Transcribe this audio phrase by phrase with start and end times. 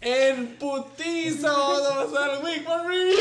[0.00, 3.18] En putiza vamos a pasar al Week One Review.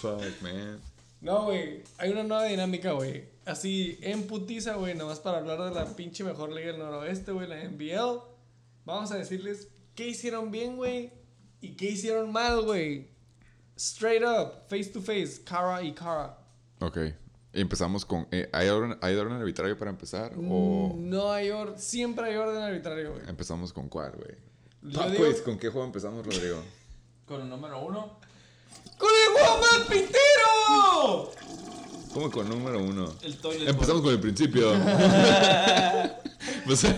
[0.00, 0.80] Fuck, man.
[1.20, 1.84] No, güey.
[1.98, 3.28] Hay una nueva dinámica, güey.
[3.44, 4.96] Así, en putiza, güey.
[4.96, 7.46] Nomás para hablar de la pinche mejor liga del noroeste, güey.
[7.46, 8.22] La NBL.
[8.84, 11.12] Vamos a decirles qué hicieron bien, güey.
[11.60, 13.08] Y qué hicieron mal, güey.
[13.76, 16.38] Straight up, face to face, cara y cara.
[16.80, 16.98] Ok.
[17.60, 18.28] Empezamos con.
[18.30, 20.32] eh, ¿hay, orden, ¿Hay orden arbitrario para empezar?
[20.36, 21.78] ¿O No hay orden.
[21.78, 23.22] Siempre hay orden arbitrario, güey.
[23.28, 24.36] empezamos con cuál, güey?
[24.82, 26.62] Digo- quiz, ¿con qué juego empezamos, Rodrigo?
[27.26, 28.18] Con el número uno.
[28.98, 31.32] ¡Con el juego más pitero!
[32.14, 33.12] ¿Cómo con número uno?
[33.22, 34.72] El toilet Empezamos con el principio.
[36.66, 36.94] Pues, El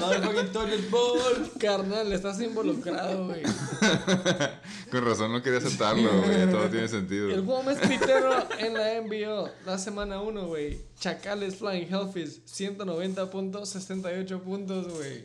[0.00, 1.50] motherfucking toilet bowl.
[1.58, 3.42] Carnal, estás involucrado, güey.
[4.90, 6.50] con razón no quería aceptarlo, güey.
[6.50, 7.30] Todo tiene sentido.
[7.30, 10.80] El juego más pitero en la NBA, la semana 1, güey.
[10.98, 15.24] Chacales Flying Hellfish, 190.68 puntos, güey.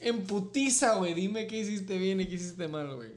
[0.00, 1.14] En putiza, güey.
[1.14, 3.10] Dime qué hiciste bien y qué hiciste mal, güey.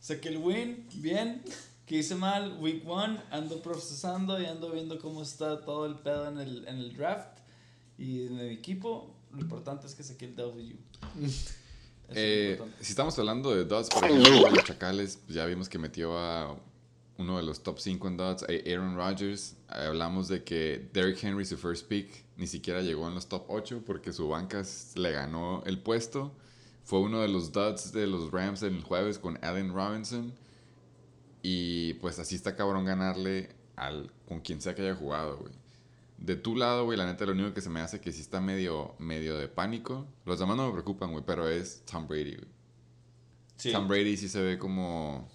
[0.00, 1.42] Saqué el win, bien.
[1.86, 6.28] Que hice mal, week one, ando procesando y ando viendo cómo está todo el pedo
[6.28, 7.31] en el, en el draft.
[8.02, 10.76] Y de mi equipo, lo importante es que saqué el W.
[11.24, 11.54] Es
[12.14, 16.18] Eh, si estamos hablando de Dots, por ejemplo, los Chacales, pues ya vimos que metió
[16.18, 16.58] a
[17.16, 19.54] uno de los top 5 en Dots, a Aaron Rodgers.
[19.68, 23.84] Hablamos de que Derrick Henry, su first pick, ni siquiera llegó en los top 8
[23.86, 24.62] porque su banca
[24.96, 26.32] le ganó el puesto.
[26.84, 30.34] Fue uno de los Dots de los Rams el jueves con Allen Robinson.
[31.40, 35.61] Y pues así está cabrón ganarle al, con quien sea que haya jugado, güey.
[36.24, 38.40] De tu lado, güey, la neta, lo único que se me hace que sí está
[38.40, 40.06] medio, medio de pánico.
[40.24, 42.48] Los demás no me preocupan, güey, pero es Tom Brady, güey.
[43.56, 45.28] Sí, Tom Brady sí se ve como...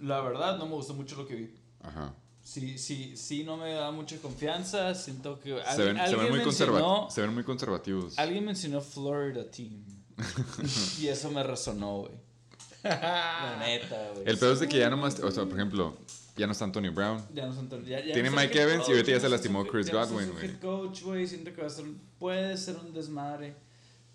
[0.00, 1.54] la verdad no me gustó mucho lo que vi.
[1.82, 2.14] Ajá.
[2.42, 4.94] Sí, sí, sí, no me da mucha confianza.
[4.94, 5.50] Siento que.
[5.50, 8.18] Se alguien- ven, se ven alguien muy mencionó- conserva- se ven muy conservativos.
[8.18, 9.84] Alguien mencionó Florida Team.
[11.00, 12.12] y eso me resonó, güey.
[12.82, 14.24] La neta, güey.
[14.28, 15.20] El peor es de que ya nomás...
[15.20, 15.96] O sea, por ejemplo,
[16.42, 17.24] ya no está Antonio Brown.
[17.32, 19.30] Ya no son tan- ya- ya Tiene no Mike Evans y ahorita ya se no
[19.30, 20.44] lastimó Chris no Godwin, güey.
[20.46, 21.26] head coach, güey.
[21.26, 21.84] Siento que va a ser,
[22.18, 23.54] puede ser un desmadre.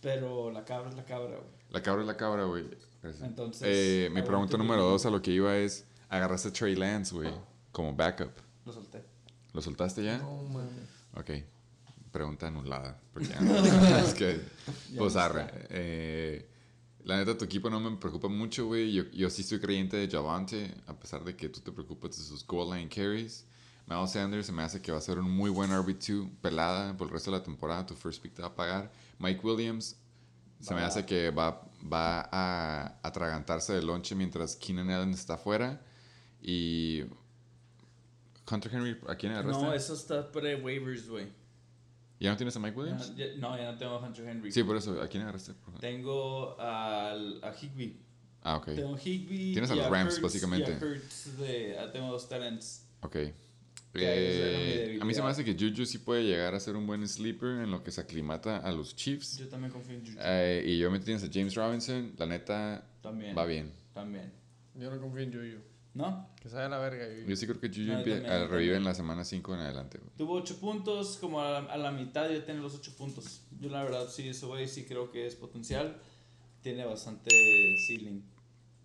[0.01, 1.49] Pero la cabra es la cabra, güey.
[1.71, 2.65] La cabra es la cabra, güey.
[3.01, 3.23] Gracias.
[3.27, 5.85] Entonces, Eh, mi pregunta número dos a lo que iba es...
[6.09, 7.29] Agarraste a Trey Lance, güey,
[7.71, 8.31] como backup.
[8.65, 9.03] Lo solté.
[9.53, 10.17] ¿Lo soltaste ya?
[10.19, 10.71] No, mames.
[11.15, 11.31] Ok.
[12.11, 12.99] Pregunta anulada.
[13.13, 14.39] Porque ya- es que,
[14.97, 15.41] pues no arre.
[15.41, 15.57] está.
[15.69, 16.49] Eh,
[17.03, 18.91] la neta, tu equipo no me preocupa mucho, güey.
[18.91, 22.23] Yo, yo sí estoy creyente de Javante, a pesar de que tú te preocupas de
[22.23, 23.45] sus goal line carries.
[23.87, 27.07] Miles Sanders se me hace que va a ser un muy buen RB2 pelada por
[27.07, 27.85] el resto de la temporada.
[27.85, 28.91] Tu first pick te va a pagar.
[29.19, 29.95] Mike Williams
[30.59, 35.81] se me hace que va, va a atragantarse del lonche mientras Keenan Allen está afuera.
[36.41, 37.03] Y
[38.51, 39.63] Hunter Henry, ¿a quién agarraste?
[39.63, 41.27] No, eso está pre-waivers, güey.
[42.19, 43.15] ¿Ya no tienes a Mike Williams?
[43.15, 44.51] Ya- ya- No, ya no tengo a Hunter Henry.
[44.51, 44.99] Sí, por eso.
[45.01, 45.53] ¿A quién agarraste?
[45.53, 45.79] por favor?
[45.81, 47.99] Tengo al, a Higby.
[48.41, 48.65] Ah, ok.
[48.75, 49.51] Tengo a Higby.
[49.53, 50.71] Tienes a los Rams, Hurts, básicamente.
[50.71, 52.87] Y a Hurts de, ah, tengo dos talents.
[53.01, 53.17] Ok.
[53.99, 57.07] Eh, a mí se me hace que Juju sí puede llegar a ser un buen
[57.07, 59.37] sleeper en lo que se aclimata a los Chiefs.
[59.37, 60.17] Yo también confío en Juju.
[60.21, 62.13] Eh, y yo me tienes a James Robinson.
[62.17, 63.35] La neta, también.
[63.35, 63.71] va bien.
[63.93, 64.31] También.
[64.75, 65.57] Yo no confío en Yuyu.
[65.97, 66.29] ¿No?
[66.41, 67.27] Que a la verga, Yuyu.
[67.27, 68.75] Yo sí creo que Juju No, yo yo revive también.
[68.75, 69.97] en la semana 5 en adelante.
[69.97, 70.11] güey.
[70.15, 73.41] Tuvo 8 puntos, como a la, a la mitad ya tiene los 8 puntos.
[73.59, 75.99] Yo la verdad sí, ese güey sí creo que es potencial.
[76.61, 77.29] Tiene bastante
[77.87, 78.21] ceiling.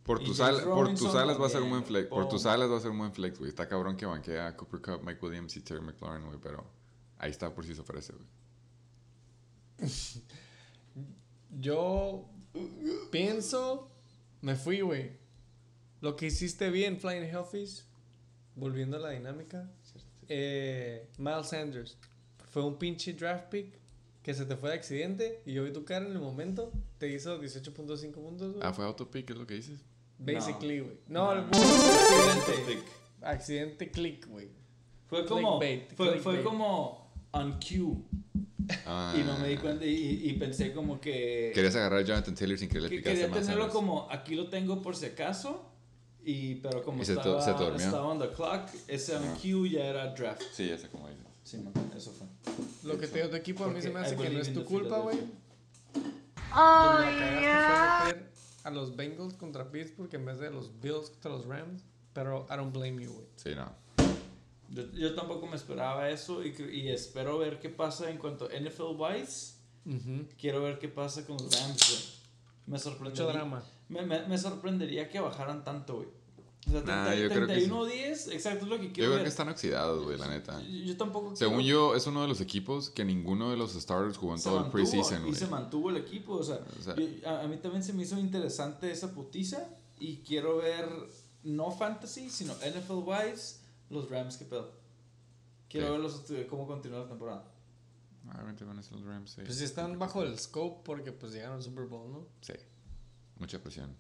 [0.05, 2.09] Por tus, James al- por tus Robinson alas va a ser un buen flex.
[2.09, 2.31] Por güey.
[2.31, 3.49] tus alas va a ser un buen flex, güey.
[3.51, 6.39] Está cabrón que banquea a Cooper Cup, Mike Williams y Terry McLaurin, güey.
[6.43, 6.65] Pero
[7.19, 8.27] ahí está por si se ofrece, güey.
[11.61, 12.25] Yo
[13.11, 13.91] pienso,
[14.41, 15.21] me fui, güey.
[16.03, 17.85] Lo que hiciste bien, Flying Hellfish,
[18.57, 19.71] volviendo a la dinámica,
[20.29, 21.97] eh, Miles Sanders.
[22.51, 23.79] Fue un pinche draft pick
[24.21, 27.09] que se te fue de accidente y yo vi tu cara en el momento, te
[27.09, 28.57] hizo 18.5 puntos.
[28.61, 29.79] Ah, fue autopick, es lo que dices.
[30.19, 30.99] Basically, güey.
[31.07, 31.57] No, No, el no.
[31.57, 32.83] accidente.
[33.23, 34.49] Accidente click, güey.
[35.07, 37.97] Fue como, Clickbait, fue, fue como on cue.
[38.87, 41.53] Ah, Y no me di cuenta y, y pensé como que...
[41.55, 44.49] Querías agarrar a Jonathan Taylor sin que le que picaste quería tenerlo como aquí lo
[44.49, 45.72] tengo por si acaso.
[46.25, 47.77] Y, pero como Y se estaba, se durmió.
[47.77, 50.43] estaba on the clock, ese cue ya era draft.
[50.53, 51.25] Sí, ya sé cómo dices.
[51.43, 52.27] Sí, man, eso fue.
[52.85, 54.41] Lo que te dio tu equipo a mí Porque se me hace I que no
[54.41, 55.19] es tu the culpa, güey.
[56.53, 58.31] Fue meter
[58.65, 61.83] a los Bengals contra Pittsburgh en vez de los Bills contra los Rams.
[62.13, 63.27] Pero I don't blame you, güey.
[63.37, 63.73] Sí, no.
[64.71, 68.59] Yo, yo tampoco me esperaba eso y, y espero ver qué pasa en cuanto a
[68.61, 69.55] NFL wise.
[70.39, 72.22] Quiero ver qué pasa con los Rams, güey.
[72.67, 73.33] Me Mucho sorprendería.
[73.33, 73.63] drama.
[73.89, 76.09] Me, me, me sorprendería que bajaran tanto, güey.
[76.69, 77.67] O sea, Nah, 30 yo creo que sí.
[77.69, 79.23] 31-10, exacto, es lo que Yo quiero creo ver.
[79.25, 80.63] que están oxidados, güey, la neta.
[80.63, 83.73] Yo, yo tampoco Según quiero- yo, es uno de los equipos que ninguno de los
[83.73, 85.35] starters jugó en se todo el mantuvo, preseason, Y güey.
[85.35, 88.05] se mantuvo el equipo, o sea, O sea- yo- a, a mí también se me
[88.05, 89.67] hizo interesante esa putiza
[89.99, 90.89] y quiero ver,
[91.43, 93.57] no fantasy, sino NFL wise,
[93.91, 94.71] los Rams, qué pedo.
[95.69, 95.93] Quiero Sí.
[95.93, 97.45] verlos cómo continúa la temporada.
[98.31, 99.43] Obviamente van a ser los Rams, sí.
[99.45, 102.27] Pues están bajo el scope porque pues llegaron al Super Bowl, ¿no?
[102.41, 102.55] Sí.
[103.39, 103.97] Mucha presión.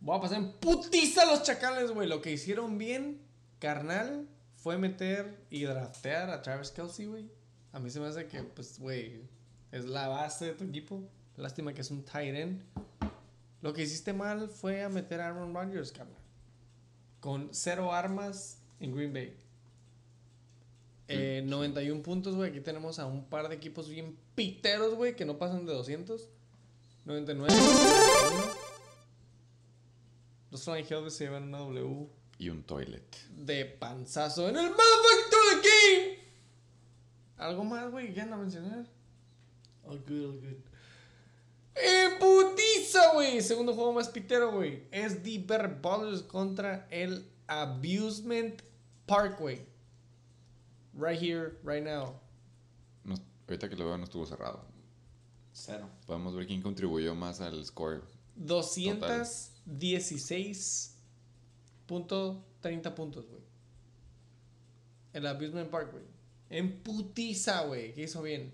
[0.00, 2.08] Voy a pasar en putiza a los chacales, güey.
[2.08, 3.22] Lo que hicieron bien,
[3.58, 7.30] carnal, fue meter y draftear a Travis Kelsey, güey.
[7.72, 9.22] A mí se me hace que, pues, güey,
[9.72, 11.02] es la base de tu equipo.
[11.36, 12.62] Lástima que es un tight end.
[13.62, 16.20] Lo que hiciste mal fue a meter a Aaron Rodgers, carnal.
[17.20, 19.36] Con cero armas en Green Bay.
[21.08, 22.50] Eh, 91 puntos, güey.
[22.50, 26.28] Aquí tenemos a un par de equipos bien piteros, güey, que no pasan de 200.
[27.04, 27.52] 99.
[30.50, 32.06] Los Flying Hellbats se llevan una W
[32.38, 33.04] Y un toilet.
[33.36, 36.18] de panzazo en el motherfucking game.
[37.36, 38.86] Algo más, güey, ya no mencionar.
[39.84, 40.56] All good, all good.
[41.76, 43.42] ¡En putiza, güey!
[43.42, 44.84] Segundo juego más pitero, güey.
[44.92, 48.62] Es The Better Ballers contra el Abusement
[49.06, 49.66] Parkway.
[50.96, 52.20] Right here, right now.
[53.04, 53.16] No-
[53.48, 54.64] ahorita que lo veo no estuvo cerrado.
[55.52, 55.88] Cero.
[56.06, 58.02] Podemos ver quién contribuyó más al score.
[61.86, 63.42] 216.30 puntos, güey.
[65.12, 66.04] El Abusement Parkway.
[66.50, 67.92] En putiza, güey.
[67.94, 68.52] Que hizo bien.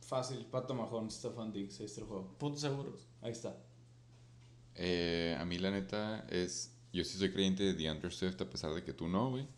[0.00, 2.36] Fácil, Pato Mahon, Stefan Diggs, ahí está el juego.
[2.38, 3.06] Puntos seguros.
[3.22, 3.56] Ahí está.
[4.74, 6.70] Eh, a mí la neta es...
[6.92, 9.48] Yo sí soy creyente de DeAndre Swift a pesar de que tú no, güey.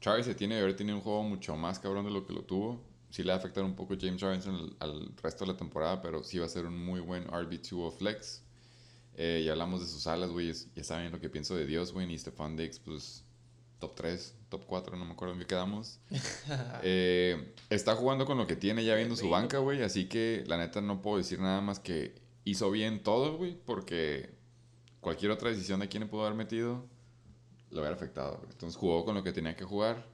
[0.00, 2.42] Travis se tiene que haber tenido un juego mucho más cabrón de lo que lo
[2.42, 2.80] tuvo.
[3.10, 6.02] Sí le va a afectar un poco James Robinson al, al resto de la temporada,
[6.02, 8.42] pero sí va a ser un muy buen RB2 o flex.
[9.20, 10.52] Eh, ya hablamos de sus alas, güey.
[10.76, 12.10] Ya saben lo que pienso de Dios, güey.
[12.12, 13.24] Y Stephon Diggs, pues
[13.80, 15.98] top 3, top 4, no me acuerdo en qué quedamos.
[16.82, 19.82] Eh, está jugando con lo que tiene ya viendo su banca, güey.
[19.82, 22.14] Así que la neta no puedo decir nada más que
[22.44, 23.56] hizo bien todo, güey.
[23.66, 24.30] Porque
[25.00, 26.86] cualquier otra decisión de quién le pudo haber metido
[27.70, 28.40] lo hubiera afectado.
[28.50, 30.06] Entonces jugó con lo que tenía que jugar.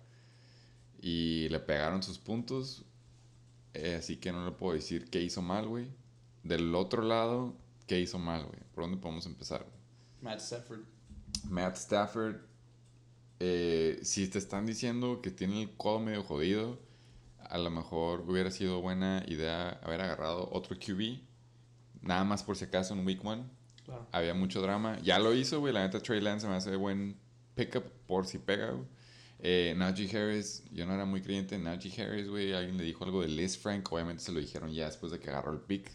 [1.01, 2.85] Y le pegaron sus puntos.
[3.75, 5.91] Eh, así que no le puedo decir qué hizo mal, güey.
[6.43, 7.55] Del otro lado,
[7.87, 8.61] qué hizo mal, güey.
[8.75, 9.67] ¿Por dónde podemos empezar?
[10.21, 10.81] Matt Stafford.
[11.49, 12.37] Matt Stafford,
[13.41, 16.79] eh, si te están diciendo que tiene el codo medio jodido,
[17.41, 21.21] a lo mejor hubiera sido buena idea haber agarrado otro QB,
[22.01, 23.45] nada más por si acaso en Week 1.
[23.85, 24.07] Claro.
[24.13, 24.99] Había mucho drama.
[25.03, 25.75] Ya lo hizo, güey.
[25.75, 27.19] La neta, Trey Lance me hace buen
[27.55, 28.87] pickup por si pega, güey.
[29.41, 32.53] Eh, Najee Harris, yo no era muy creyente en Najee Harris, güey.
[32.53, 33.93] Alguien le dijo algo de Liz Frank.
[33.93, 35.91] Obviamente se lo dijeron ya después de que agarró el pick,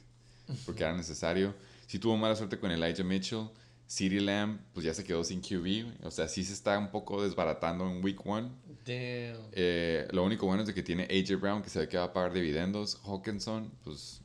[0.66, 1.56] porque era necesario.
[1.88, 3.50] Si tuvo mala suerte con Elijah Mitchell.
[3.90, 6.06] CeeDee Lamb, pues ya se quedó sin QB.
[6.06, 8.42] O sea, sí se está un poco desbaratando en Week 1.
[8.86, 9.48] Damn.
[9.52, 12.04] Eh, lo único bueno es de que tiene AJ Brown, que se ve que va
[12.04, 13.02] a pagar dividendos.
[13.04, 14.22] Hawkinson, pues.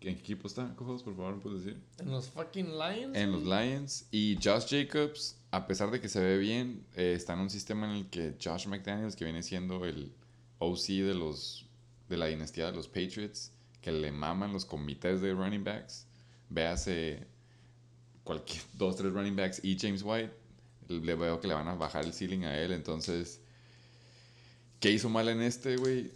[0.00, 0.74] ¿En qué equipo está?
[0.76, 1.80] Cojos, por favor, ¿me puedes decir?
[1.98, 3.16] En los fucking Lions.
[3.16, 3.42] En los.
[3.44, 4.06] Lions.
[4.10, 7.90] Y Josh Jacobs, a pesar de que se ve bien, eh, está en un sistema
[7.90, 10.12] en el que Josh McDaniels, que viene siendo el
[10.58, 11.66] OC de, los,
[12.08, 16.06] de la dinastía de los Patriots, que le maman los comités de running backs,
[16.50, 17.26] véase
[18.22, 20.32] cualquier dos, tres running backs y James White,
[20.88, 22.72] le veo que le van a bajar el ceiling a él.
[22.72, 23.40] Entonces,
[24.78, 26.12] ¿qué hizo mal en este, güey?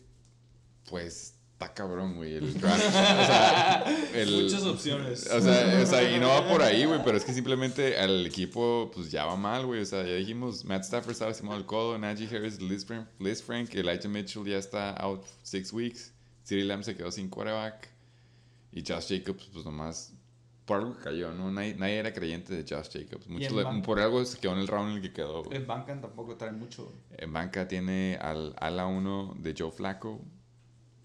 [0.88, 2.34] Pues está cabrón, güey.
[2.36, 2.86] El draft.
[2.86, 3.84] o sea,
[4.14, 5.26] el- Muchas opciones.
[5.30, 8.26] o sea, o sea, y no va por ahí, güey, pero es que simplemente al
[8.26, 9.82] equipo, pues ya va mal, güey.
[9.82, 13.42] O sea, ya dijimos, Matt Stafford estaba lastimado del codo, Najee Harris, Liz Frank, Liz
[13.42, 16.12] Frank, Elijah Mitchell ya está out six weeks,
[16.44, 17.88] CeeDee Lamb se quedó sin quarterback,
[18.72, 20.14] y Josh Jacobs, pues nomás,
[20.64, 21.50] por algo que cayó, ¿no?
[21.50, 23.26] Nadie, nadie era creyente de Josh Jacobs.
[23.28, 23.82] Muchos en le- banca.
[23.86, 25.56] por algo se quedó en el round en el que quedó, güey.
[25.58, 26.90] En Bancan tampoco trae mucho.
[27.18, 30.20] En banca tiene al ala 1 de Joe Flacco.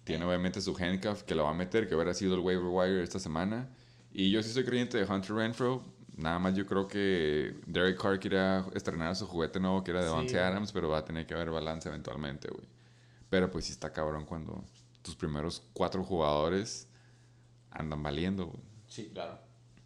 [0.06, 3.04] Tiene obviamente su handcuff que lo va a meter, que hubiera sido el waiver wire
[3.04, 3.68] esta semana.
[4.14, 5.84] Y yo sí soy creyente de Hunter Renfro.
[6.16, 10.10] Nada más yo creo que Derek Carr quiere estrenar su juguete nuevo que era de
[10.10, 10.38] Sí, güey.
[10.38, 12.66] Adams, pero va a tener que haber balance eventualmente, güey.
[13.30, 14.64] Pero pues sí está cabrón cuando
[15.02, 16.88] tus primeros cuatro jugadores
[17.72, 18.64] andan valiendo, güey.
[18.88, 19.40] Sí, claro.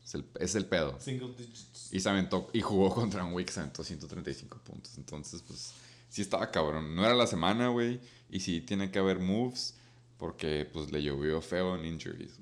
[0.04, 1.00] Es el, es el pedo.
[1.00, 1.90] Single digits.
[1.92, 4.98] Y se aventó, y jugó contra un se aventó 135 puntos.
[4.98, 5.74] Entonces, pues,
[6.10, 6.96] sí estaba cabrón.
[6.96, 8.00] No era la semana, güey.
[8.30, 9.76] Y sí tiene que haber moves.
[10.20, 12.38] Porque, pues, le llovió feo en injuries.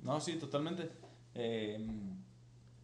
[0.00, 0.90] No, sí, totalmente.
[1.34, 1.78] Eh,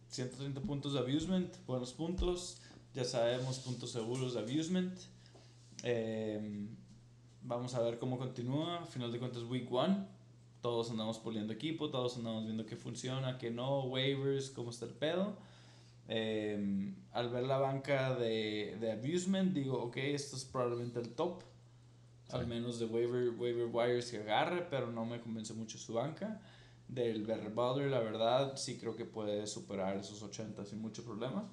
[0.07, 2.61] 130 puntos de abusement, buenos puntos.
[2.95, 4.97] Ya sabemos puntos seguros de abusement.
[5.83, 6.67] Eh,
[7.43, 8.85] vamos a ver cómo continúa.
[8.85, 10.07] Final de cuentas, week one.
[10.61, 14.93] Todos andamos poliendo equipo, todos andamos viendo qué funciona, qué no, waivers, cómo está el
[14.93, 15.37] pedo.
[16.07, 21.43] Eh, al ver la banca de, de Abusement, digo, ok, esto es probablemente el top.
[22.31, 26.39] Al menos de waiver, waiver wires que agarre, pero no me convence mucho su banca.
[26.87, 31.47] Del Berry Butler, la verdad, sí creo que puede superar esos 80 sin mucho problema.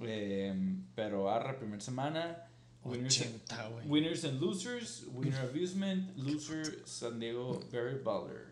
[0.00, 0.54] Eh,
[0.94, 2.42] pero arre, primera semana.
[2.84, 3.88] Winners, 80, güey.
[3.88, 5.04] winners and losers.
[5.12, 6.16] Winner Abusement.
[6.16, 8.46] Loser San Diego Berry Butler.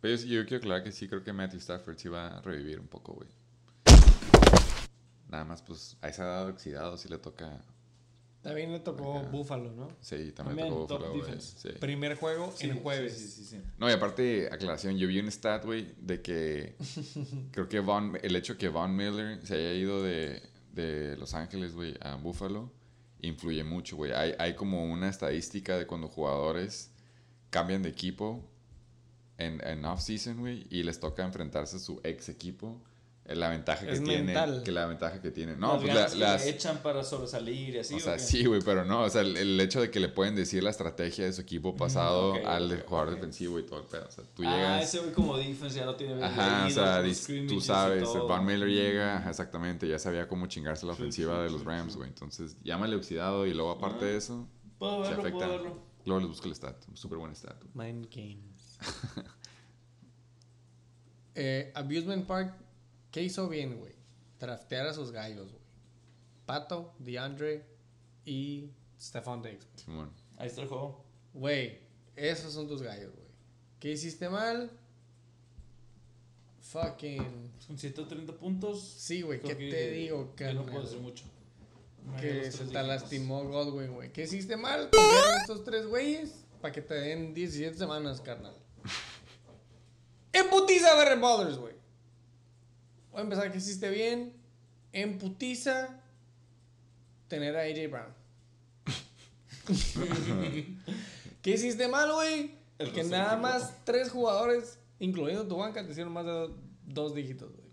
[0.00, 2.80] Pero yo, yo quiero aclarar que sí creo que Matthew Stafford sí va a revivir
[2.80, 3.28] un poco, güey.
[5.28, 7.64] Nada más, pues, a esa edad oxidado sí le toca.
[8.44, 9.28] También le tocó Acá.
[9.30, 9.88] Buffalo, ¿no?
[10.00, 11.20] Sí, también, También, tocó Buffalo, güey.
[11.22, 11.56] defense.
[11.58, 11.68] Sí.
[11.80, 13.12] Primer juego Sí, en jueves.
[13.18, 13.56] Sí, sí, sí.
[13.56, 13.62] sí.
[13.78, 16.76] No, y aparte, aclaración, yo vi un stat, güey, de que
[17.52, 20.40] creo que Von, el hecho que Von Miller se haya ido de,
[20.72, 22.70] de Los Ángeles, güey, a Buffalo,
[23.22, 24.12] influye mucho, güey.
[24.12, 26.90] Hay, hay como una estadística de cuando jugadores
[27.50, 28.44] cambian de equipo
[29.38, 32.80] en, en off-season, güey, y les toca enfrentarse a su ex equipo.
[33.26, 34.26] Eh, La ventaja que Es tienen.
[34.26, 34.62] mental.
[34.64, 35.58] Que la ventaja que tienen.
[35.58, 36.46] No, las pues ganas la- que las.
[36.46, 37.94] echan para sobresalir y así.
[37.94, 38.18] o ¿o sea, qué?
[38.20, 39.02] sí, güey, pero no.
[39.02, 41.74] O sea, el, el hecho de que le pueden decir la estrategia de su equipo
[41.74, 44.06] pasado al jugador defensivo y todo el pedo.
[44.06, 44.84] O sea, tú Ah, llegas.
[44.84, 47.02] ese güey como defense ya lo tiene Ajá, o sea,
[47.48, 48.04] tú sabes.
[48.12, 48.72] Von Miller Mm.
[48.72, 51.96] llega, ajá, exactamente, ya sabía cómo chingarse la ofensiva sí, de los sí, Rams, sí.
[51.98, 52.08] güey.
[52.10, 54.08] Entonces, llámale oxidado y luego aparte Ah.
[54.08, 54.46] de eso,
[54.78, 55.62] Puedo se verlo, puedo afecta.
[55.62, 55.82] verlo.
[56.04, 57.56] Luego les busco el stat, súper buen stat.
[57.72, 58.78] Mind games.
[61.34, 62.54] eh, Abusement Park,
[63.14, 63.92] ¿qué hizo bien, güey?
[64.40, 65.62] Draftear a sus gallos, güey.
[66.46, 67.64] Pato, DeAndre
[68.24, 69.68] y Stephon Diggs.
[69.76, 70.10] Simón.
[70.36, 71.04] Ahí está el juego.
[71.32, 71.78] Güey,
[72.16, 73.28] esos son tus gallos, güey.
[73.78, 74.68] ¿Qué hiciste mal?
[76.58, 77.52] Fucking.
[77.68, 78.82] Con 130 puntos.
[78.82, 80.82] Sí, güey, ¿qué te que digo, yo no puedo carnal?
[80.82, 81.24] hacer mucho.
[82.04, 84.12] Me Que se te lastimó Godwin, güey.
[84.12, 84.90] ¿Qué hiciste mal?
[84.92, 88.56] En estos tres güeyes para que te den 17 semanas, carnal.
[90.32, 91.73] Emputiza Berry Ballers, güey.
[93.14, 94.32] Voy a empezar que hiciste bien.
[94.92, 96.00] Emputiza
[97.28, 98.12] tener a AJ Brown.
[101.42, 102.50] ¿Qué hiciste mal, güey?
[102.78, 107.14] El Que nada más tres jugadores, incluyendo tu banca, te hicieron más de do- dos
[107.14, 107.68] dígitos, güey.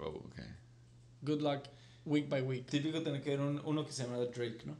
[0.00, 0.40] Oh, ok.
[1.22, 1.62] Good luck,
[2.04, 2.66] week by week.
[2.66, 4.76] Típico tener que ver un- uno que se llama Drake, ¿no?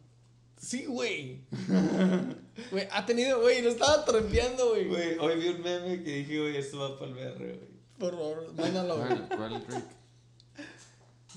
[0.56, 1.44] Sí, güey.
[2.72, 4.88] Güey, ha tenido, güey, lo estaba trempeando, güey.
[4.88, 7.77] Güey, hoy vi un meme que dije, güey, esto va para el BR, güey.
[7.98, 9.28] Por favor, mándalo, güey.
[9.28, 9.84] ¿Cuál, Drake?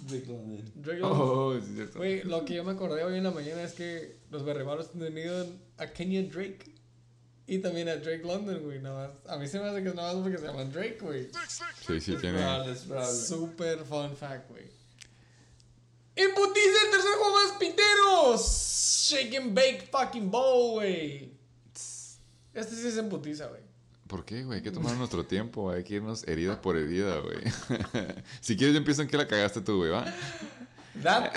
[0.08, 0.72] Drake London.
[0.76, 1.22] Drake London.
[1.22, 1.98] Oh, sí, es cierto.
[2.00, 5.00] Güey, lo que yo me acordé hoy en la mañana es que los berrebaros han
[5.00, 5.46] tenido
[5.78, 6.76] a Kenya Drake
[7.48, 8.80] y también a Drake London, güey.
[8.80, 9.32] Nada más.
[9.32, 11.30] A mí se me hace que es nada más porque se llaman Drake, güey.
[11.86, 12.40] Sí, sí, tiene.
[13.06, 14.66] Super fun fact, güey.
[16.16, 19.08] ¡Imputiza el tercer juego más piteros!
[19.10, 21.34] Shake and bake fucking bowl, güey.
[22.54, 23.62] Este sí es emputiza, güey.
[24.12, 24.58] ¿Por qué, güey?
[24.58, 25.72] Hay que tomar nuestro tiempo.
[25.72, 27.38] Hay que irnos herida por herida, güey.
[28.42, 30.04] si quieres, yo empiezo en qué la cagaste tú, güey, ¿va?
[30.96, 31.30] Date,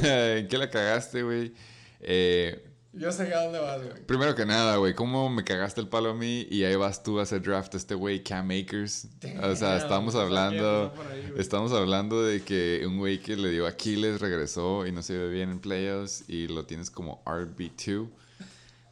[0.00, 0.38] güey.
[0.40, 1.52] ¿En qué la cagaste, güey?
[2.00, 4.06] Eh, Yo sé a dónde vas, güey.
[4.06, 6.46] primero que nada, güey, ¿cómo me cagaste el palo a mí?
[6.50, 9.08] Y ahí vas tú a hacer draft a este güey, Cam Akers.
[9.42, 10.90] o sea, Damn, estamos hablando...
[11.12, 11.34] ahí.
[11.36, 15.28] Estamos hablando de que un güey que le dio Aquiles regresó y no se ve
[15.28, 18.08] bien en playoffs y lo tienes como RB2.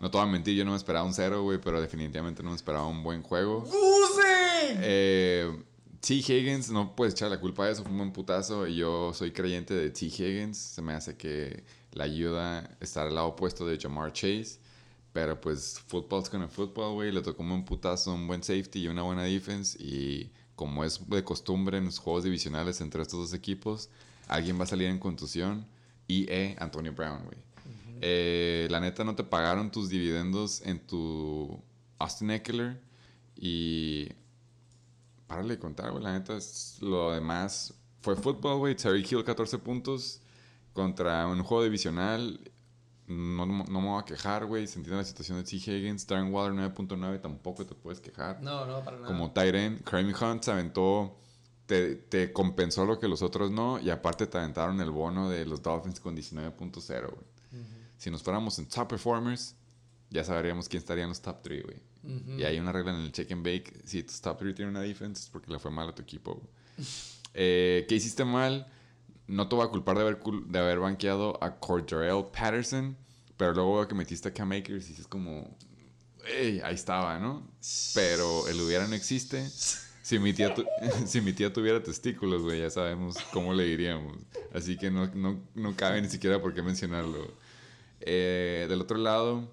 [0.01, 2.51] No te voy a mentir, yo no me esperaba un cero, güey, pero definitivamente no
[2.51, 3.61] me esperaba un buen juego.
[3.61, 4.77] ¡Guse!
[4.81, 5.63] Eh,
[6.01, 6.15] T.
[6.15, 8.67] Higgins, no puedes echar la culpa de eso, fue un buen putazo.
[8.67, 10.07] Y yo soy creyente de T.
[10.07, 10.57] Higgins.
[10.57, 14.59] Se me hace que le ayuda a estar al lado opuesto de Jamar Chase.
[15.13, 17.13] Pero pues, football's gonna football, güey.
[17.13, 19.77] Le tocó un buen putazo, un buen safety y una buena defense.
[19.79, 23.91] Y como es de costumbre en los juegos divisionales entre estos dos equipos,
[24.29, 25.67] alguien va a salir en contusión.
[26.07, 26.57] Y E.
[26.59, 27.39] Antonio Brown, güey.
[28.01, 31.63] Eh, la neta, no te pagaron tus dividendos en tu
[31.99, 32.81] Austin Eckler.
[33.37, 34.09] Y
[35.27, 36.03] párale de contar, güey.
[36.03, 38.75] La neta, es- lo demás fue fútbol, güey.
[38.75, 40.21] Terry Hill, 14 puntos
[40.73, 42.41] contra un juego divisional.
[43.07, 44.67] No, no, no me voy a quejar, güey.
[44.67, 45.57] Se entiende la situación de T.
[45.57, 46.07] Higgins.
[46.07, 47.19] Darren Waller, 9.9.
[47.21, 48.41] Tampoco te puedes quejar.
[48.43, 49.09] No, no, para nada.
[49.09, 51.17] Como Tyren, Kareem Hunt se aventó.
[51.67, 53.79] Te, te compensó lo que los otros no.
[53.81, 57.25] Y aparte te aventaron el bono de los Dolphins con 19.0, güey.
[58.01, 59.55] Si nos fuéramos en top performers,
[60.09, 61.77] ya sabríamos quién estaría en los top 3, güey.
[62.39, 63.75] Y hay una regla en el check and bake.
[63.85, 66.41] Si tu top 3 tiene una defense, es porque le fue mal a tu equipo.
[67.35, 68.67] Eh, ¿Qué hiciste mal?
[69.29, 72.97] No te voy a culpar de haber, de haber banqueado a Cordell Patterson.
[73.37, 75.57] Pero luego veo que metiste a Cam Akers y dices como...
[76.27, 77.47] "Ey, ahí estaba, ¿no?
[77.95, 79.47] Pero el hubiera no existe.
[80.03, 80.65] Si mi tía, tu-
[81.07, 84.17] si mi tía tuviera testículos, güey, ya sabemos cómo le diríamos.
[84.53, 87.33] Así que no, no, no cabe ni siquiera por qué mencionarlo.
[88.01, 89.49] Eh, del otro lado,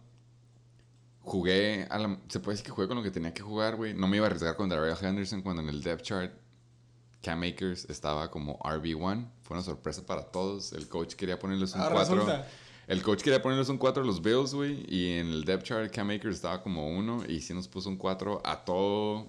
[1.21, 3.93] jugué, a la- se puede decir que jugué con lo que tenía que jugar, güey.
[3.93, 6.33] No me iba a arriesgar con Darrell Henderson cuando en el depth chart
[7.21, 9.29] Cam Akers estaba como RB1.
[9.41, 10.71] Fue una sorpresa para todos.
[10.73, 12.15] El coach quería ponerles un Ah, 4.
[12.15, 12.47] resulta.
[12.87, 14.85] El coach quería ponerles un 4 a los Bills, güey.
[14.87, 17.23] Y en el depth chart, Cam Akers estaba como 1.
[17.27, 19.25] Y sí nos puso un 4 a todos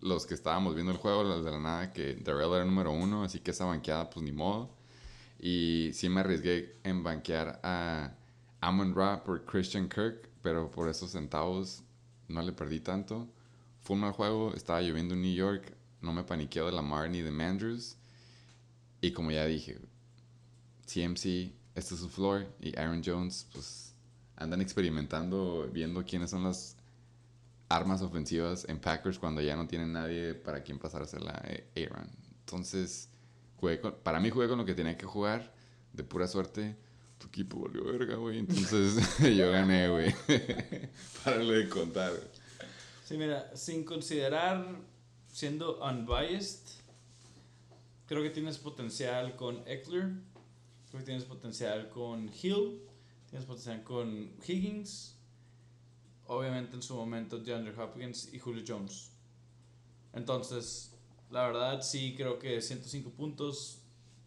[0.00, 2.90] los que estábamos viendo el juego, los de la nada, que Darrell era el número
[2.92, 3.22] 1.
[3.22, 4.70] Así que esa banqueada, pues ni modo.
[5.38, 8.14] Y sí me arriesgué en banquear a
[8.60, 10.28] Amon Ra por Christian Kirk.
[10.42, 11.82] Pero por esos centavos
[12.28, 13.28] no le perdí tanto.
[13.80, 14.54] Fue un mal juego.
[14.54, 15.74] Estaba lloviendo en New York.
[16.00, 17.96] No me paniqueo de Lamar ni de Mandrews.
[19.00, 19.78] Y como ya dije,
[20.86, 22.46] CMC, este es su floor.
[22.60, 23.94] Y Aaron Jones, pues
[24.36, 26.76] andan experimentando, viendo quiénes son las
[27.68, 31.42] armas ofensivas en Packers cuando ya no tienen nadie para quien pasársela
[31.76, 32.08] Aaron.
[32.40, 33.10] Entonces,
[33.56, 35.52] jugué con- para mí jugué con lo que tenía que jugar.
[35.92, 36.76] De pura suerte,
[37.18, 38.38] tu equipo volvió verga, güey.
[38.38, 40.14] Entonces yo gané, güey.
[41.24, 42.28] Párale de contar, güey.
[43.04, 44.66] Sí, mira, sin considerar
[45.32, 46.60] siendo unbiased,
[48.06, 50.10] creo que tienes potencial con Eckler,
[50.88, 52.82] creo que tienes potencial con Hill,
[53.30, 55.16] tienes potencial con Higgins,
[56.26, 59.10] obviamente en su momento DeAndre Hopkins y Julio Jones.
[60.12, 60.94] Entonces,
[61.30, 63.78] la verdad sí creo que 105 puntos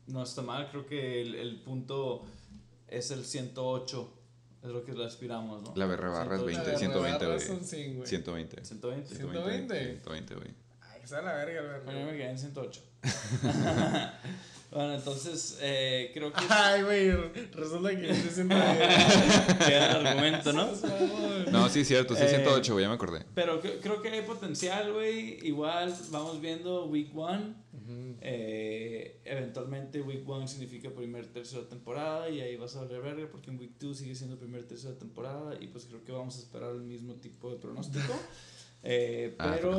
[0.07, 2.25] no está mal, creo que el punto
[2.91, 4.13] es el 108,
[4.63, 5.73] es lo que le aspiramos, ¿no?
[5.75, 6.63] La berra barra es 108.
[6.65, 7.39] 20, 120, güey.
[7.39, 8.07] Son 100, güey.
[8.07, 8.65] 120.
[8.65, 9.15] 120.
[9.15, 9.75] 120.
[9.75, 10.47] 120, güey.
[10.81, 12.83] Ay, que la verga, el Bueno, me quedé en 108.
[14.71, 17.11] bueno, entonces eh, creo que Ay, güey,
[17.51, 18.55] resulta que yo estoy siendo
[19.67, 20.69] queda el argumento, ¿no?
[21.51, 23.25] No, sí, cierto, sí, Eh, 108, güey, ya me acordé.
[23.35, 25.45] Pero cre- creo que hay potencial, güey.
[25.45, 27.55] Igual vamos viendo Week 1.
[28.21, 33.27] Eh, eventualmente Week 1 significa primer tercio de temporada y ahí vas a valer verga
[33.31, 36.37] porque en Week 2 sigue siendo primer tercio de temporada y pues creo que vamos
[36.37, 38.13] a esperar el mismo tipo de pronóstico.
[38.83, 39.73] Eh, Ah, pero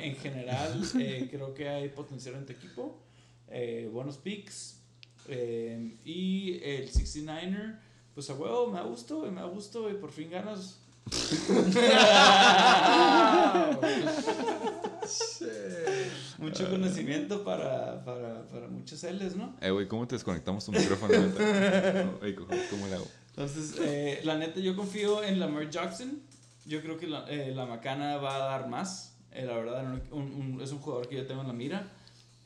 [0.00, 3.05] en general eh, creo que hay potencial en tu equipo.
[3.48, 4.80] Eh, buenos picks.
[5.28, 7.78] Eh, y el 69er,
[8.14, 10.78] pues a huevo, me gustado, me gustado y por fin ganas.
[16.38, 19.54] Mucho conocimiento para, para, para muchos L's, ¿no?
[19.60, 21.18] Eh, güey, ¿cómo te desconectamos tu micrófono?
[21.18, 22.10] neta?
[22.22, 23.06] Ey, ¿cómo cómo le hago?
[23.30, 26.20] Entonces, eh, la neta, yo confío en Lamar Jackson.
[26.66, 29.14] Yo creo que la, eh, la macana va a dar más.
[29.32, 31.92] La verdad, un- un- es un jugador que yo tengo en la mira.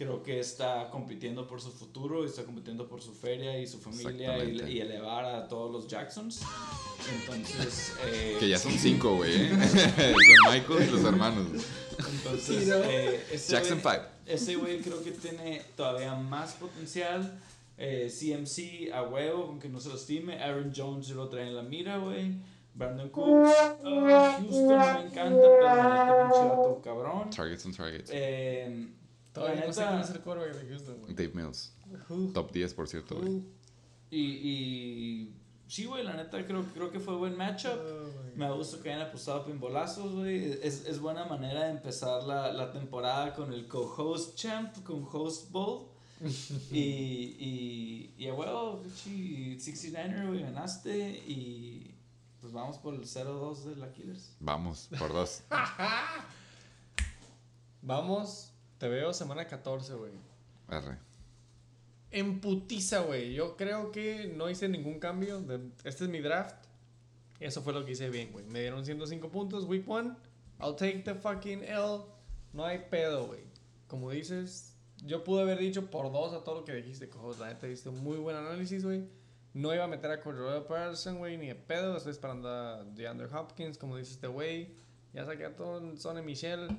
[0.01, 4.43] Creo que está compitiendo por su futuro, está compitiendo por su feria y su familia
[4.43, 6.41] y, y elevar a todos los Jacksons.
[7.21, 9.51] Entonces, eh, Que ya son cinco, güey, ¿eh?
[9.59, 11.47] Son Michael y los hermanos.
[11.99, 12.77] entonces Sí, ¿no?
[12.77, 14.05] eh, ese Jackson güey- 5.
[14.27, 17.39] Ese güey creo que tiene todavía más potencial.
[17.77, 20.43] Eh, CMC a huevo, aunque no se lo estime.
[20.43, 22.37] Aaron Jones lo trae en la mira, güey.
[22.75, 23.51] Brandon Cooks.
[23.85, 27.29] ah, Houston me encanta, pero pinche vato cabrón.
[27.29, 28.11] Targets on targets.
[28.15, 28.87] Eh,
[29.33, 31.15] Todavía la no sé neta- quién es el quarterback de Houston, güey.
[31.15, 31.73] Dave Mills.
[32.09, 32.33] Who?
[32.33, 33.29] Top 10, por cierto, güey.
[33.31, 33.45] Who?
[34.11, 35.35] y, y
[35.69, 37.71] sí, güey, la neta creo, creo que fue buen matchup.
[37.73, 40.53] Oh, Me gusta que hayan apostado pinbolazos, güey.
[40.63, 45.51] Es, es buena manera de empezar la, la temporada con el co-host champ, con Host
[45.51, 45.89] Bowl.
[46.71, 51.09] y, y, y a huevo, pinche 69er, güey, ganaste.
[51.27, 51.95] Y
[52.41, 54.35] pues vamos por el 0-2 de la Killers.
[54.41, 55.43] Vamos, por dos.
[57.83, 58.50] Vamos,
[58.81, 60.13] te veo semana 14, güey.
[60.71, 60.97] R.
[62.13, 63.35] En putiza, güey.
[63.35, 65.45] Yo creo que no hice ningún cambio.
[65.85, 66.65] Este es mi draft.
[67.41, 68.47] Eso fue lo que hice bien, güey.
[68.47, 70.17] Me dieron 105 puntos, week 1.
[70.63, 72.05] I'll take the fucking L.
[72.55, 73.43] No hay pedo, güey.
[73.87, 77.39] Como dices, yo pude haber dicho por dos a todo lo que dijiste, cojos.
[77.39, 79.05] La neta diste un muy buen análisis, güey.
[79.53, 81.99] No iba a meter a Cordero Patterson, güey, ni de pedo.
[81.99, 84.75] Estoy esperando a DeAndre Hopkins, como dice este güey.
[85.13, 86.79] Ya saqué a todo Sonny Michel.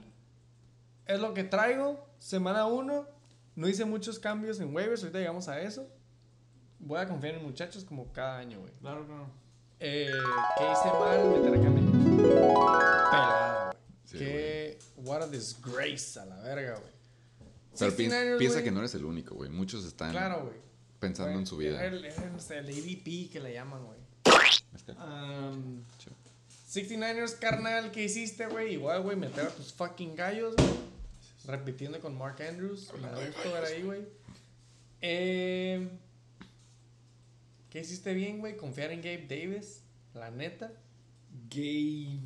[1.13, 2.07] Es lo que traigo.
[2.19, 3.07] Semana 1.
[3.55, 5.01] No hice muchos cambios en waivers.
[5.01, 5.87] Ahorita llegamos a eso.
[6.79, 8.71] Voy a confiar en muchachos como cada año, güey.
[8.79, 9.27] Claro, claro.
[9.79, 10.09] Eh,
[10.57, 11.29] ¿Qué hice mal?
[11.31, 12.21] Meter a Cam Akers.
[13.11, 13.77] Pelada, güey.
[14.05, 14.79] Sí, Qué.
[14.97, 16.91] What a disgrace a la verga, güey.
[17.77, 18.63] Pero pi- 69ers, piensa güey.
[18.65, 19.49] que no eres el único, güey.
[19.49, 20.57] Muchos están Claro, güey.
[20.99, 21.83] pensando en su vida.
[21.85, 23.99] El, el, el ADP que le llaman, güey.
[24.97, 26.15] Um, Chido.
[26.69, 28.73] 69ers, carnal, ¿qué hiciste, güey?
[28.73, 30.69] Igual, güey, meter a tus fucking gallos, güey.
[31.45, 32.91] Repitiendo con Mark Andrews.
[33.01, 34.05] Me da gusto ver ahí, güey.
[35.01, 35.89] Eh,
[37.69, 38.57] ¿Qué hiciste bien, güey?
[38.57, 39.83] Confiar en Gabe Davis.
[40.13, 40.71] La neta.
[41.49, 42.19] Gabe.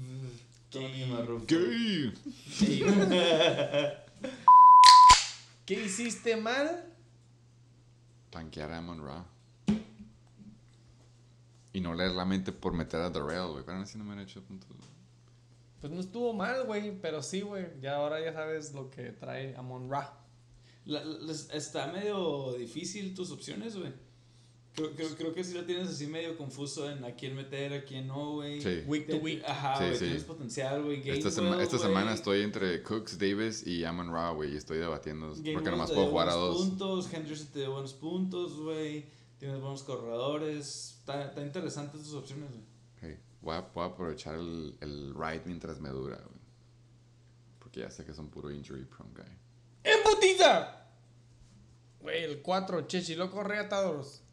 [0.70, 1.46] Tony Marrufo.
[1.46, 2.12] ¿Qué?
[5.66, 6.94] ¿Qué hiciste mal?
[8.30, 9.26] Tanquear a Amon Ra.
[11.72, 13.64] Y no leer la mente por meter a Darrell, güey.
[13.66, 14.70] Pero así no me han hecho puntos.
[15.82, 17.00] Pues no estuvo mal, güey.
[17.02, 17.66] Pero sí, güey.
[17.82, 20.20] Ya ahora ya sabes lo que trae Amon Ra.
[20.86, 21.04] La-
[21.54, 23.92] está medio difícil tus opciones, güey.
[24.76, 27.86] Creo, creo, creo que sí la tienes así medio confuso en a quién meter, a
[27.86, 28.60] quién no, güey.
[28.62, 28.84] Sí.
[28.86, 29.42] Week to week.
[29.48, 30.06] Ajá, Sí, güey, sí.
[30.06, 31.10] tienes potencial, güey.
[31.10, 34.54] Esta, sema- semana estoy entre Cooks, Davis y Amon Ra, güey.
[34.54, 36.68] Y estoy debatiendo porque Gainwell nomás te puedo dio jugar a buenos dos.
[36.68, 39.06] puntos, Henderson te dio buenos puntos, güey.
[39.40, 40.98] Tienes buenos corredores.
[41.00, 43.14] Está, está interesante tus opciones, güey.
[43.14, 46.40] Ok, Voy, a, voy a aprovechar el, el ride mientras me dura, güey.
[47.60, 49.38] Porque ya sé que son puro injury prone guy.
[49.84, 50.88] ¡Embutiza!
[52.00, 54.24] Güey, el 4, Chechiloco Reatadoros.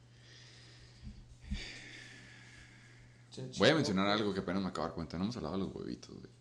[3.33, 5.19] Che, Voy a mencionar algo que apenas me acabo de dar cuenta.
[5.19, 6.33] No hemos hablado de los huevitos, güey.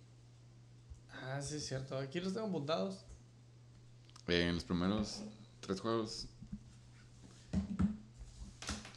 [1.24, 1.98] Ah, sí, es cierto.
[1.98, 3.06] Aquí los tengo apuntados.
[4.28, 5.22] Eh, En los primeros
[5.60, 6.28] tres juegos.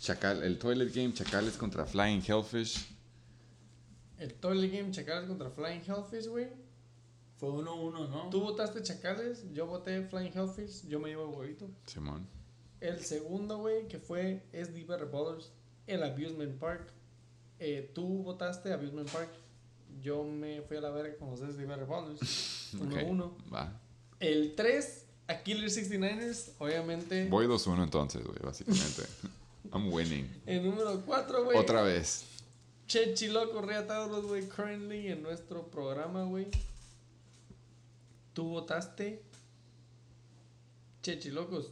[0.00, 2.93] Chacal, el Toilet Game, Chacales contra Flying Hellfish.
[4.24, 6.48] El Toilet Game Chacales contra Flying Hellfish, güey.
[7.37, 8.30] Fue 1-1, ¿no?
[8.30, 11.68] Tú votaste Chacales, yo voté Flying Hellfish, yo me llevo el huevito.
[11.84, 12.26] Simón.
[12.80, 15.52] El segundo, güey, que fue SD Brothers,
[15.87, 16.88] el Abusement Park.
[17.58, 19.28] Eh, tú votaste Abusement Park.
[20.00, 22.72] Yo me fui a la verga con los SD Brothers.
[22.78, 23.24] 1-1.
[23.24, 23.78] Ok, Va.
[24.20, 27.28] El 3, a Killer 69ers, obviamente.
[27.28, 29.02] Voy 2-1 entonces, güey, básicamente.
[29.74, 30.26] I'm winning.
[30.46, 31.58] El número 4, güey.
[31.58, 32.24] Otra vez.
[32.87, 36.49] Che Chiloco Reatados, güey, currently en nuestro programa, güey.
[38.35, 39.23] Tú votaste
[41.03, 41.70] Che Chilocos.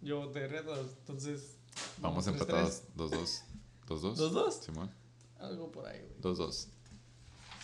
[0.00, 1.56] Yo voté Reatados, entonces.
[1.98, 2.82] Vamos tres, empatados.
[2.96, 3.42] 2-2.
[3.88, 4.14] 2-2.
[4.14, 4.54] ¿Dos, dos?
[4.62, 4.88] Simón.
[4.88, 5.48] tres.
[5.48, 6.20] Algo por ahí, güey.
[6.36, 6.68] 2-2.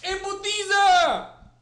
[0.02, 1.52] ¡Embutiza!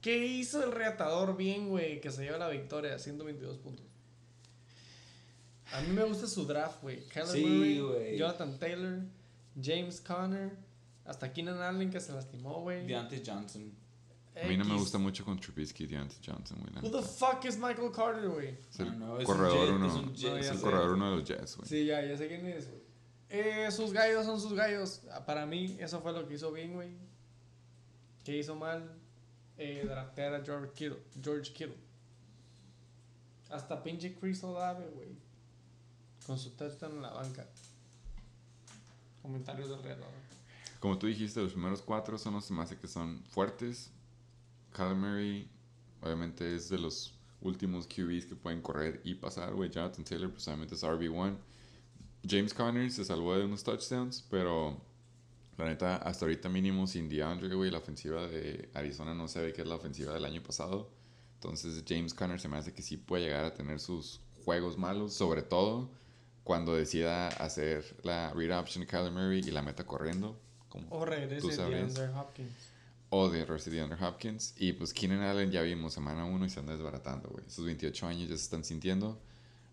[0.00, 2.00] ¿Qué hizo el reatador bien, güey?
[2.00, 3.84] Que se lleva la victoria, 122 puntos.
[5.72, 7.04] A mí me gusta su draft, güey.
[7.08, 8.18] Kyler Sí, Murray, güey.
[8.18, 9.00] Jonathan Taylor,
[9.60, 10.56] James Conner,
[11.04, 12.86] hasta Keenan Allen que se lastimó, güey.
[12.86, 13.72] Deontay Johnson.
[14.40, 16.84] A mí no me gusta mucho con Trubisky y Deontay Johnson, güey.
[16.84, 18.56] Who the fuck is Michael Carter, güey?
[18.70, 19.86] Es el no, es un corredor uno.
[19.86, 21.68] es un Jet, No, Es ya el corredor uno de los Jets, güey.
[21.68, 22.82] Sí, ya, ya sé quién es, güey.
[23.30, 25.02] Eh, sus gallos son sus gallos.
[25.12, 26.90] Ah, Para mí, eso fue lo que hizo bien, güey.
[28.24, 28.90] ¿Qué hizo mal?
[29.56, 31.02] Eh, draftear a George Kittle.
[31.20, 31.76] George Kittle.
[33.50, 35.08] Hasta pinche Chris Olave, güey.
[36.26, 37.46] Con su touchdown en la banca.
[39.22, 40.08] Comentarios de alrededor.
[40.80, 43.90] Como tú dijiste, los primeros cuatro son los más que son fuertes.
[44.78, 45.50] Murray,
[46.00, 49.70] obviamente, es de los últimos QBs que pueden correr y pasar, güey.
[49.70, 51.36] Jonathan Taylor, pues obviamente es RB1.
[52.28, 54.80] James Conner se salvó de unos touchdowns, pero
[55.56, 59.52] la neta, hasta ahorita mínimo sin DeAndre, güey, la ofensiva de Arizona no se ve
[59.52, 60.90] que es la ofensiva del año pasado.
[61.34, 65.14] Entonces, James Conner se me hace que sí puede llegar a tener sus juegos malos,
[65.14, 65.90] sobre todo
[66.48, 70.40] cuando decida hacer la read option de Kyler Murray y la meta corriendo.
[70.70, 71.82] Como O regrese Tú de sabrías.
[71.98, 72.48] Andrew Hopkins.
[73.10, 74.54] o de DeAndre Hopkins.
[74.56, 77.44] Y pues Keenan Allen ya vimos semana 1 y se anda desbaratando, güey.
[77.46, 79.20] Esos 28 años ya se están sintiendo.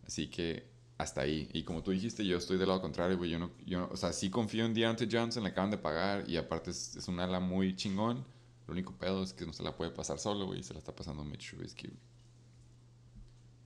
[0.06, 1.50] Así que hasta ahí.
[1.54, 3.30] Y como tú dijiste, yo estoy del lado contrario, güey.
[3.30, 6.30] Yo no, yo no- o sea, sí confío en Deontay Johnson, le acaban de pagar.
[6.30, 8.26] Y aparte es, es un ala muy chingón.
[8.68, 10.62] Lo único pedo es que no se la puede pasar solo, güey.
[10.62, 12.00] Se la está pasando Mitch Trubisky, güey.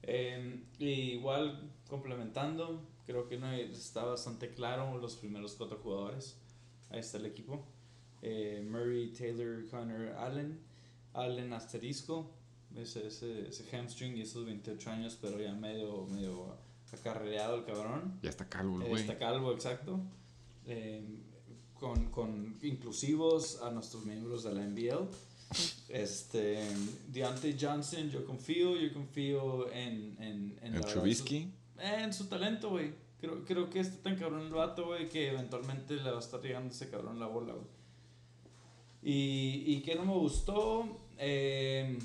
[0.02, 6.36] Eh, y igual, complementando, creo que no está bastante claro los primeros cuatro jugadores.
[6.90, 7.64] Ahí está el equipo.
[8.22, 10.60] Eh, Murray, Taylor, Connor, Allen.
[11.14, 12.30] Allen asterisco.
[12.76, 16.54] Ese, ese, ese hamstring y esos 28 años, pero ya medio, medio
[16.92, 18.20] acarreado el cabrón.
[18.22, 19.00] Ya está calvo, el Eh, güey.
[19.02, 19.98] Está calvo, exacto.
[20.66, 21.02] Eh,
[21.74, 25.08] con, con inclusivos a nuestros miembros de la NBL.
[25.88, 26.64] Este,
[27.08, 30.16] Deontay Johnson, yo confío, yo confío en...
[30.22, 31.52] En, en verdad, Trubisky.
[31.80, 32.92] Eh, en su talento, güey.
[33.20, 36.40] Creo, creo que está tan cabrón el vato, güey, que eventualmente le va a estar
[36.40, 37.66] llegando ese cabrón la bola, güey.
[39.02, 41.98] Y, y que no me gustó, eh,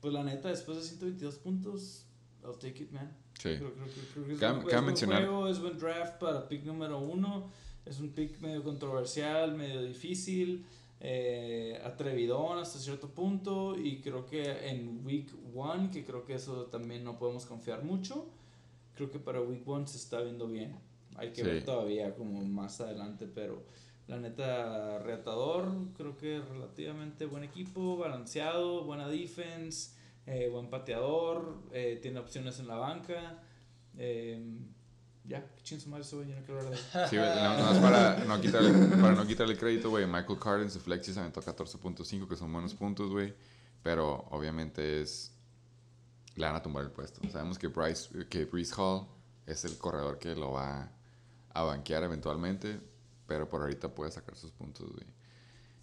[0.00, 2.06] pues la neta, después de 122 puntos,
[2.44, 3.16] I'll take it, man.
[3.34, 3.50] Sí.
[3.56, 7.50] Creo, creo creo que buen, buen juego, es buen draft para pick número uno.
[7.84, 10.66] Es un pick medio controversial, medio difícil,
[11.00, 13.76] eh, atrevidón hasta cierto punto.
[13.78, 18.28] Y creo que en week one, que creo que eso también no podemos confiar mucho,
[18.98, 20.76] creo que para week one se está viendo bien.
[21.16, 21.46] Hay que Sí.
[21.48, 23.64] ver todavía como más adelante, pero
[24.08, 29.92] la neta, reatador, creo que relativamente buen equipo, balanceado, buena defense,
[30.26, 33.42] eh, buen pateador, eh, tiene opciones en la banca.
[33.96, 34.40] eh,
[35.24, 37.08] ya, qué chingos madre ese güey, yo no quiero hablar de.
[37.08, 40.06] Sí, güey, nada más para no quitarle, para no quitarle crédito, güey.
[40.06, 43.34] Michael Carter en su flexi se aventó 14.5, que son buenos puntos, güey.
[43.82, 45.34] Pero obviamente es.
[46.38, 47.20] Le van a tumbar el puesto.
[47.30, 49.06] Sabemos que Bryce, que Brees Hall
[49.44, 50.92] es el corredor que lo va
[51.52, 52.80] a banquear eventualmente.
[53.26, 55.04] Pero por ahorita puede sacar sus puntos, güey.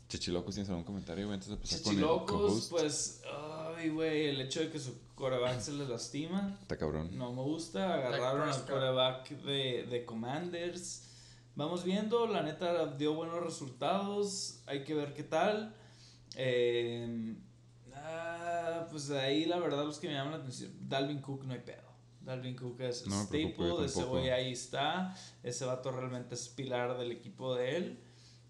[0.08, 1.30] Chichilocos, ¿tienes algún comentario?
[1.32, 3.22] Antes de empezar con el Chichilocos, pues,
[3.76, 6.58] ay, güey, el hecho de que su coreback se le lastima.
[6.62, 7.10] Está cabrón.
[7.18, 7.96] No me gusta.
[7.96, 11.04] Agarraron al coreback de, de Commanders.
[11.56, 14.62] Vamos viendo, la neta dio buenos resultados.
[14.68, 15.76] Hay que ver qué tal.
[16.36, 17.36] Eh,
[17.94, 18.45] ah,
[18.90, 20.72] pues ahí la verdad los que me llaman la atención.
[20.82, 21.84] Dalvin Cook no hay pedo.
[22.22, 25.16] Dalvin Cook es No staple, ese güey ahí está.
[25.44, 28.00] Ese vato realmente es pilar del equipo de él.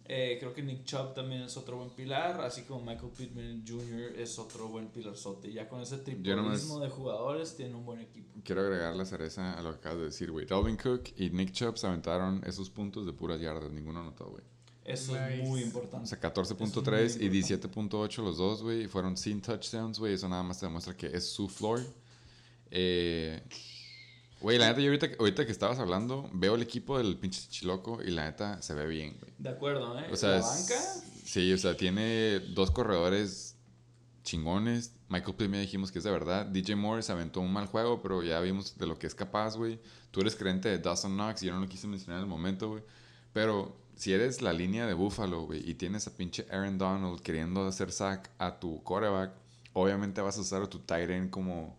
[0.07, 4.13] Eh, creo que Nick Chubb también es otro buen pilar, así como Michael Pittman Jr.
[4.15, 5.51] es otro buen pilarzote.
[5.51, 8.39] Ya con ese triplismo de jugadores tiene un buen equipo.
[8.43, 10.45] Quiero agregar la cereza a lo que acabas de decir, güey.
[10.45, 13.71] Dalvin Cook y Nick Chubb se aventaron esos puntos de puras yardas.
[13.71, 14.43] Ninguno anotó, güey.
[14.85, 15.41] Eso Nice.
[15.41, 16.07] es muy O importante.
[16.07, 18.87] sea, 14.3 y 17.8 los dos, güey.
[18.87, 20.13] Fueron sin touchdowns, güey.
[20.13, 21.81] Eso nada más te demuestra que es su floor.
[22.71, 23.41] Eh,
[24.41, 28.03] Güey, la neta, yo ahorita, ahorita que estabas hablando, veo el equipo del pinche Chiloco
[28.03, 29.33] y la neta se ve bien, güey.
[29.39, 30.07] De acuerdo, ¿eh?
[30.11, 30.83] O sea, la es- banca,
[31.23, 33.55] Sí, o sea, tiene dos corredores
[34.23, 34.91] chingones.
[35.09, 36.45] Michael Pittman dijimos que es de verdad.
[36.45, 39.55] DJ Moore se aventó un mal juego, pero ya vimos de lo que es capaz,
[39.55, 39.79] güey.
[40.11, 42.69] Tú eres creyente de Dawson Knox y yo no lo quise mencionar en el momento,
[42.69, 42.83] güey.
[43.33, 47.65] Pero si eres la línea de Buffalo, güey, y tienes a pinche Aaron Donald queriendo
[47.65, 49.33] hacer sack a tu quarterback,
[49.73, 51.77] obviamente vas a usar a tu tight end como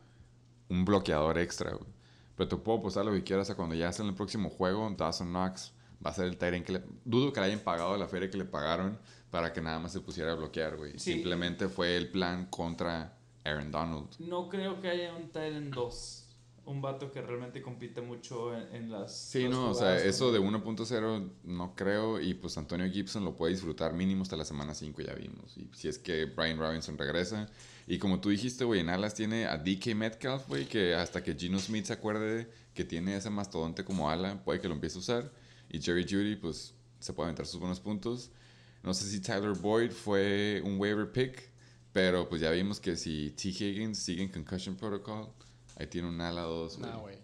[0.68, 1.90] un bloqueador extra, güey.
[2.36, 4.92] Pero te puedo posar lo que quieras a cuando ya sea en el próximo juego,
[4.96, 5.72] Dawson Knox
[6.04, 6.82] va a ser el tight end que le...
[7.04, 8.98] Dudo que le hayan pagado la feria que le pagaron
[9.30, 10.98] para que nada más se pusiera a bloquear, güey.
[10.98, 11.14] Sí.
[11.14, 14.08] Simplemente fue el plan contra Aaron Donald.
[14.18, 16.25] no creo que haya un Tyrant 2.
[16.66, 19.16] Un vato que realmente compite mucho en, en las.
[19.16, 23.36] Sí, las no, o sea, eso de 1.0 no creo y pues Antonio Gibson lo
[23.36, 25.56] puede disfrutar mínimo hasta la semana 5 ya vimos.
[25.56, 27.48] Y si es que Brian Robinson regresa.
[27.86, 31.34] Y como tú dijiste, güey, en alas tiene a DK Metcalf, güey, que hasta que
[31.34, 35.00] Gino Smith se acuerde que tiene ese mastodonte como ala, puede que lo empiece a
[35.00, 35.32] usar.
[35.68, 38.30] Y Jerry Judy, pues, se puede aventar sus buenos puntos.
[38.82, 41.50] No sé si Tyler Boyd fue un waiver pick,
[41.92, 43.48] pero pues ya vimos que si T.
[43.48, 45.32] Higgins sigue en concussion protocol,
[45.76, 47.16] ahí tiene un ala 2, Nah, güey.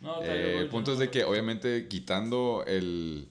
[0.00, 3.28] No, eh, el punto es de que obviamente quitando el,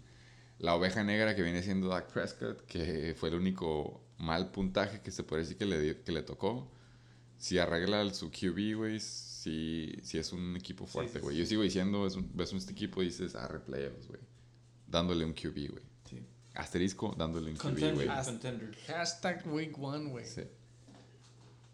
[0.59, 5.09] la oveja negra que viene siendo Dak Prescott, que fue el único mal puntaje que
[5.11, 6.69] se puede decir que le, que le tocó,
[7.37, 11.35] si arregla el- su QB, güey, si, si es un equipo fuerte, sí, güey.
[11.37, 11.39] sí.
[11.41, 14.19] Yo sigo diciendo, es un, ves un este equipo y dices, ah, replayables, güey.
[14.85, 15.83] Dándole un QB, güey.
[16.07, 16.23] Sí.
[16.53, 17.95] Asterisco, dándole un QB, Contender.
[17.95, 18.07] güey.
[18.09, 18.75] Ah, contender.
[18.87, 20.25] Hashtag week one, güey.
[20.25, 20.41] Sí.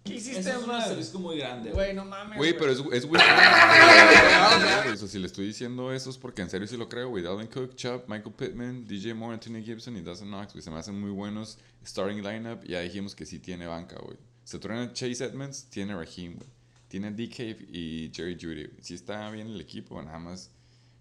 [0.06, 1.72] ¿Qué hiciste es un asterisco muy grande.
[1.72, 2.38] Güey, no mames.
[2.38, 3.20] Güey, pero es, es güey.
[4.94, 7.24] O sea, si le estoy diciendo eso es porque en serio sí lo creo, güey.
[7.24, 10.62] Dalvin Cook, Chubb, Michael Pittman, DJ Moore, Anthony Gibson y Dawson Knox, güey.
[10.62, 12.64] Se me hacen muy buenos starting lineup.
[12.66, 14.18] Y ya dijimos que sí tiene banca, güey.
[14.44, 16.50] Se truena Chase Edmonds, tiene Raheem, güey.
[16.88, 17.40] Tiene DK
[17.72, 18.84] y Jerry Judy, güey.
[18.84, 20.52] Si está bien el equipo, nada más.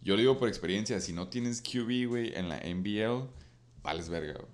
[0.00, 3.28] Yo lo digo por experiencia, si no tienes QB, güey, en la NBL,
[3.82, 4.53] vales verga, güey.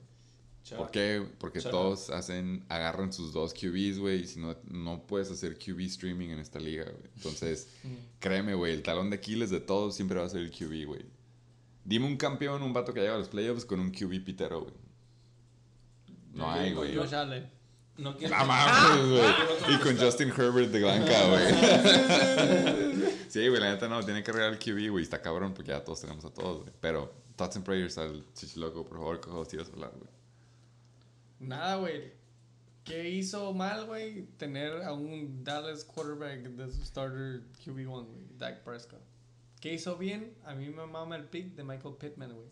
[0.77, 1.27] ¿Por qué?
[1.39, 5.81] Porque todos hacen, agarran sus dos QBs, güey, y si no, no puedes hacer QB
[5.81, 7.11] streaming en esta liga, güey.
[7.17, 7.69] Entonces,
[8.21, 11.05] créeme, güey, el talón de Aquiles de todos siempre va a ser el QB, güey.
[11.85, 14.75] Dime un campeón, un vato que llega a los playoffs con un QB pitero, güey.
[16.33, 16.93] No Yo- hay, güey.
[16.95, 17.51] yo- Josh Allen.
[17.97, 18.39] No quiero.
[18.39, 19.75] No mames, güey.
[19.75, 21.45] Y con Justin Herbert de blanca, güey.
[23.29, 25.03] Sí, güey, la neta no, tiene que arreglar el QB, güey.
[25.05, 26.73] Está cabrón porque ya todos tenemos a todos, güey.
[26.81, 30.09] Pero, thoughts and prayers al Chichiloco, por favor, cojo, si vas a hablar, güey.
[31.41, 32.13] Nada, güey.
[32.85, 34.23] ¿Qué hizo mal, güey?
[34.37, 38.27] Tener a un Dallas quarterback de su starter QB1, güey.
[38.39, 39.01] Dak Prescott.
[39.61, 40.35] ¿Qué hizo bien?
[40.45, 42.49] A mí me mama el pick de Michael Pittman, güey.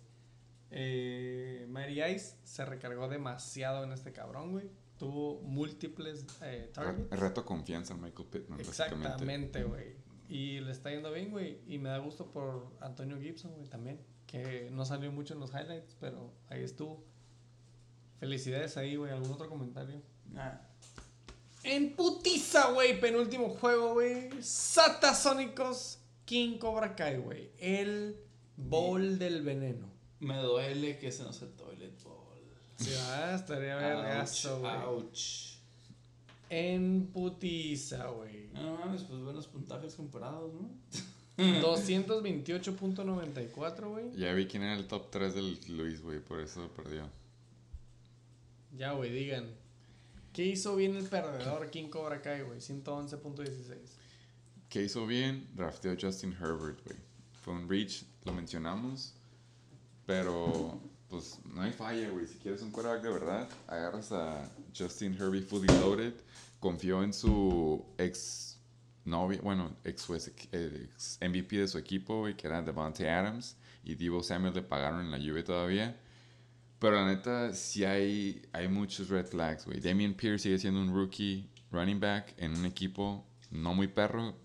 [0.71, 4.71] Eh, Mary Ice se recargó demasiado en este cabrón, güey.
[4.99, 7.11] Tuvo múltiples eh, targets.
[7.11, 8.61] Re- Reto confianza en Michael Pittman.
[8.61, 9.97] Exactamente, güey.
[10.29, 11.61] Y le está yendo bien, güey.
[11.67, 14.01] Y me da gusto por Antonio Gibson, güey, también.
[14.27, 17.03] Que no salió mucho en los highlights, pero ahí estuvo.
[18.21, 19.13] Felicidades ahí, güey.
[19.13, 20.01] ¿Algún otro comentario?
[20.37, 20.61] Ah,
[21.63, 23.01] En putiza, güey.
[23.01, 24.31] Penúltimo juego, güey.
[24.43, 27.51] Satasónicos King Cobra Kai, güey.
[27.59, 28.17] El
[28.57, 29.87] bol del veneno.
[30.21, 32.17] me duele que se nos el toilet bowl.
[32.77, 34.73] Sí, ah, estaría vergazo, güey.
[34.87, 35.59] Ouch.
[36.51, 38.49] En putiza, güey.
[38.53, 40.71] No mames, pues buenos puntajes comparados, ¿no?
[41.39, 44.11] 228.94, güey.
[44.17, 47.09] Ya vi quién era el top 3 del Luis, güey, por eso perdió.
[48.79, 49.51] Ya, güey, digan.
[50.33, 52.61] ¿Qué hizo bien el perdedor King Cobra Kai, güey?
[52.61, 53.77] 111.16.
[54.69, 55.49] ¿Qué hizo bien?
[55.57, 56.97] Drafteó Justin Herbert, güey.
[57.43, 59.15] Fue un reach, lo mencionamos.
[60.07, 62.29] Pero, pues, no hay falla, güey.
[62.29, 66.15] Si quieres un quarterback de verdad, agarras a Justin Herbert fully loaded.
[66.61, 68.59] Confió en su ex
[69.05, 73.57] novia, bueno, ex, ex, MVP de su equipo, güey, que era Devontae Adams.
[73.83, 75.99] Y Divo Samuel le pagaron en la lluvia todavía.
[76.79, 79.81] Pero la neta, sí hay, hay muchos red flags, güey.
[79.81, 84.37] Damian Pierce sigue siendo un rookie running back en un equipo no muy perro.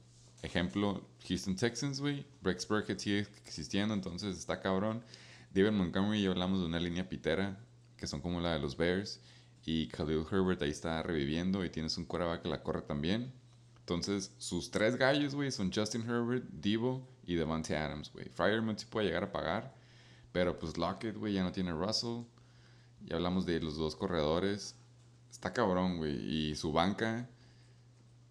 [0.42, 2.26] Ejemplo, Houston Texans, güey.
[2.42, 5.04] Rex Burkhead sigue existiendo, entonces está cabrón.
[5.54, 7.60] David Montgomery y hablamos de una línea pitera,
[7.98, 9.22] que son como la de los Bears.
[9.66, 13.32] Y Khalil Herbert ahí está reviviendo y tienes un quarterback que la corre también.
[13.80, 18.30] Entonces, sus tres gallos, güey, son Justin Herbert, Devo y Devante Adams, güey.
[18.30, 19.74] Fireman sí puede llegar a pagar,
[20.34, 22.24] pero pues Lockett, güey, ya no tiene Russell.
[23.06, 24.76] Ya hablamos de los dos corredores.
[25.32, 26.16] Está cabrón, güey.
[26.16, 27.30] Y su banca,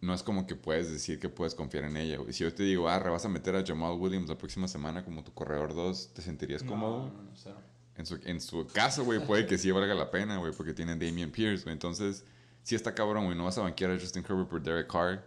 [0.00, 2.32] no es como que puedes decir que puedes confiar en ella, güey.
[2.32, 5.22] Si yo te digo, ah, vas a meter a Jamal Williams la próxima semana como
[5.22, 7.06] tu corredor 2, ¿te sentirías cómodo?
[7.06, 7.56] No, no, no, cero.
[7.96, 10.98] En su, en su caso, güey, puede que sí valga la pena, güey, porque tienen
[10.98, 11.74] Damian Pierce, güey.
[11.74, 12.24] Entonces,
[12.64, 13.36] sí está cabrón, güey.
[13.36, 15.24] No vas a banquear a Justin Herbert por Derek Carr.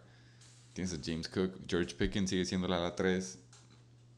[0.74, 1.54] Tienes a James Cook.
[1.68, 3.40] George Pickens sigue siendo la ala 3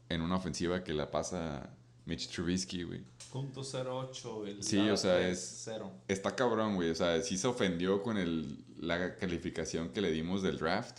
[0.08, 1.70] en una ofensiva que la pasa
[2.08, 3.04] Mitch Trubisky, güey.
[3.30, 5.92] Punto 08, el Sí, o sea, es- Cero.
[6.08, 6.90] Está cabrón, güey.
[6.90, 10.98] O sea, sí se ofendió con el, la calificación que le dimos del draft.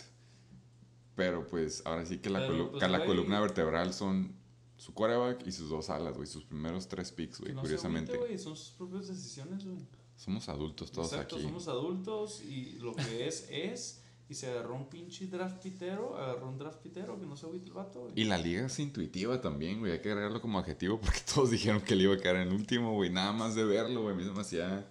[1.16, 3.08] Pero pues ahora sí que la, Pero, colu- pues, que la güey.
[3.08, 4.34] columna vertebral son
[4.76, 6.26] su quarterback y sus dos alas, güey.
[6.26, 8.16] Sus primeros tres picks, güey, no curiosamente.
[8.16, 9.78] güey, son sus propias decisiones, güey.
[10.16, 11.44] Somos adultos todos Exacto, aquí.
[11.44, 14.02] somos adultos y lo que es, es.
[14.30, 17.66] Y se agarró un pinche draft pitero, agarró un draft pitero, que no se agüite
[17.66, 18.12] el vato, güey.
[18.14, 19.90] Y la liga es intuitiva también, güey.
[19.90, 22.54] Hay que agregarlo como adjetivo porque todos dijeron que le iba a quedar en el
[22.54, 23.10] último, güey.
[23.10, 24.14] Nada más de verlo, güey.
[24.14, 24.86] Me hacía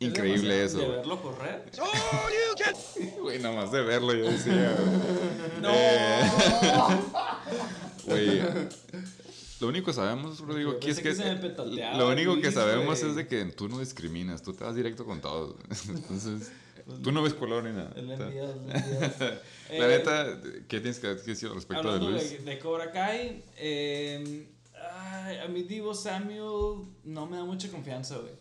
[0.00, 1.70] Es increíble demasiado eso, De verlo correr.
[3.22, 5.62] Güey, nada más de verlo yo decía, güey.
[5.62, 5.70] ¡No!
[5.72, 6.30] Eh,
[8.06, 8.42] Güey.
[9.60, 11.14] Lo único que sabemos, Rodrigo, aquí es que.
[11.96, 13.10] lo único que sabemos güey.
[13.10, 15.54] es de que tú no discriminas, tú te vas directo con todos.
[15.88, 16.50] Entonces,
[17.02, 17.92] tú no ves color ni nada.
[17.96, 19.10] El enviado, el enviado.
[19.20, 22.30] La Eh, neta, ¿qué tienes que decir al respecto de Luis?
[22.30, 24.48] de, de Cobra Kai, eh,
[24.92, 28.32] ay, a mí Divo Samuel no me da mucha confianza, güey.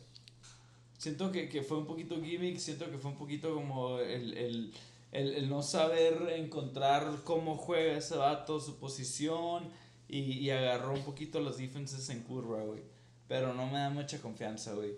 [0.97, 4.73] Siento que, que fue un poquito gimmick, siento que fue un poquito como el, el,
[5.11, 9.69] el, el no saber encontrar cómo juega ese vato, su posición,
[10.07, 12.81] y, y agarró un poquito los defenses en curva, güey.
[13.27, 14.95] Pero no me da mucha confianza, güey.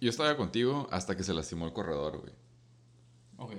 [0.00, 2.32] Yo estaba contigo hasta que se lastimó el corredor, güey.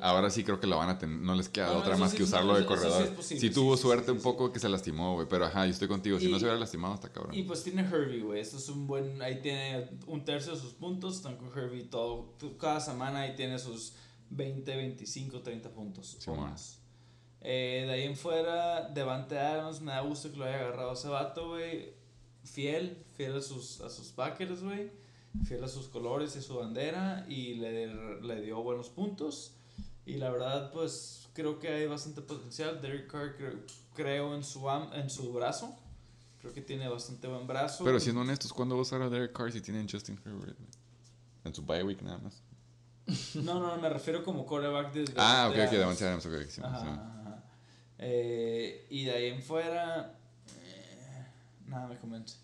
[0.02, 2.18] Ahora sí creo que la van a tener, no les queda No, otra más sí
[2.18, 3.02] que usarlo de sí corredor.
[3.04, 4.24] es posible, sí sí, tuvo sí, suerte sí, un sí.
[4.24, 6.20] poco que se lastimó, güey, pero ajá, yo estoy contigo.
[6.20, 7.34] Si Y- no se hubiera lastimado, está cabrón.
[7.34, 8.42] Y pues tiene Herbie, güey.
[8.42, 9.22] Esto es un buen.
[9.22, 11.16] Ahí tiene un tercio de sus puntos.
[11.16, 12.34] Están con Herbie todo.
[12.60, 13.94] Cada semana ahí tiene sus
[14.32, 16.80] 20, 25, 30 puntos Sí, o más.
[17.42, 21.08] Eh, de ahí en fuera, Devante Adams, me da gusto que lo haya agarrado ese
[21.08, 21.94] vato, güey.
[22.44, 24.92] Fiel, fiel a sus, a sus backers, güey.
[25.46, 27.26] Fiel a sus colores y su bandera.
[27.30, 27.88] Y le,
[28.22, 29.56] le dio buenos puntos.
[30.10, 32.82] Y la verdad, pues creo que hay bastante potencial.
[32.82, 33.54] Derek Carr creo,
[33.96, 35.78] creo en, su am- en su brazo.
[36.42, 37.84] Creo que tiene bastante buen brazo.
[37.84, 40.58] Pero siendo honestos, ¿cuándo va a usar a Derek Carr si tienen Justin Herbert?
[41.44, 42.42] En su bye week nada más.
[43.36, 45.14] No, no, me refiero como coreback de...
[45.18, 46.34] Ah, ok, de ok, Davante Adams, ok.
[46.48, 46.88] sí, Ajá, sí.
[46.88, 47.44] ajá.
[47.98, 50.18] Eh, y de ahí en fuera...
[50.62, 51.26] eh,
[51.66, 52.38] nada me convence.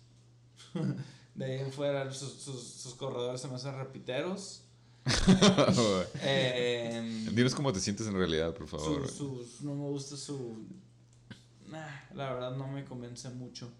[1.34, 4.62] de ahí en fuera sus, sus, sus corredores se me hacen repiteros.
[6.22, 9.02] Eh, Dinos cómo te sientes en realidad, por favor.
[9.62, 10.64] no me gusta su...
[11.68, 13.70] Nah, la verdad no me convence mucho.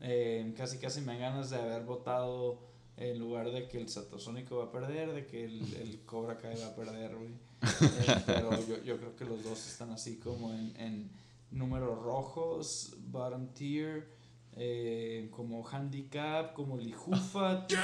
[0.00, 2.58] Eh, casi casi me dan ganas de haber votado
[2.96, 6.58] en lugar de que el Satasónico va a perder, de que el, el Cobra Kai
[6.60, 7.30] va a perder, güey.
[7.62, 11.10] Eh, pero yo, yo creo que los dos están así como en, en
[11.50, 14.08] números rojos, bottom tier,
[14.56, 17.72] eh, como handicap, como Lijufat.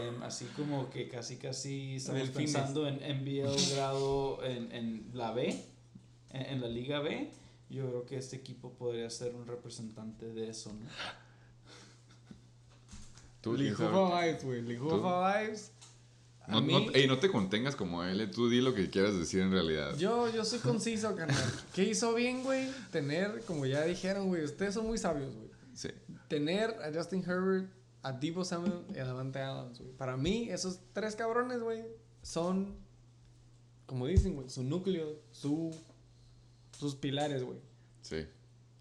[0.00, 5.48] Eh, así como que casi casi estamos pensando en NBL grado en, en la B,
[6.30, 7.30] en, en la Liga B.
[7.70, 10.86] Yo creo que este equipo podría ser un representante de eso, ¿no?
[13.56, 14.62] Lijufa Vibes, güey.
[14.62, 15.72] Lijufa Vibes.
[16.48, 19.16] No, mí, no, ey, no te contengas como él, eh, tú di lo que quieras
[19.18, 19.96] decir en realidad.
[19.98, 21.44] yo, yo soy conciso, carnal.
[21.74, 22.68] ¿Qué hizo bien, güey?
[22.90, 25.50] Tener, como ya dijeron, güey, ustedes son muy sabios, güey.
[25.74, 25.90] Sí.
[26.28, 27.70] Tener a Justin Herbert,
[28.02, 29.92] a Debo Samuel y a Davante Adams, güey.
[29.92, 31.84] Para mí, esos tres cabrones, güey,
[32.22, 32.76] son,
[33.86, 35.74] como dicen, güey, su núcleo, su,
[36.78, 37.58] sus pilares, güey.
[38.00, 38.26] Sí.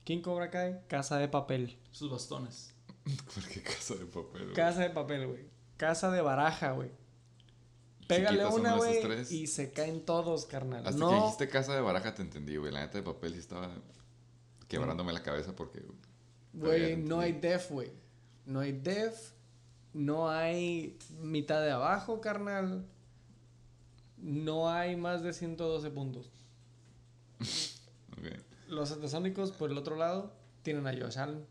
[0.06, 0.80] ¿Quién Cobra Kai?
[0.88, 1.78] Casa de papel.
[1.92, 2.74] Sus bastones.
[3.34, 4.44] ¿Por qué casa de papel?
[4.44, 4.54] güey?
[4.54, 5.46] Casa de papel, güey.
[5.76, 6.92] Casa de baraja, güey.
[8.08, 9.00] Pégale una, güey,
[9.30, 10.88] y se caen todos, carnal.
[10.88, 12.72] Hasta no, que dijiste casa de baraja te entendí, güey.
[12.72, 13.70] La neta de papel sí estaba
[14.68, 15.84] quebrándome la cabeza porque...
[16.54, 17.92] güey, no hay def, güey.
[18.46, 19.34] No hay def.
[19.94, 22.86] No hay mitad de abajo, carnal.
[24.18, 26.32] No hay más de 112 puntos.
[28.68, 31.46] Los satasónicos, por el otro lado, tienen a Josh Allen,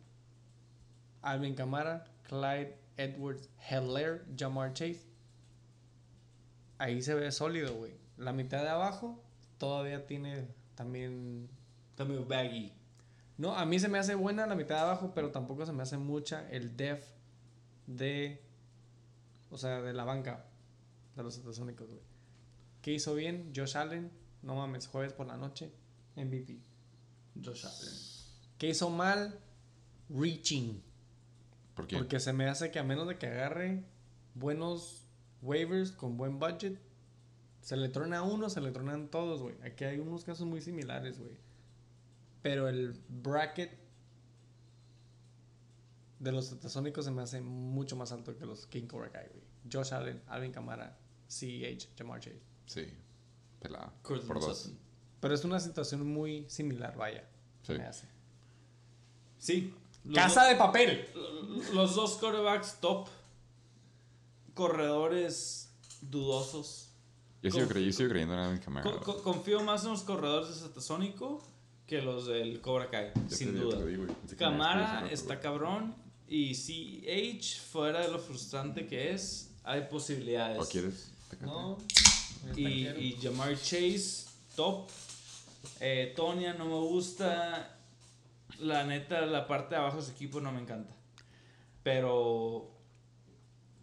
[1.22, 5.05] Alvin Kamara, Clyde Edwards, Heller, Jamar Chase.
[6.78, 7.94] Ahí se ve sólido, güey.
[8.16, 9.22] La mitad de abajo
[9.58, 11.48] todavía tiene también.
[11.94, 12.72] También baggy.
[13.38, 15.82] No, a mí se me hace buena la mitad de abajo, pero tampoco se me
[15.82, 17.04] hace mucha el def
[17.86, 18.42] de.
[19.50, 20.46] O sea, de la banca
[21.14, 22.02] de los Satasónicos, güey.
[22.82, 23.52] ¿Qué hizo bien?
[23.54, 24.12] Josh Allen,
[24.42, 25.72] no mames, jueves por la noche,
[26.14, 26.60] MVP.
[27.42, 27.94] Josh Allen.
[28.58, 29.40] ¿Qué hizo mal?
[30.08, 30.82] Reaching.
[31.74, 31.96] ¿Por qué?
[31.96, 33.84] Porque se me hace que a menos de que agarre
[34.34, 35.05] buenos
[35.46, 36.78] waivers con buen budget,
[37.60, 39.56] se le trona a uno, se le tronan todos, güey.
[39.62, 41.36] Aquí hay unos casos muy similares, güey.
[42.42, 43.76] Pero el bracket
[46.18, 49.44] de los tetasónicos se me hace mucho más alto que los King Cobra Kai, güey.
[49.72, 50.96] Josh Allen, Alvin Kamara,
[51.28, 52.40] CEH, Jamar Chase.
[52.66, 52.86] Sí,
[53.60, 53.92] pelada.
[54.02, 54.72] Por dos.
[55.20, 57.24] Pero es una situación muy similar, vaya.
[57.62, 57.78] se Sí.
[57.78, 58.08] me hace.
[59.38, 59.74] Sí.
[60.04, 61.04] Los ¡Casa de papel!
[61.74, 63.08] los dos quarterbacks top.
[64.56, 66.88] Corredores dudosos.
[67.42, 68.90] Yo sigo, Conf- cre- yo sigo creyendo en Alvin Kamara.
[68.90, 71.42] Co- co- confío más en los corredores de Satasónico
[71.86, 73.84] que los del Cobra Kai, Ya sin te duda.
[73.84, 74.06] digo,
[74.38, 75.94] Camara está cabrón
[76.26, 80.58] y CH, fuera de lo frustrante que es, hay posibilidades.
[80.58, 81.12] ¿O quieres?
[81.42, 81.76] No.
[82.56, 84.24] Y, y Jamar Chase,
[84.56, 84.88] top.
[85.80, 87.78] Eh, Tonya no me gusta.
[88.60, 90.94] La neta, la parte de abajo de su equipo no me encanta.
[91.82, 92.70] Pero,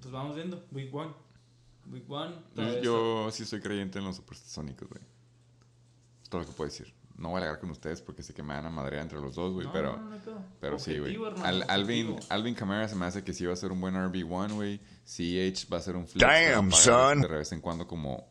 [0.03, 0.63] pues vamos viendo.
[0.71, 1.11] Week one.
[1.91, 2.35] Week one.
[2.81, 5.01] Yo sí soy creyente en los supersónicos, güey.
[6.21, 6.93] Es todo lo que puedo decir.
[7.15, 9.35] No voy a alegar con ustedes porque sé que me van a madrear entre los
[9.35, 9.97] dos, güey, No, pero...
[9.97, 10.45] no, no.
[10.59, 11.15] Pero sí, güey.
[11.43, 12.15] Al- Alvin.
[12.29, 14.79] Alvin Kamara se me hace que sí va a ser un buen RB1, güey.
[15.05, 16.27] CH va a ser un flex.
[16.27, 17.21] Damn, son.
[17.21, 18.27] De vez en cuando como...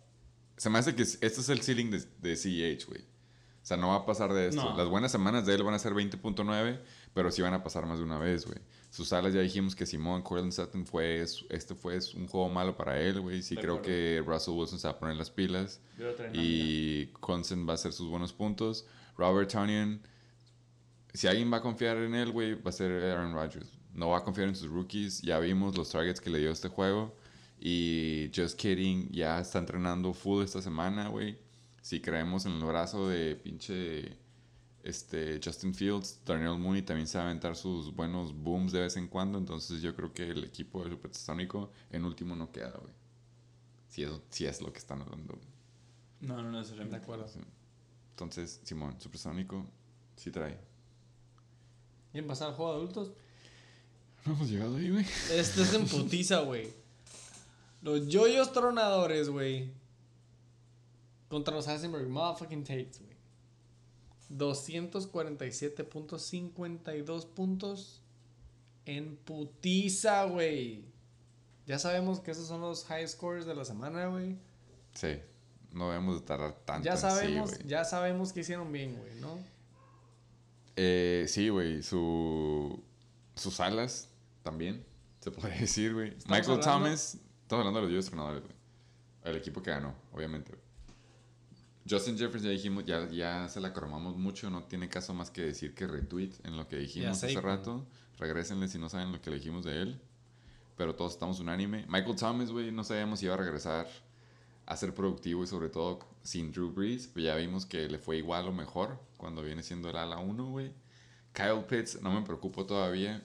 [0.57, 3.03] Se me hace que este es el ceiling de, de CH, güey.
[3.62, 4.62] O sea, no va a pasar de esto.
[4.62, 4.77] No.
[4.77, 6.81] Las buenas semanas de él van a ser 20.9,
[7.14, 8.59] pero sí van a pasar más de una vez, güey.
[8.93, 11.22] Sus alas ya dijimos que Simón Cortland Sutton fue...
[11.49, 13.40] Este fue un juego malo para él, güey.
[13.40, 13.88] Sí De creo acuerdo.
[13.88, 15.80] que Russell Wilson se va a poner las pilas.
[16.34, 18.84] Y Consen va a hacer sus buenos puntos.
[19.16, 20.03] Robert Tonyan,
[21.14, 23.78] si alguien va a confiar en él, güey, va a ser Aaron Rodgers.
[23.95, 25.22] No va a confiar en sus rookies.
[25.22, 27.16] Ya vimos los targets que le dio este juego.
[27.59, 31.38] Y Just Kidding ya está entrenando full esta semana, güey.
[31.80, 34.18] Si creemos en el brazo de pinche
[34.83, 38.97] este, Justin Fields, Darnell Mooney también se va a aventar sus buenos booms de vez
[38.97, 39.39] en cuando.
[39.39, 42.93] Entonces yo creo que el equipo de Supersónico en último no queda, güey.
[43.89, 45.35] Si es, si es lo que están hablando.
[45.35, 45.47] güey.
[46.20, 46.97] No, no De necesariamente.
[46.97, 47.26] acuerdo.
[48.11, 49.66] Entonces, Simón, Supersónico
[50.16, 50.59] sí trae.
[52.12, 53.12] ¿Quieren pasar al juego de adultos?
[54.24, 55.05] No hemos llegado ahí, güey.
[55.33, 56.68] Este es en putiza, güey.
[57.83, 59.72] Los yoyos tronadores, güey.
[61.28, 63.12] Contra los Heisenberg motherfucking Tates, güey.
[64.39, 68.01] 247.52 puntos
[68.87, 70.85] en putiza, güey.
[71.66, 74.37] Ya sabemos que esos son los high scores de la semana, güey.
[74.95, 75.18] Sí.
[75.72, 79.14] No debemos de tardar tanto Ya en sí, sabemos, ya sabemos que hicieron bien, güey,
[79.20, 79.39] ¿no?
[80.76, 81.83] Eh, sí, güey.
[81.83, 82.83] Su,
[83.37, 84.09] sus alas
[84.43, 84.85] también,
[85.20, 86.11] se podría decir, güey.
[86.26, 87.14] Michael hablando- Thomas.
[87.43, 88.55] Estamos hablando de los Dios entrenadores, güey.
[89.24, 90.62] El equipo que ganó, obviamente, güey.
[91.89, 94.51] Justin Jefferson, ya dijimos, ya, ya se la cromamos mucho.
[94.51, 97.87] No tiene caso más que decir que retweet en lo que dijimos Ya hace rato.
[98.18, 100.01] Regrésenle si no saben lo que le dijimos de él.
[100.76, 101.85] Pero todos estamos unánime.
[101.89, 103.89] Michael Thomas, güey, no sabíamos si iba a regresar
[104.64, 107.09] a ser productivo y sobre todo sin Drew Brees.
[107.09, 110.51] Pues ya vimos que le fue igual o mejor cuando viene siendo el ala 1,
[110.51, 110.72] güey.
[111.33, 113.22] Kyle Pitts, no me preocupo todavía.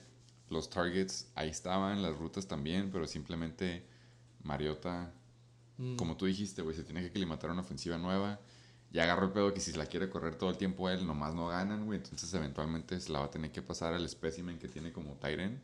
[0.48, 3.84] Los targets ahí estaban, las rutas también, pero simplemente
[4.42, 5.12] Mariota,
[5.78, 5.96] Mm.
[5.96, 8.40] como tú dijiste, güey, se tiene que aclimatar una ofensiva nueva.
[8.90, 11.48] Ya agarró el pedo que si la quiere correr todo el tiempo él, nomás no
[11.48, 11.98] ganan, güey.
[11.98, 15.62] Entonces eventualmente se la va a tener que pasar al espécimen que tiene como Tyren.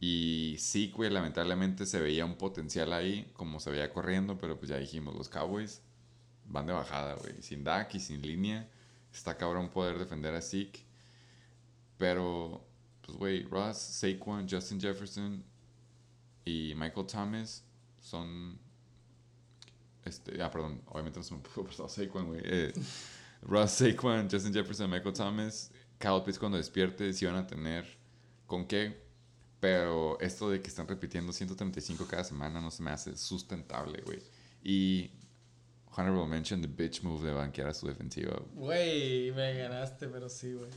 [0.00, 4.68] Y sí, güey, lamentablemente se veía un potencial ahí, como se veía corriendo, pero pues
[4.70, 5.82] ya dijimos, los Cowboys
[6.44, 7.42] van de bajada, güey.
[7.42, 8.68] Sin Dak y sin línea,
[9.12, 10.84] está cabrón poder defender a Zeke.
[11.98, 12.64] Pero,
[13.02, 15.42] pues, güey, Ross, Saquon, Justin Jefferson
[16.44, 17.64] y Michael Thomas
[18.00, 18.65] son.
[20.06, 22.40] Este, ah, perdón, obviamente no se me pudo pasar Saquon, güey.
[22.44, 22.72] Eh,
[23.42, 27.84] Ross, Saquon, Justin Jefferson, Michael Thomas, Kyle Pitts cuando despierte, sí van a tener
[28.46, 29.04] con qué.
[29.60, 34.22] Pero esto de que están repitiendo 135 cada semana no se me hace sustentable, güey.
[34.62, 35.10] Y
[35.96, 38.40] honorable mention the bitch move de banquear a su defensiva.
[38.54, 40.70] Güey, me ganaste, pero sí, güey.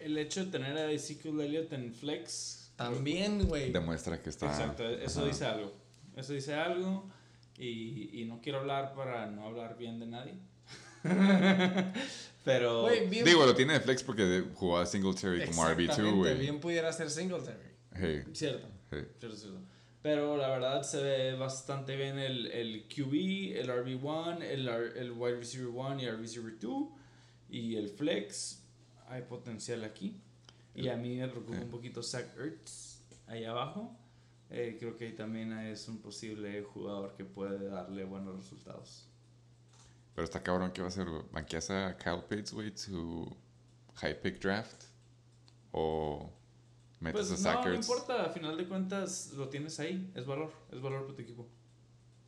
[0.00, 2.72] El hecho de tener a Ezekiel Elliott en flex.
[2.76, 3.72] También, güey.
[3.72, 4.46] Demuestra que está.
[4.46, 5.28] Exacto, eso Ajá.
[5.28, 5.72] dice algo.
[6.16, 7.08] Eso dice algo.
[7.58, 10.34] Y, y no quiero hablar para no hablar bien de nadie.
[12.44, 12.86] Pero.
[13.08, 16.38] Bien, Digo, lo tiene de flex porque de- jugó a Singletary como RB2, Exactamente, güey.
[16.38, 17.58] Bien pudiera ser Singletary.
[17.94, 18.66] Hey, Cierto.
[18.90, 18.96] Sí.
[19.18, 19.60] quiero decirlo.
[20.02, 25.12] Pero la verdad se ve bastante bien el, el QB, el RB1, el, R- el
[25.12, 26.84] wide receiver 1 y el receiver 2
[27.50, 28.62] y el flex.
[29.08, 30.16] Hay potencial aquí.
[30.74, 33.94] Y a mí me preocupa un poquito Zach Ertz ahí abajo.
[34.54, 39.08] Eh, creo que ahí también es un posible jugador que puede darle buenos resultados.
[40.14, 41.08] Pero está cabrón que va a ser.
[41.32, 43.34] ¿Banqueas a Kyle Pitts, güey, tu
[43.94, 44.84] high pick draft?
[45.70, 46.30] ¿O
[47.00, 50.52] metes Pues a no, no importa, a final de cuentas lo tienes ahí, es valor,
[50.70, 51.48] es valor para tu equipo.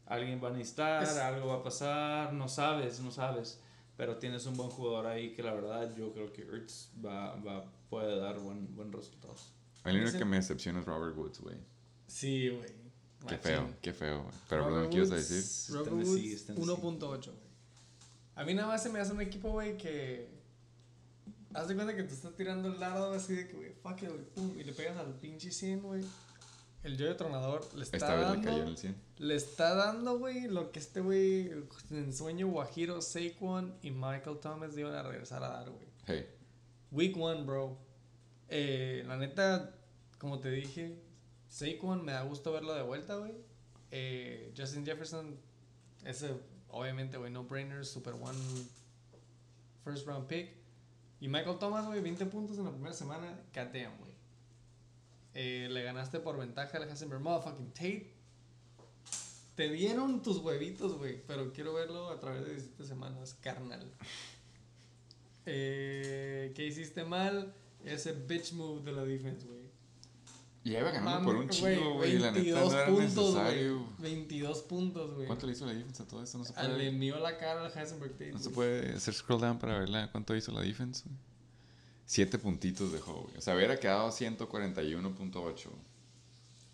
[0.06, 3.60] Alguien va a necesitar, Es- algo va a pasar, no sabes, no sabes,
[3.98, 7.70] pero tienes un buen jugador ahí que la verdad yo creo que Ertz va, va,
[7.90, 9.52] puede dar buen, buen resultados.
[9.84, 11.56] El único que me decepciona es Robert Woods, güey.
[12.06, 12.84] Sí, güey.
[13.26, 14.34] Qué feo, qué feo, güey.
[14.48, 15.74] Pero, Robert perdón, ¿qué ibas a decir?
[15.74, 16.70] Robert Woods, es Tennessee.
[16.70, 17.44] 1.8, güey.
[18.36, 20.28] A mí nada más se me hace un equipo, güey, que...
[21.54, 24.08] Haz de cuenta que te estás tirando el dardo así de que, güey, fuck it,
[24.08, 26.04] güey, pum, y le pegas al pinche 100, güey.
[26.82, 28.48] El yo de tronador le está Esta vez le dando...
[28.48, 28.96] cayó en el 100.
[29.18, 31.50] Le está dando, güey, lo que este güey
[31.90, 35.86] en sueño Guajiro, Saquon y Michael Thomas iban a regresar a dar, güey.
[36.06, 36.26] Hey,
[36.90, 37.78] Week one, bro.
[38.48, 39.74] Eh, la neta,
[40.18, 41.00] como te dije,
[41.54, 43.32] Saquon me da gusto verlo de vuelta, güey.
[43.92, 45.38] Eh, Justin Jefferson,
[46.04, 46.34] ese,
[46.68, 48.36] obviamente, güey, no brainer, super one
[49.84, 50.50] first round pick.
[51.20, 54.10] Y Michael Thomas, güey, 20 puntos en la primera semana, catean, güey.
[55.34, 58.12] Eh, le ganaste por ventaja al Hassenberg Motherfucking Tate.
[59.54, 63.92] Te dieron tus huevitos, güey, pero quiero verlo a través de 17 semanas, carnal.
[65.46, 67.54] Eh, ¿Qué hiciste mal?
[67.84, 69.63] Ese bitch move de la defense, güey.
[70.64, 72.18] Ya iba ganando por un chingo, güey.
[72.18, 73.78] La neta 22 no era puntos, necesario.
[73.98, 74.14] güey.
[74.14, 75.26] 22 puntos, güey.
[75.26, 76.38] ¿Cuánto le hizo la defense a todo esto?
[76.38, 78.32] No se Ah, Le puede, envió la cara al Heisenberg Tate.
[78.32, 81.04] no se puede hacer scroll down para ver la- cuánto hizo la defense.
[82.06, 83.36] Siete puntitos dejó, güey.
[83.36, 85.70] O sea, hubiera quedado 141.8.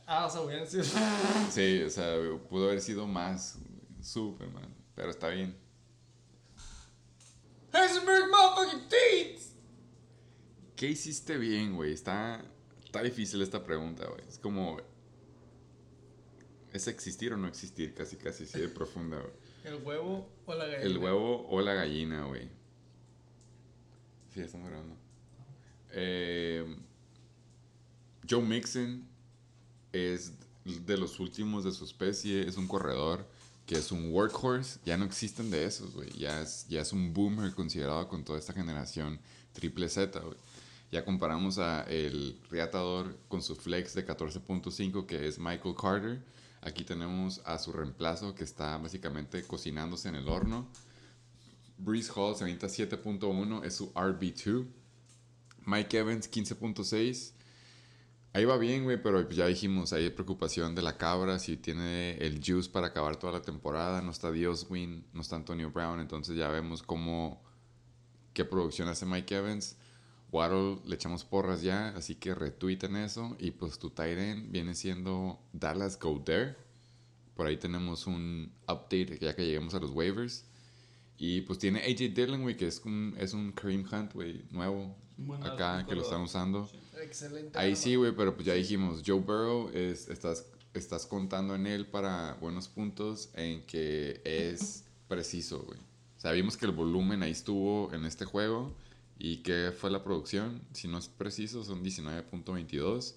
[0.06, 0.84] Ah, o sea, hubieran sido.
[1.50, 2.16] Sí, o sea,
[2.48, 3.56] pudo haber sido más.
[3.58, 4.04] güey.
[4.04, 4.74] Súper, man.
[4.94, 5.56] Pero está bien.
[7.72, 9.38] Heisenberg motherfucking Tate.
[10.76, 11.92] ¿Qué hiciste bien, güey?
[11.92, 12.42] Está,
[12.90, 14.20] está difícil esta pregunta, güey.
[14.28, 14.78] Es como...
[16.72, 17.94] ¿Es existir o no existir?
[17.94, 19.32] Casi, casi, sí, de profunda, güey.
[19.62, 20.82] ¿El huevo o la gallina?
[20.82, 22.48] El huevo o la gallina, güey.
[24.34, 24.96] Sí, estamos grabando.
[25.92, 26.64] Eh,
[28.28, 29.06] Joe Mixon
[29.92, 30.32] es
[30.64, 32.46] de los últimos de su especie.
[32.46, 33.24] Es un corredor
[33.66, 34.80] que es un workhorse.
[34.84, 36.10] Ya no existen de esos, güey.
[36.18, 39.20] Ya es, ya es un boomer considerado con toda esta generación
[39.52, 40.36] triple Z, güey.
[40.90, 46.24] Ya comparamos a el reatador con su flex de 14.5 que es Michael Carter.
[46.62, 50.68] Aquí tenemos a su reemplazo que está básicamente cocinándose en el horno.
[51.78, 54.66] Breeze Hall se avienta 7.1, es su RB2.
[55.64, 57.32] Mike Evans 15.6.
[58.32, 62.40] Ahí va bien, güey, pero ya dijimos, hay preocupación de la cabra, si tiene el
[62.44, 64.02] juice para acabar toda la temporada.
[64.02, 67.42] No está Dioswin, no está Antonio Brown, entonces ya vemos cómo,
[68.32, 69.76] qué producción hace Mike Evans.
[70.32, 73.36] Waddle le echamos porras ya, así que retuiten eso.
[73.38, 76.56] Y pues tu tight end viene siendo Dallas Go There.
[77.34, 80.44] Por ahí tenemos un update ya que lleguemos a los waivers.
[81.16, 84.96] Y pues tiene AJ Dillon, güey, que es un, es un Kareem Hunt, güey, nuevo.
[85.18, 86.70] Buen acá, que lo están usando.
[87.02, 87.58] Excelente.
[87.58, 91.86] Ahí sí, güey, pero pues ya dijimos, Joe Burrow, es, estás, estás contando en él
[91.86, 95.78] para buenos puntos en que es preciso, güey.
[96.34, 98.74] Vimos que el volumen ahí estuvo en este juego
[99.22, 100.62] y que fue la producción.
[100.72, 103.14] Si no es preciso, son 19.22.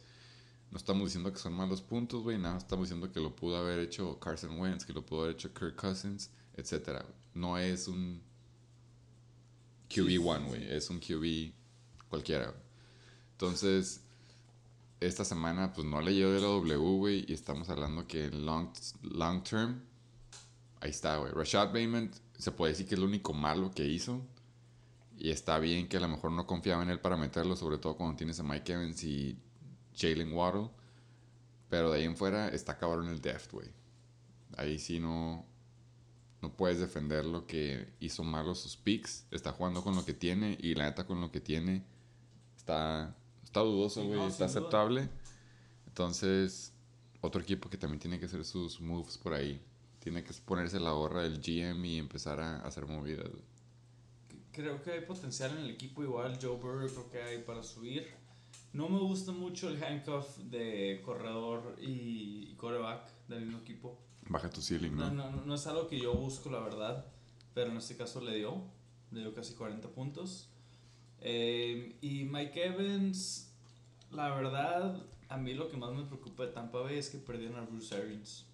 [0.69, 3.79] No estamos diciendo que son malos puntos, güey, nada, estamos diciendo que lo pudo haber
[3.79, 7.03] hecho Carson Wentz, que lo pudo haber hecho Kirk Cousins, etc.
[7.33, 8.21] No es un
[9.89, 11.53] QB1, güey, es un QB
[12.09, 12.53] cualquiera.
[13.31, 14.01] Entonces,
[14.99, 18.69] esta semana pues no le de la W, güey, y estamos hablando que en long,
[19.03, 19.81] long term,
[20.81, 21.31] ahí está, güey.
[21.31, 24.21] Rashad Bateman se puede decir que es lo único malo que hizo.
[25.17, 27.95] Y está bien que a lo mejor no confiaba en él para meterlo, sobre todo
[27.95, 29.37] cuando tienes a Mike Evans y
[29.95, 30.69] Jalen Waddle.
[31.69, 33.69] Pero de ahí en fuera está cabrón el deft, güey.
[34.57, 35.45] Ahí sí no,
[36.41, 39.25] no puedes defender lo que hizo malo sus picks.
[39.31, 41.83] Está jugando con lo que tiene y la neta con lo que tiene
[42.57, 44.19] está, está dudoso, güey.
[44.19, 44.59] no, está duda.
[44.59, 45.09] aceptable.
[45.87, 46.73] Entonces,
[47.21, 49.61] otro equipo que también tiene que hacer sus moves por ahí.
[49.99, 53.29] Tiene que ponerse la gorra del GM y empezar a hacer movidas.
[53.29, 53.52] güey.
[54.53, 56.37] Creo que hay potencial en el equipo igual.
[56.41, 58.07] Joe Burrow creo que hay para subir.
[58.71, 63.99] No me gusta mucho el handcuff de corredor y, y quarterback del mismo equipo.
[64.29, 65.31] Baja tu ceiling, No, ¿no?
[65.31, 67.05] no, no es algo que yo busco, la verdad.
[67.53, 68.63] Pero en este caso le dio.
[69.11, 70.49] Le dio casi 40 puntos.
[71.19, 73.53] Eh, y Mike Evans,
[74.11, 77.57] la verdad, A mí lo que más me preocupa de Tampa Bay es que perdieron
[77.57, 78.45] a Bruce Arians.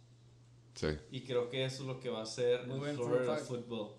[0.75, 0.87] Sí.
[1.11, 3.35] Y creo que eso es lo que va a hacer Muy el Florida.
[3.37, 3.91] Football.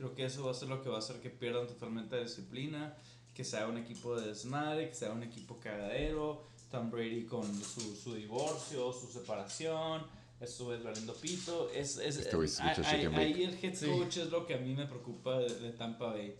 [0.00, 2.22] Creo que eso va a ser lo que va a hacer que pierdan totalmente la
[2.22, 2.96] disciplina,
[3.34, 7.94] que sea un equipo de desmadre, que sea un equipo cagadero, Tom Brady con su,
[7.94, 10.02] su divorcio, su separación,
[10.40, 11.68] esto vez valiendo pito.
[11.68, 13.88] Es, es, Este se escucha ahí, el head Sí.
[13.90, 16.34] coach es lo que a mí me preocupa de, de Tampa Bay,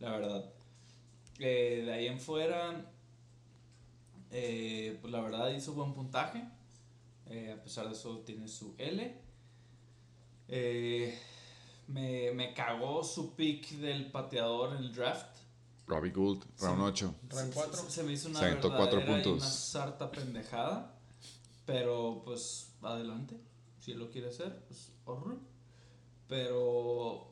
[0.00, 0.52] la verdad.
[1.38, 2.84] Eh, de ahí en fuera,
[4.32, 6.42] eh, pues la verdad hizo buen puntaje.
[7.30, 9.14] Eh, a pesar de eso tiene su L.
[10.48, 11.16] Eh,
[11.88, 15.36] me, me cagó su pick del pateador en el draft.
[15.86, 17.14] Robbie Gould, round 8.
[17.30, 17.76] Round Se- 4.
[17.82, 20.98] Se, se me hizo una Se verdadera y una sarta pendejada.
[21.66, 23.36] Pero pues adelante.
[23.80, 25.38] Si él lo quiere hacer, pues horror.
[26.28, 27.28] Pero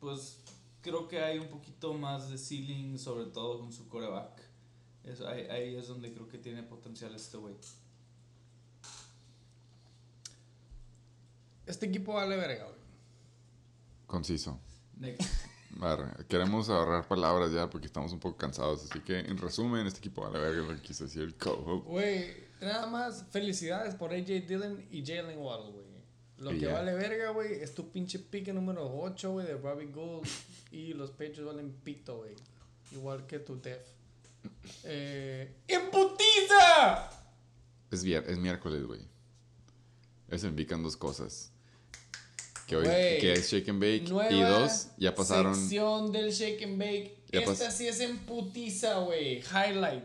[0.00, 0.40] pues
[0.80, 4.42] creo que hay un poquito más de ceiling, sobre todo con su coreback.
[5.28, 7.54] Ahí, ahí es donde creo que tiene potencial este güey.
[11.66, 12.81] Este equipo vale verga, güey.
[14.12, 14.60] Conciso.
[14.98, 15.22] Next.
[16.28, 18.84] Queremos ahorrar palabras ya porque estamos un poco cansados.
[18.90, 22.34] Así que, en resumen, este equipo vale verga lo que quiso decir el co Güey,
[22.60, 25.86] nada más felicidades por AJ Dillon y Jalen Waddle, güey.
[26.36, 26.74] Lo Y que ya.
[26.74, 30.28] vale verga, güey, es tu pinche pique número 8, güey, de Robbie Gould.
[30.72, 32.34] y los pechos valen pito, güey.
[32.90, 33.80] Igual que tu def.
[34.84, 37.08] Eh, ¡Imputiza!
[37.90, 39.00] Es, es miércoles, güey.
[40.28, 41.51] Es en Vican dos cosas.
[42.72, 44.08] Que hoy que es Shake and Bake.
[44.08, 45.54] Nueva y dos, ya pasaron.
[45.54, 47.18] Sección del Shake and Bake.
[47.30, 49.42] Esta sí es en putiza, güey.
[49.42, 50.04] Highlight.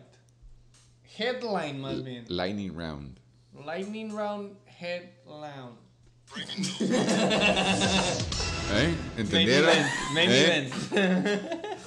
[1.17, 2.25] Headline, más bien.
[2.27, 3.19] Lightning Round.
[3.65, 5.77] Lightning Round Headline.
[8.73, 8.95] ¿Eh?
[9.17, 9.77] ¿Entendieron?
[10.13, 10.43] Main ¿Eh?
[10.43, 10.73] event.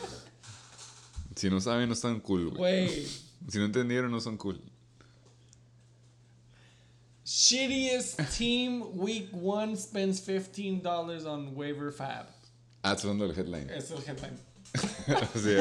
[1.36, 2.50] Si no saben, no están cool.
[2.50, 3.06] Güey.
[3.48, 4.60] Si no entendieron, no son cool.
[7.30, 10.82] Shittiest team week one spends $15
[11.26, 12.26] on waiver fab.
[12.82, 13.70] Ah, estoy hablando del headline.
[13.70, 14.36] Es el headline.
[15.34, 15.54] Sí.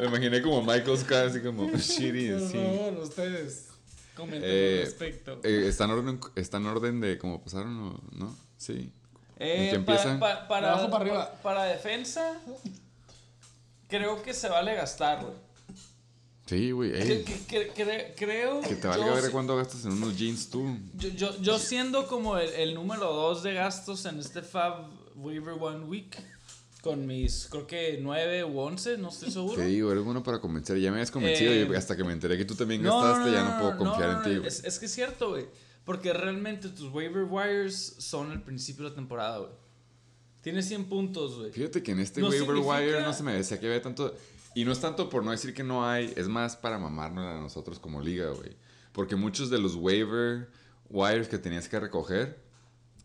[0.00, 2.52] Me imaginé como Michael Scott, así como shitty, Por sí.
[2.56, 3.68] favor, ustedes
[4.14, 5.40] comenten Eh, al respecto.
[5.44, 8.34] Eh, ¿está, en orden, ¿Está en orden de cómo pasaron o no?
[8.56, 8.90] Sí.
[9.38, 11.30] Eh, ¿En qué para, pa- para, para arriba.
[11.32, 12.40] pa- para defensa,
[13.86, 15.34] creo que se vale gastar, güey.
[16.46, 16.92] Sí, güey.
[16.92, 18.60] Que- que- cre- creo.
[18.60, 20.78] Que te valga ver cuánto gastas en unos jeans tú.
[20.96, 24.86] Yo, yo, yo siendo como el, el número 2 de gastos en este Fab
[25.16, 26.16] Waiver One Week,
[26.82, 29.56] con mis, creo que 9 u 11, no estoy seguro.
[29.56, 30.78] Te digo, eres bueno para convencer.
[30.78, 33.32] Ya me habías convencido Eh, y hasta que me enteré que tú también No, gastaste,
[33.32, 34.46] ya no puedo confiar en ti, güey.
[34.48, 35.46] Es, es que es cierto, güey.
[35.84, 39.50] Porque realmente tus waiver wires son el principio de la temporada, güey.
[40.42, 41.50] Tienes 100 puntos, güey.
[41.50, 44.14] Fíjate que en este No waiver significa- wire no se me decía que había tanto.
[44.56, 47.38] Y no es tanto por no decir que no hay, es más para mamarnos a
[47.38, 48.56] nosotros como liga, güey.
[48.92, 50.48] Porque muchos de los waiver
[50.88, 52.38] wires que tenías que recoger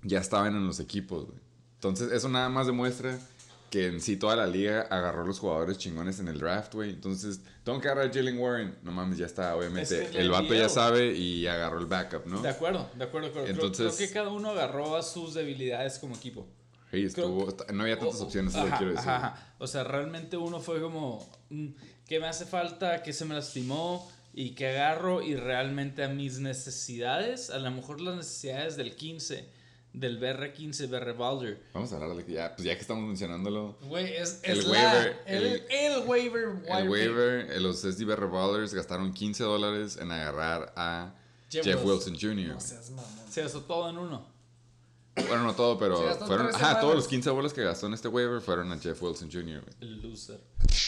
[0.02, 1.38] ya estaban en los equipos, güey.
[1.74, 3.20] Entonces, eso nada más demuestra
[3.70, 6.92] que en sí toda la liga agarró los jugadores chingones en el draft, güey.
[6.92, 8.76] Entonces, tengo que agarrar a Jalen Warren.
[8.84, 10.04] No mames, ya está, obviamente.
[10.06, 12.42] Es que el vato ya sabe y agarró el backup, ¿no?
[12.42, 13.48] De acuerdo, de acuerdo, de acuerdo.
[13.48, 16.48] Creo- Entonces- creo, que cada uno agarró a sus debilidades como equipo.
[16.92, 19.10] Sí, estuvo- creo no había tantas O- opciones, eso ajá, lo quiero decir.
[19.10, 19.54] ajá, ajá.
[19.60, 21.68] O sea, realmente uno fue como, mm,
[22.08, 23.02] ¿qué me hace falta?
[23.04, 24.12] ¿Qué se me lastimó?
[24.34, 29.46] Y que agarro y realmente a mis necesidades, a lo mejor las necesidades del 15,
[29.94, 31.62] del BR15, BR Boulder.
[31.74, 33.78] Vamos a hablar de que ya, pues ya que estamos mencionándolo.
[33.82, 38.16] Güey, es, el es la- waiver, el, el- el waiver El waiver, eh, los SDB
[38.16, 41.14] Revolvers gastaron 15 dólares en agarrar a
[41.50, 42.14] Jeff Jeff, Wilson.
[42.14, 42.54] Wilson Jr.
[42.54, 43.10] No seas mamón.
[43.30, 44.26] Se gastó todo en uno.
[45.16, 46.48] Bueno, no todo, pero fueron.
[46.48, 46.82] Ajá, semanas.
[46.82, 49.62] todos los 15 bolas que gastó en este waiver fueron a Jeff Wilson Jr.
[49.62, 49.76] güey.
[49.82, 50.40] El loser.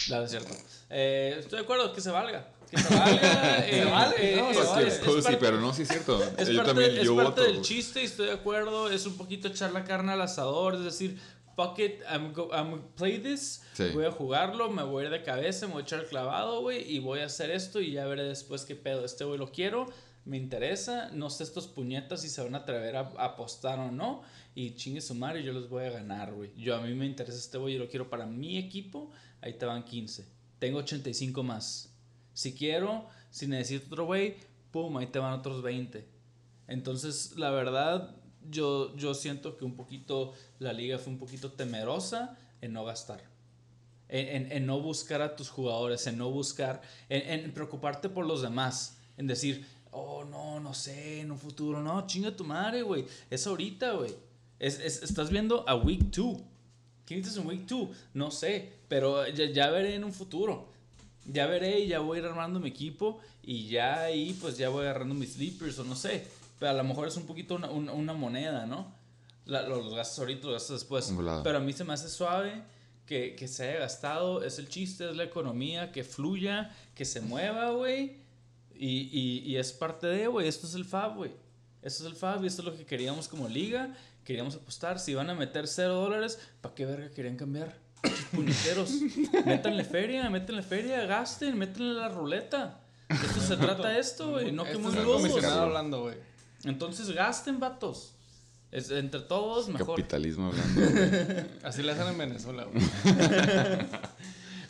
[0.10, 0.54] No, es cierto.
[0.90, 2.50] Eh, estoy de acuerdo, que se valga.
[2.72, 3.68] Que se valga.
[3.68, 4.50] eh, Se vale, ¿no?
[4.50, 4.88] eh, Se Pues vale.
[4.88, 6.24] es parte- pero no, sí es cierto.
[6.38, 7.44] Es yo parte, también, es yo parte voto.
[7.44, 8.90] del chiste y estoy de acuerdo.
[8.90, 10.76] Es un poquito echar la carne al asador.
[10.76, 11.20] Es decir,
[11.58, 13.62] fuck it, I'm, go- I'm play this.
[13.74, 13.90] Sí.
[13.94, 16.62] Voy a jugarlo, me voy a ir de cabeza, me voy a echar el clavado,
[16.62, 16.82] güey.
[16.90, 19.04] Y voy a hacer esto y ya veré después qué pedo.
[19.04, 19.86] Este güey lo quiero,
[20.26, 21.10] me interesa.
[21.12, 24.22] No sé estos puñetas si se van a atrever a, apostar o no.
[24.56, 26.54] Y chingue su madre, yo los voy a ganar, güey.
[26.56, 29.12] Yo a mí me interesa este güey, yo lo quiero para mi equipo.
[29.42, 30.26] Ahí te van 15.
[30.60, 31.94] Tengo 85 más.
[32.34, 34.36] Si quiero, si necesito otro güey,
[34.72, 36.08] pum, ahí te van otros 20.
[36.68, 38.16] Entonces, la verdad,
[38.50, 43.24] yo, yo siento que un poquito la liga fue un poquito temerosa en no gastar.
[44.08, 49.00] En, en- no buscar a tus jugadores, en no buscar, en preocuparte por los demás,
[49.18, 53.46] en decir, oh, no, no sé, en un futuro, no, chinga tu madre, güey, es
[53.48, 54.14] ahorita, güey.
[54.60, 56.38] Es, es- estás viendo a Week 2.
[57.06, 57.90] ¿Qué necesitas en Week 2?
[58.14, 60.68] No sé, pero ya, ya veré en un futuro.
[61.26, 64.70] Ya veré y ya voy a ir armando mi equipo y ya ahí pues ya
[64.70, 66.28] voy agarrando mis sleepers o no sé.
[66.60, 68.94] Pero a lo mejor es un poquito una, una- una moneda, ¿no?
[69.46, 71.12] La- los, los gastos ahorita, los gastos después.
[71.44, 72.64] Pero a mí se me hace suave
[73.06, 74.44] que, que se haya gastado.
[74.44, 78.23] Es el chiste, es la economía, que fluya, que se mueva, güey.
[78.76, 80.48] Y, y, y es parte de, güey.
[80.48, 81.32] Esto es el FAB, güey.
[81.82, 83.96] Esto es el FAB y esto es lo que queríamos como liga.
[84.24, 85.00] Queríamos apostar.
[85.00, 87.78] Si van a meter cero dólares, ¿para qué verga querían cambiar?
[88.34, 88.92] Puñeteros.
[89.46, 92.80] métanle feria, métanle feria, gasten, métanle la ruleta.
[93.10, 94.52] Esto se trata esto, güey.
[94.52, 95.22] No que Este muy bobos.
[95.22, 96.16] comisionado hablando, güey.
[96.64, 98.14] Entonces gasten, vatos.
[98.72, 99.98] Es, entre todos, mejor.
[99.98, 100.82] Capitalismo hablando.
[101.64, 102.84] Así le hacen en Venezuela, güey.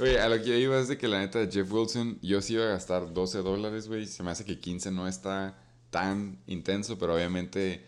[0.03, 2.41] Oye, a lo que yo iba es de que la neta de Jeff Wilson, yo
[2.41, 4.05] sí iba a gastar 12 dólares, güey.
[4.05, 5.57] Se me hace que 15 no está
[5.91, 7.85] tan intenso, pero obviamente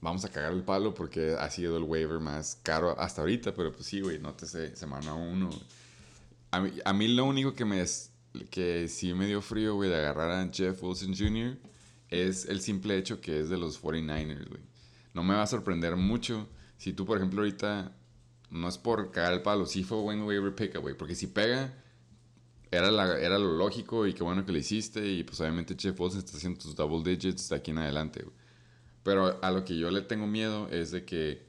[0.00, 3.54] vamos a cagar el palo porque ha sido el waiver más caro hasta ahorita.
[3.54, 5.48] Pero pues sí, güey, nótese semana uno.
[5.48, 5.62] güey.
[6.52, 7.84] A mí, a mí lo único que me
[8.52, 11.58] que sí me dio frío, güey, de agarrar a Jeff Wilson Jr.
[12.08, 14.62] es el simple hecho que es de los 49ers, güey.
[15.12, 17.97] No me va a sorprender mucho si tú, por ejemplo, ahorita
[18.50, 20.96] no es por cagar el palo, sí fue buen waiver pickup, güey.
[20.96, 21.74] Porque si pega,
[22.70, 25.06] era, la, era lo lógico y qué bueno que lo hiciste.
[25.10, 28.34] Y pues obviamente Jeff Wilson está haciendo tus double digits de aquí en adelante, güey.
[29.02, 31.46] Pero a lo que yo le tengo miedo es de que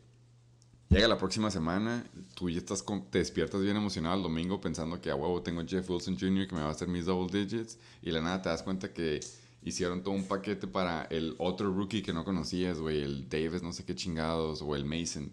[0.89, 4.99] llega la próxima semana, tú ya estás con- te despiertas bien emocionado el domingo pensando
[5.01, 6.47] que a huevo tengo Jeff Wilson Jr.
[6.47, 7.77] que me va a hacer mis double digits.
[8.01, 9.19] Y la nada te das cuenta que
[9.61, 13.01] hicieron todo un paquete para el otro rookie que no conocías, güey.
[13.01, 15.29] El Davis, no sé qué chingados, o el Mason.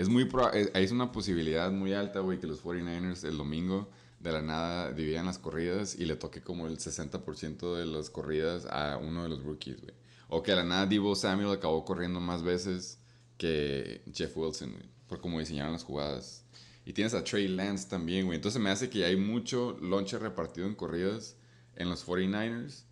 [0.00, 3.90] Es muy proba- es, es una posibilidad muy alta, güey, que los 49ers el domingo
[4.18, 8.66] de la nada dividan las corridas y le toque como el 60% de las corridas
[8.70, 9.94] a uno de los rookies, güey.
[10.28, 12.98] O que a la nada Divo Samuel acabó corriendo más veces
[13.36, 16.44] que Jeff Wilson, güey, por cómo diseñaron las jugadas.
[16.84, 18.36] Y tienes a Trey Lance también, güey.
[18.36, 21.36] Entonces me hace que hay mucho lonche repartido en corridas
[21.76, 22.84] en los 49ers.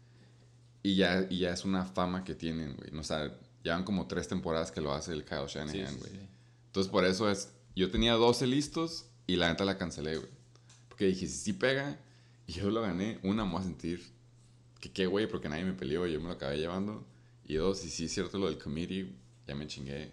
[0.82, 2.94] Y ya, y ya es una fama que tienen, güey.
[2.98, 6.10] O sea, llevan como tres temporadas que lo hace el Kyle Sí, Shanahan, sí, güey.
[6.12, 6.28] sí.
[6.78, 10.30] Entonces por eso es, yo tenía 12 listos y la neta la cancelé, güey.
[10.88, 11.98] Porque dije, si sí pega
[12.46, 14.00] y yo lo gané, una me voy a sentir
[14.78, 17.04] que qué güey, porque nadie me peleó y yo me lo acabé llevando.
[17.44, 19.12] Y dos, si sí es cierto lo del committee,
[19.44, 20.12] ya me chingué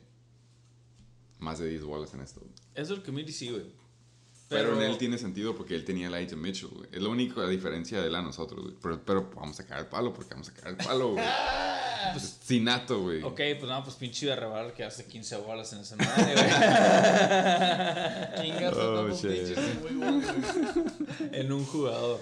[1.38, 2.42] más de 10 bolas en esto.
[2.74, 3.66] Eso el committee sí, güey.
[4.48, 6.88] Pero, en él tiene sentido porque él tenía la Elijah Mitchell, güey.
[6.92, 8.76] Es la única diferencia de él a nosotros, güey.
[8.82, 11.26] Pero, pero vamos a caer el palo porque vamos a caer el palo, güey.
[12.14, 13.24] pues, sinato, güey.
[13.24, 16.46] Ok, pues no, pues pinche de rebalar que hace 15 bolas en esa madre, güey.
[18.52, 19.08] Kingas Oh,
[21.32, 22.22] en un jugador.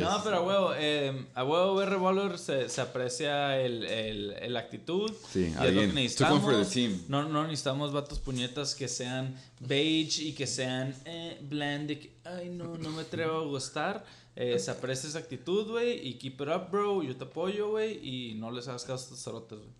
[0.00, 4.56] No, pero a huevo, eh, a huevo ver Revolver se, se aprecia el, el, el
[4.56, 5.10] actitud.
[5.32, 6.70] Sí, y es lo que one for the necesitamos.
[6.70, 7.02] team.
[7.08, 11.88] No, no necesitamos vatos puñetas que sean beige y que sean eh, bland.
[11.88, 14.04] de que, Ay, no, no me atrevo a gustar.
[14.36, 16.06] Eh, se aprecia esa actitud, güey.
[16.06, 17.02] Y keep it up, bro.
[17.02, 17.98] Yo te apoyo, güey.
[18.06, 19.70] Y no les hagas caso a estos cerotes, güey.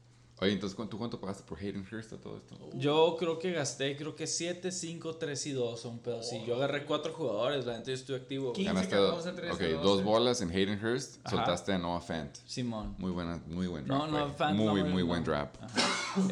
[0.42, 2.56] Oye, entonces, ¿cuánto, cuánto pagaste por Hayden Hurst a todo esto?
[2.74, 6.42] Yo creo que gasté, creo que 7, 5, 3 y 2 o un pedo así.
[6.46, 8.44] Yo agarré cuatro jugadores, la neta yo estoy activo.
[8.54, 8.54] güey.
[8.64, 9.74] 15, Ganaste 14, 13, ok, 12.
[9.82, 11.36] dos bolas en Hayden Hurst, Ajá.
[11.36, 12.34] soltaste a Noah Fant.
[12.46, 12.94] Simón.
[12.98, 14.10] Muy buena, muy buen No, draft.
[14.12, 14.36] Noah güey.
[14.36, 15.08] Fant, muy, no, muy no.
[15.08, 15.56] buen draft.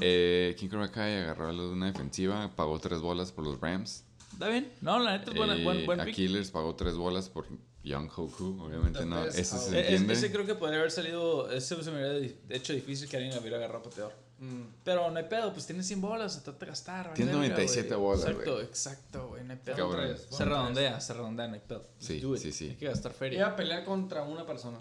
[0.01, 4.05] Eh, King Karakai agarró de una defensiva, pagó tres bolas por los Rams.
[4.33, 4.73] ¿Está bien?
[4.81, 6.15] No, la neta es buena, Eh, buen, buen a pick.
[6.15, 7.47] Killers pagó tres bolas por
[7.89, 9.30] Young Hoku, obviamente no, out.
[9.30, 10.12] se Eh, es- entiende.
[10.14, 13.41] ese creo que podría haber salido, ese se me hubiera hecho difícil que alguien lo
[13.41, 14.12] hubiera agarrado pateador.
[14.41, 14.62] Mm.
[14.84, 17.12] Pero no hay pedo, pues tiene 100 bolas, se trata de gastar.
[17.14, 18.01] Tiene verga, 97 güey.
[18.01, 18.64] bolas, Exacto, güey.
[18.66, 19.76] exacto, güey, no hay pedo.
[19.76, 20.16] Cabrón.
[20.30, 21.82] Se redondea, se redondea, no hay pedo.
[21.99, 22.68] Sí, sí, sí.
[22.70, 23.47] Hay que gastar Iba feria.
[23.49, 24.78] a pelear contra una persona.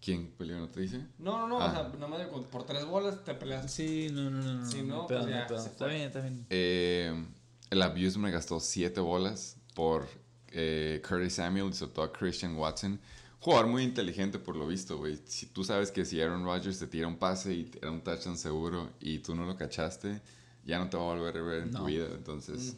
[0.00, 0.98] ¿Quién peleó, no te dice?
[1.18, 1.66] No, no, no, Ah.
[1.66, 2.20] o sea, nada más
[2.52, 3.72] por tres bolas te peleas.
[3.72, 4.70] Sí, no, no, no, no.
[4.70, 5.60] Si no, no, pedo, pues no ya, pedo.
[5.62, 6.46] se Está bien, está bien.
[6.50, 7.26] Eh,
[7.70, 10.06] el Abuse me gastó 7 bolas por
[10.52, 12.98] eh, Curtis Samuel y sobre todo a Christian Watson.
[13.40, 15.18] Jugador muy inteligente por lo visto, güey.
[15.24, 18.00] Si tú sabes que si Aaron Rodgers te tira un pase y te da un
[18.02, 20.20] touchdown seguro y tú no lo cachaste,
[20.64, 21.80] ya no te va a volver a ver en No.
[21.80, 22.06] tu vida.
[22.14, 22.76] Entonces,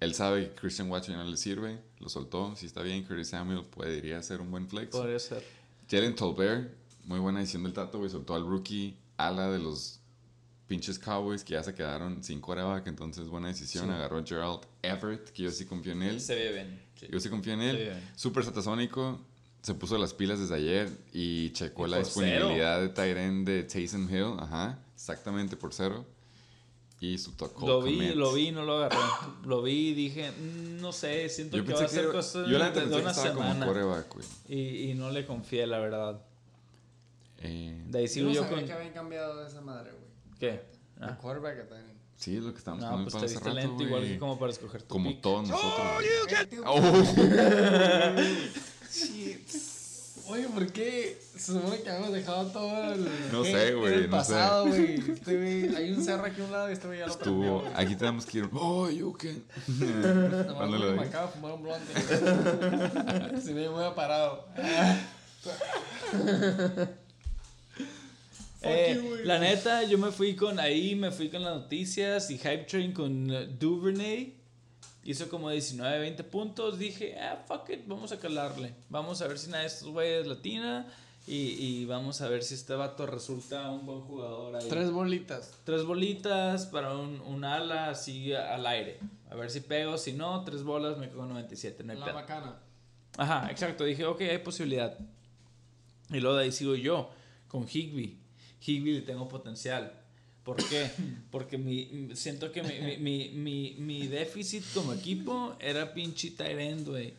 [0.00, 2.54] él sabe que Christian Watson ya no le sirve, lo soltó.
[2.54, 4.90] Si está bien, Curtis Samuel podría ser un buen flex.
[4.90, 5.42] Podría ser.
[5.90, 6.70] Jalen Tolbert,
[7.04, 8.10] muy buena edición del Tato, güey.
[8.10, 9.97] Soltó al rookie ala de los
[10.68, 12.86] pinches Cowboys que ya se quedaron sin quarterback.
[12.86, 13.86] Entonces, buena decisión.
[13.86, 13.90] Sí.
[13.90, 16.20] Agarró a Gerald Everett, que yo sí confío en él.
[16.20, 16.80] Se ve bien.
[16.94, 17.06] sí.
[17.10, 17.92] Yo sí confío en él.
[18.14, 19.20] Súper satasónico.
[19.62, 24.08] Se puso las pilas desde ayer y checó Y la disponibilidad de Tyren de Taysom
[24.08, 24.34] Hill.
[24.38, 26.06] Ajá, exactamente por cero.
[27.00, 27.66] Y su tocó.
[27.66, 28.96] Lo vi, lo vi, no lo agarré.
[29.44, 32.44] Lo vi y dije, mm, no sé, siento Yo que va a ser era- cosa
[32.46, 33.66] yo la de una estaba como semana.
[33.66, 34.26] quarterback, güey.
[34.48, 36.20] Y, y no le confié, la verdad.
[37.40, 38.64] Eh, De ahí Yo sigo no yo con.
[38.64, 40.07] que habían cambiado de esa madre, güey.
[40.38, 40.48] ¿Qué?
[41.00, 41.18] El Ah.
[41.20, 41.98] quarterback a Tyrion.
[42.16, 44.02] Sí, es lo que estábamos No, el pues pan te hace viste rato, lento igual
[44.02, 45.20] que como para escoger tu Como pick.
[45.20, 45.86] todos nosotros.
[45.94, 46.08] güey.
[50.30, 51.18] Oye, ¿por qué?
[51.36, 53.08] Se supone que habíamos dejado todo el.
[53.32, 54.32] No sé, güey, el no sé.
[54.32, 54.96] pasado, güey.
[54.96, 55.72] Este.
[55.76, 57.60] Hay un cerro aquí a un lado y este güey ya lo Estuvo.
[57.62, 57.80] prendió.
[57.80, 58.50] Aquí tenemos que ir.
[58.52, 59.42] Oh, you can.
[59.68, 61.06] Nomás ¿Cuándo porque lo me doy?
[61.06, 63.40] acabo de fumar un blonde.
[63.42, 64.46] si me hubiera parado.
[68.62, 72.64] Eh, la neta, yo me fui con ahí, me fui con las noticias y Hype
[72.64, 74.34] Train con eh, Duvernay.
[75.04, 76.78] Hizo como 19, 20 puntos.
[76.78, 78.74] Dije, ah, fuck it, vamos a calarle.
[78.90, 80.86] Vamos a ver si nadie de estos güeyes latina.
[81.26, 84.66] Y, y vamos a ver si este vato resulta un buen jugador ahí.
[84.68, 85.52] Tres bolitas.
[85.64, 88.98] Tres bolitas para un, un ala así al aire.
[89.30, 89.98] A ver si pego.
[89.98, 91.84] Si no, tres bolas me quedo 97.
[91.84, 92.14] No hay La pedo.
[92.14, 92.56] bacana.
[93.18, 93.84] Ajá, exacto.
[93.84, 94.96] Dije, ok, hay posibilidad.
[96.10, 97.10] Y luego de ahí sigo yo
[97.46, 98.18] con Higby.
[98.64, 99.92] Higby tengo potencial.
[100.44, 100.90] ¿Por qué?
[101.30, 106.88] Porque mi, siento que mi, mi, mi, mi, déficit como equipo era pinche tight end,
[106.88, 107.12] güey.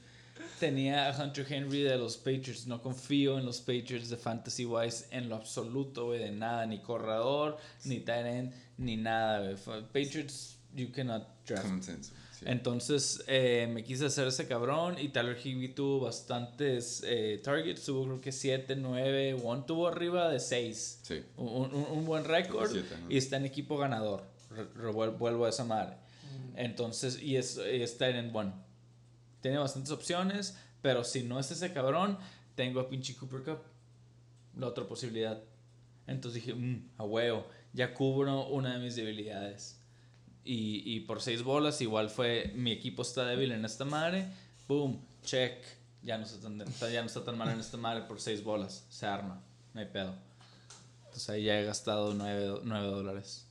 [0.59, 2.65] Tenía a Hunter Henry de los Patriots.
[2.67, 6.19] No confío en los Patriots de Fantasy Wise en lo absoluto, güey.
[6.19, 6.65] De nada.
[6.65, 9.83] Ni corredor, ni tight end, ni nada, güey.
[9.93, 11.63] Patriots, you cannot draft.
[11.63, 12.11] Common sense.
[12.39, 12.45] Sí.
[12.47, 18.03] Entonces eh, me quise hacer ese cabrón y Tyler Higby tuvo bastantes eh, targets, tuvo
[18.05, 20.99] creo que 7, 9, One tuvo arriba de 6.
[21.03, 21.21] Sí.
[21.37, 23.11] Un, un- un buen récord ¿no?
[23.11, 24.23] y está en equipo ganador.
[24.51, 25.95] Re- revuel- vuelvo a esa madre.
[26.55, 28.51] Entonces, y, es, y está en one.
[29.41, 32.17] Tiene bastantes opciones, pero si no es ese cabrón,
[32.55, 33.59] tengo a pinche Cooper Cup.
[34.57, 35.41] La otra posibilidad.
[36.07, 39.78] Entonces dije, "Mm, a huevo, ya cubro una de mis debilidades.
[40.43, 44.25] Y, y por seis bolas, igual fue, mi equipo está débil en esta madre.
[44.67, 45.57] Boom, check.
[46.01, 46.57] Ya no, está tan,
[46.91, 48.85] ya no está tan mal en esta madre por seis bolas.
[48.89, 49.41] Se arma,
[49.73, 50.15] no hay pedo.
[51.05, 53.45] Entonces ahí ya he gastado nueve, nueve dólares.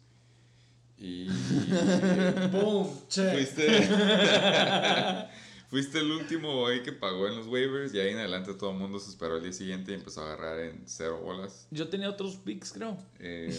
[0.96, 1.28] Y.
[2.52, 3.32] Boom, check.
[3.32, 3.88] Fuiste.
[5.68, 8.78] Fuiste el último güey que pagó en los waivers y ahí en adelante todo el
[8.78, 11.66] mundo se esperó al día siguiente y empezó a agarrar en cero bolas.
[11.70, 12.96] Yo tenía otros picks, creo.
[13.18, 13.54] Eh,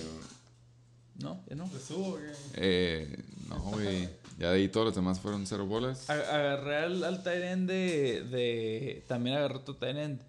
[1.19, 1.65] No, ya no.
[1.69, 2.23] ¿Te subo, güey?
[2.55, 4.09] eh, no, güey.
[4.37, 6.09] Ya de ahí todos los demás fueron cero bolas.
[6.09, 9.03] A- Agarré al, al tight end de, de.
[9.07, 10.21] También agarré otro tight end.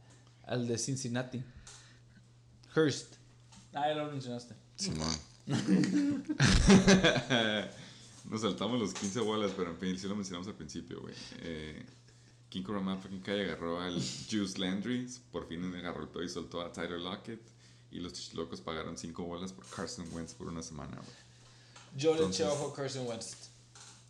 [0.46, 1.42] Al de Cincinnati.
[2.74, 3.14] Hurst.
[3.72, 4.54] Ah, ya lo mencionaste.
[4.76, 5.08] Simón.
[8.30, 11.14] Nos saltamos los 15 bolas, pero en fin, sí lo mencionamos al principio, güey.
[11.42, 11.84] Eh,
[12.48, 13.94] King Kurama fucking Kai agarró al
[14.30, 17.40] Juice Landry, por fin agarró el pedo y soltó a Tyler Lockett.
[17.90, 21.16] Y los locos pagaron 5 bolas por Carson Wentz por una semana, güey.
[21.96, 23.36] Yo le Entonces- eché ojo a Carson Wentz.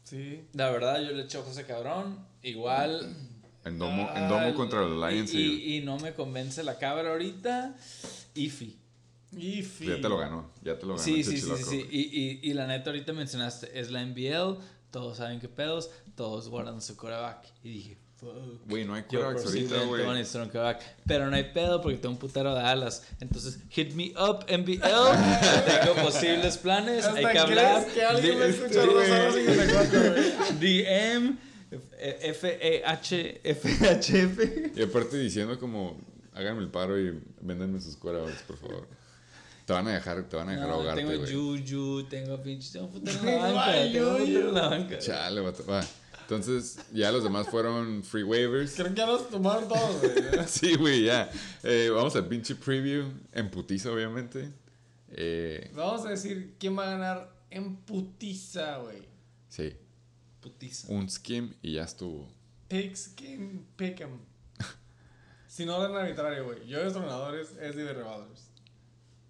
[0.04, 0.44] Sí.
[0.52, 2.18] La verdad, yo le eché ojo a ese cabrón.
[2.42, 3.16] Igual.
[3.62, 7.10] En domo, en domo contra los Lions y, y, y, no me convence la cabra
[7.10, 7.76] ahorita.
[8.34, 8.78] Iffy.
[9.32, 11.04] Y pues ya te lo ganó, ya te lo ganó.
[11.04, 11.86] Sí, sí, sí, sí, sí.
[11.90, 14.56] Y, y, y la neta, ahorita mencionaste, es la NBL,
[14.90, 17.52] todos saben qué pedos, todos guardan su coreback.
[17.62, 18.68] Y dije, fuck.
[18.68, 20.02] Güey, no hay quarterbacks ahorita, güey.
[21.06, 23.02] pero no hay pedo porque tengo un putero de alas.
[23.20, 24.80] Entonces, hit me up, NBL.
[25.80, 27.86] tengo posibles planes, hay que hablar.
[27.86, 30.58] que alguien va a De- escuchar dos horas 54, güey?
[30.60, 31.38] DM,
[31.98, 34.72] F-E-H, F-H-F.
[34.76, 35.98] Y aparte diciendo como,
[36.34, 38.88] háganme el paro y véndanme sus quarterbacks, por favor.
[39.66, 41.24] Te van a dejar, te van a dejar No, ahogarte, tengo.
[41.26, 44.98] Juju, tengo pinche, tengo un putero en la banca, tengo un putero en la banca.
[44.98, 45.84] Chale, va.
[46.30, 48.74] Entonces, ya los demás fueron free waivers.
[48.76, 50.12] Creo que ya los tomaron todos, güey.
[50.46, 51.28] Sí, güey, ya.
[51.64, 53.04] Eh, vamos al pinche preview.
[53.32, 54.52] En putiza, obviamente.
[55.08, 59.02] Eh, Vamos a decir quién va a ganar en putiza, güey.
[59.48, 59.74] sí,
[60.40, 60.86] Putiza.
[60.92, 62.28] un skim y ya estuvo.
[62.68, 64.16] Picks, quién pick 'em.
[65.48, 66.64] Sin orden arbitrario, güey.
[66.68, 68.52] Yo de entrenadores es de Revolvers.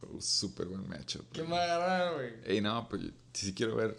[0.02, 1.24] Oh, Súper buen matchup.
[1.32, 2.32] ¿Quién va a ganar, güey?
[2.44, 3.00] Ey, no, pues
[3.32, 3.96] sí quiero ver.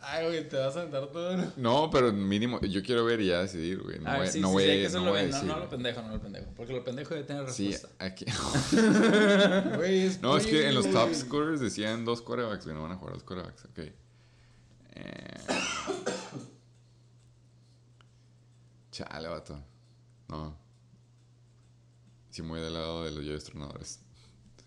[0.00, 1.36] Ay, güey, te vas a aventar todo.
[1.36, 1.52] ¿no?
[1.56, 3.98] No, pero mínimo, yo quiero ver y ya decidir, güey.
[3.98, 5.32] No voy, sí, no sí, voy, sí, no hacerlo voy a bien.
[5.32, 6.46] No, no lo pendejo, no lo pendejo.
[6.56, 8.04] Porque lo pendejo tiene Sí, respuesta.
[8.04, 8.24] aquí.
[9.76, 12.76] Güey, es No, es que en los top scorers decían dos quarterbacks, güey.
[12.76, 13.78] No van a jugar dos quarterbacks, ok.
[13.80, 15.36] Eh...
[18.92, 19.62] Chale, vato.
[20.28, 20.56] No.
[22.30, 24.00] Sí, muy del lado de los yo entrenadores.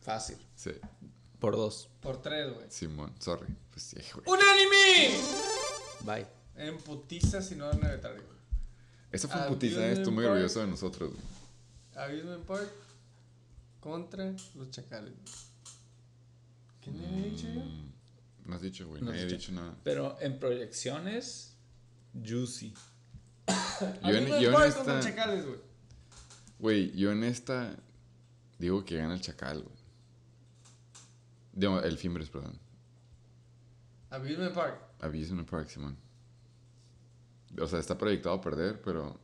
[0.01, 0.37] Fácil.
[0.55, 0.71] Sí,
[1.39, 1.89] Por dos.
[2.01, 2.65] Por tres, güey.
[2.69, 3.47] Simón, sorry.
[3.93, 4.25] Pues sí, güey.
[4.27, 5.19] ¡Unánime!
[6.03, 6.27] Bye.
[6.55, 8.37] En putiza sin orden arbitrario, güey.
[9.11, 11.23] Esa fue Ah, putiza, eh, estoy muy orgulloso de nosotros, güey.
[11.95, 12.71] Abusement Park
[13.79, 15.13] contra los chacales.
[16.81, 17.59] ¿Quién le había dicho yo?
[17.61, 17.91] Mm,
[18.45, 19.01] No has dicho, güey.
[19.01, 19.35] No No has he dicho.
[19.37, 19.75] dicho nada.
[19.83, 21.55] Pero en proyecciones,
[22.13, 22.73] Juicy.
[24.03, 25.09] Yo en, yo en Park contra esta.
[25.11, 25.59] chacales, güey.
[26.59, 27.75] Güey, yo en esta.
[28.59, 29.75] Digo que gana el chacal, güey.
[31.53, 32.57] Digo, el Fimbres, perdón.
[34.11, 34.81] Abusement Park.
[34.99, 35.97] Abusement Park, Simón.
[37.59, 39.19] O sea, está proyectado a perder, pero.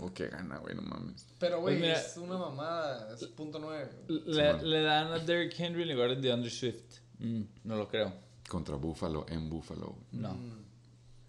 [0.00, 1.26] Oh, que gana, güey, no mames.
[1.38, 3.14] Pero, güey, Pues es una mamada.
[3.14, 3.88] Es punto nueve.
[4.08, 6.98] Le, le dan a Derrick Henry en lugar de DeAndre Swift.
[7.18, 8.12] Mm, no lo creo.
[8.48, 9.96] Contra Buffalo, en Buffalo.
[10.12, 10.34] No.
[10.34, 10.64] Mm.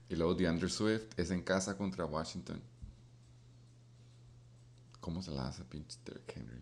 [0.09, 2.61] Y luego DeAndre Swift es en casa contra Washington.
[4.99, 6.61] ¿Cómo se la hace, pinche Derrick Henry?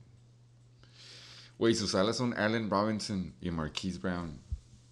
[1.57, 4.41] Güey, sus alas son Allen Robinson y Marquise Brown.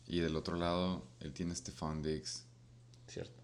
[0.07, 2.45] Y del otro lado, él tiene Stephon Diggs.
[3.07, 3.41] Cierto.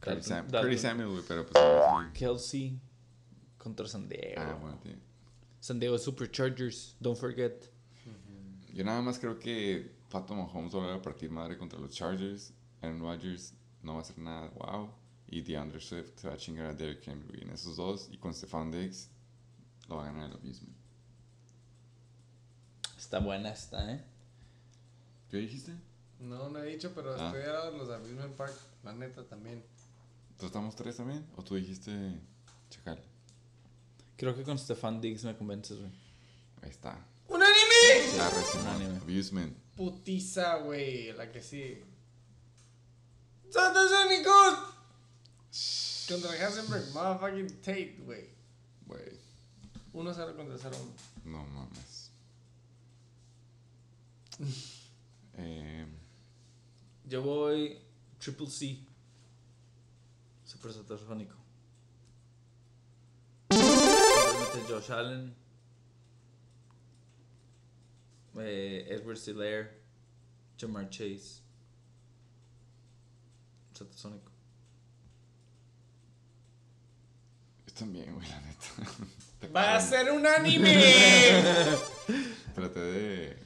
[0.00, 1.54] Curtis, Sam- Samuel, güey, pero pues.
[1.56, 2.78] ah, Kelsey
[3.58, 4.40] contra San Diego.
[4.60, 4.94] bueno, tío.
[5.60, 7.70] San Diego Superchargers, don't forget.
[8.72, 12.52] Yo nada más creo que Pato Mahomes va a partir madre contra los Chargers.
[12.80, 14.90] Aaron Rodgers no va a hacer nada, wow.
[15.26, 17.42] Y DeAndre Swift se va a chingar a Derrick Henry.
[17.42, 19.10] En esos dos, y con Stephon Diggs,
[19.88, 20.68] lo va a ganar el abismo.
[22.96, 24.04] Está buena esta, ¿eh?
[25.30, 25.72] ¿Qué dijiste?
[26.18, 27.26] No, no he dicho, pero Ah.
[27.26, 28.52] estoy de los de Abusement Park.
[28.82, 29.64] La neta también.
[30.38, 31.26] ¿Tú estamos tres también?
[31.36, 32.18] ¿O tú dijiste
[32.70, 33.02] Chacal?
[34.16, 35.90] Creo que con Stefan Diggs me convences, güey.
[36.62, 36.98] Ahí está.
[37.28, 38.16] ¡Unánime!
[38.16, 38.66] La Simón.
[38.76, 38.96] Unánime.
[38.98, 39.56] Abusement.
[39.76, 41.12] Putiza, güey.
[41.12, 41.82] La que sí.
[43.50, 44.58] ¡Santos Únicos!
[46.08, 48.28] Contra Hasenberg, motherfucking Tate, güey.
[48.86, 49.12] Güey,
[49.92, 50.92] 1-0 contra 0-1.
[51.24, 52.10] no mames.
[55.40, 55.86] eh,
[57.06, 57.80] Yo voy
[58.18, 58.78] Triple C.
[60.44, 61.36] Super satasónico.
[64.68, 65.34] Josh Allen.
[68.38, 69.70] Eh, Edward Silaire.
[70.58, 71.40] Jamar Chase.
[73.72, 74.30] Satasónico.
[77.66, 78.66] yo también, güey, la neta.
[79.54, 80.84] ¡Va a ser unánime!
[82.54, 83.36] Traté de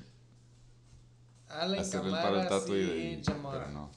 [1.60, 3.90] Allen hacer el paro al Camara, tato y, sí, pero no.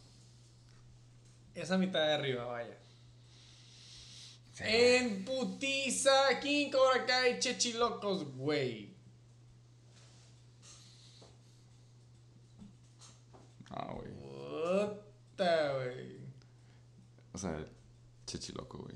[1.56, 2.78] Esa mitad de arriba, vaya.
[4.60, 8.96] En putiza, King Cobra Kai, Chechilocos, güey.
[13.70, 14.12] Ah, güey.
[14.12, 16.18] Puta, güey.
[17.34, 17.66] O sea,
[18.26, 18.96] chechiloco, güey.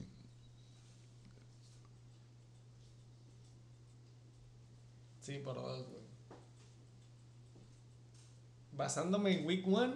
[5.19, 6.00] Sí, por dos, güey.
[8.81, 9.93] Basándome en Week 1,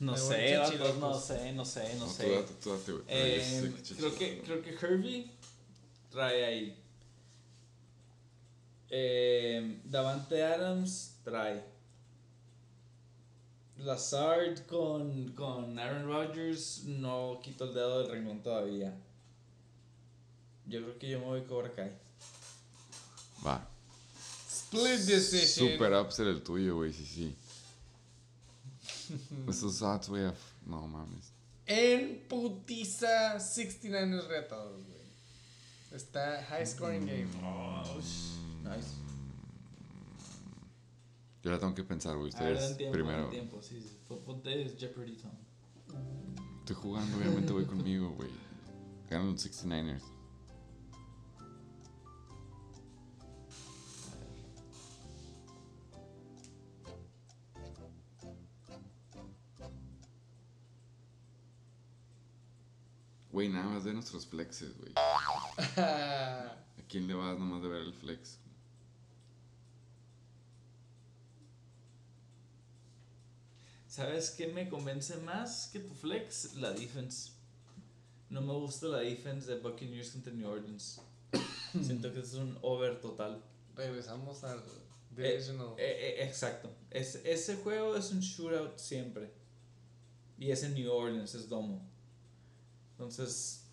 [0.00, 0.96] No sé, Chechilocos.
[0.98, 2.44] no sé, no sé, no No, sé.
[2.46, 3.04] Tú tú date, güey.
[3.04, 5.30] yo Eh, sé que creo, que, creo que Herbie
[6.10, 6.82] trae ahí.
[8.90, 11.64] Eh, Davante Adams trae.
[13.78, 18.94] Lazard con, con Aaron Rodgers no quito el dedo del renglón todavía.
[20.66, 21.92] Yo creo que yo me voy Cobra Kai.
[23.46, 23.66] Va.
[24.50, 25.70] Split Decision.
[25.72, 27.34] Super upset el tuyo, güey, sí, sí.
[29.48, 30.30] Esos odds, güey,
[30.66, 31.32] no mames.
[31.66, 35.00] En putiza, 69ers retados, güey.
[35.92, 37.26] Está high scoring game.
[38.64, 38.94] Nice.
[41.42, 42.32] Yo la tengo que pensar, güey.
[42.36, 43.22] A ver, Ustedes tiempo, primero.
[43.22, 43.96] den tiempo, sí, sí.
[44.06, 45.30] Pon- Ponte Jeopardy Tom.
[46.60, 48.30] Estoy jugando, obviamente voy conmigo, güey.
[49.08, 50.02] Ganan los 69ers.
[63.40, 64.92] Güey, nada más de nuestros flexes, güey.
[65.78, 66.52] ¿A
[66.90, 68.38] quién le vas nomás de ver el flex?
[73.88, 76.54] ¿Sabes qué me convence más que tu flex?
[76.56, 77.30] La defense.
[78.28, 81.00] No me gusta la defense de Buccaneers contra New Orleans.
[81.82, 83.42] Siento que es un over total.
[83.74, 84.62] Regresamos al Eh,
[85.32, 85.74] divisional.
[85.78, 86.70] eh, eh, exacto.
[86.90, 89.32] Es, ese juego es un shootout siempre.
[90.38, 91.89] Y es en New Orleans, es domo.
[93.00, 93.64] Entonces,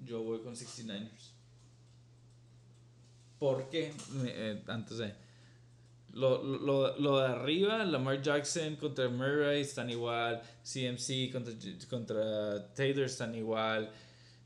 [0.00, 1.32] yo voy con 69ers.
[3.38, 3.92] ¿Por qué?
[4.14, 5.12] Me- eh, antes de...
[6.14, 10.40] Lo, lo, lo de arriba, Lamar Jackson contra Murray están igual.
[10.64, 11.52] CMC contra,
[11.90, 13.92] contra Taylor están igual.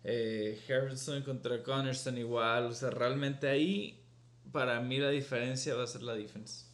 [0.02, 2.64] Eh, Harrison contra Connor están igual.
[2.66, 4.02] O sea, realmente ahí,
[4.50, 6.64] para mí la diferencia va a ser la defense.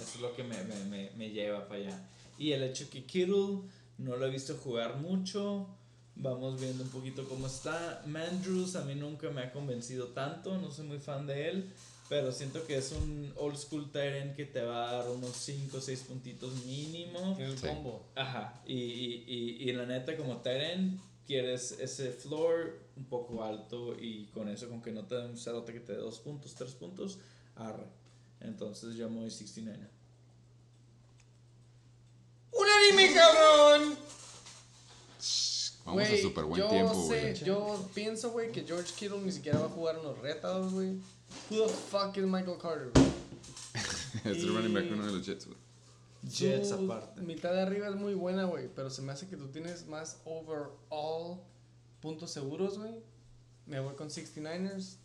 [0.00, 2.08] Eso es lo que me, me, me, me lleva para allá.
[2.38, 3.62] Y el hecho que Kittle
[3.98, 5.66] no lo he visto jugar mucho.
[6.14, 8.02] Vamos viendo un poquito cómo está.
[8.06, 10.56] Mandrews a mí nunca me ha convencido tanto.
[10.58, 11.72] No soy muy fan de él.
[12.08, 15.78] Pero siento que es un old school Tyrant que te va a dar unos 5
[15.78, 17.36] o 6 puntitos mínimo.
[17.38, 17.66] el Sí.
[17.66, 18.06] combo.
[18.14, 18.60] Ajá.
[18.66, 23.96] Y, y, y, y la neta, como Tyrant, quieres ese floor un poco alto.
[23.98, 26.54] Y con eso, con que no te dé un cerote que te dé 2 puntos,
[26.54, 27.18] 3 puntos,
[27.56, 27.86] arre.
[28.40, 29.88] Entonces yo me voy 69.
[32.52, 33.96] ¡Unánime cabrón!
[35.84, 37.34] Vamos a Güey, súper buen yo tiempo, sé- güey.
[37.44, 40.90] Yo pienso, güey, que George Kittle ni siquiera va a jugar en los retos, güey.
[41.50, 43.06] Who the fuck is Michael Carter, güey?
[44.24, 45.58] Es el running back uno de los Jets, güey.
[46.28, 47.20] Jets Su aparte.
[47.22, 48.68] mitad de arriba es muy buena, güey.
[48.74, 51.40] Pero se me hace que tú tienes más overall
[52.00, 52.94] puntos seguros, güey.
[53.66, 54.96] Me voy con 69ers.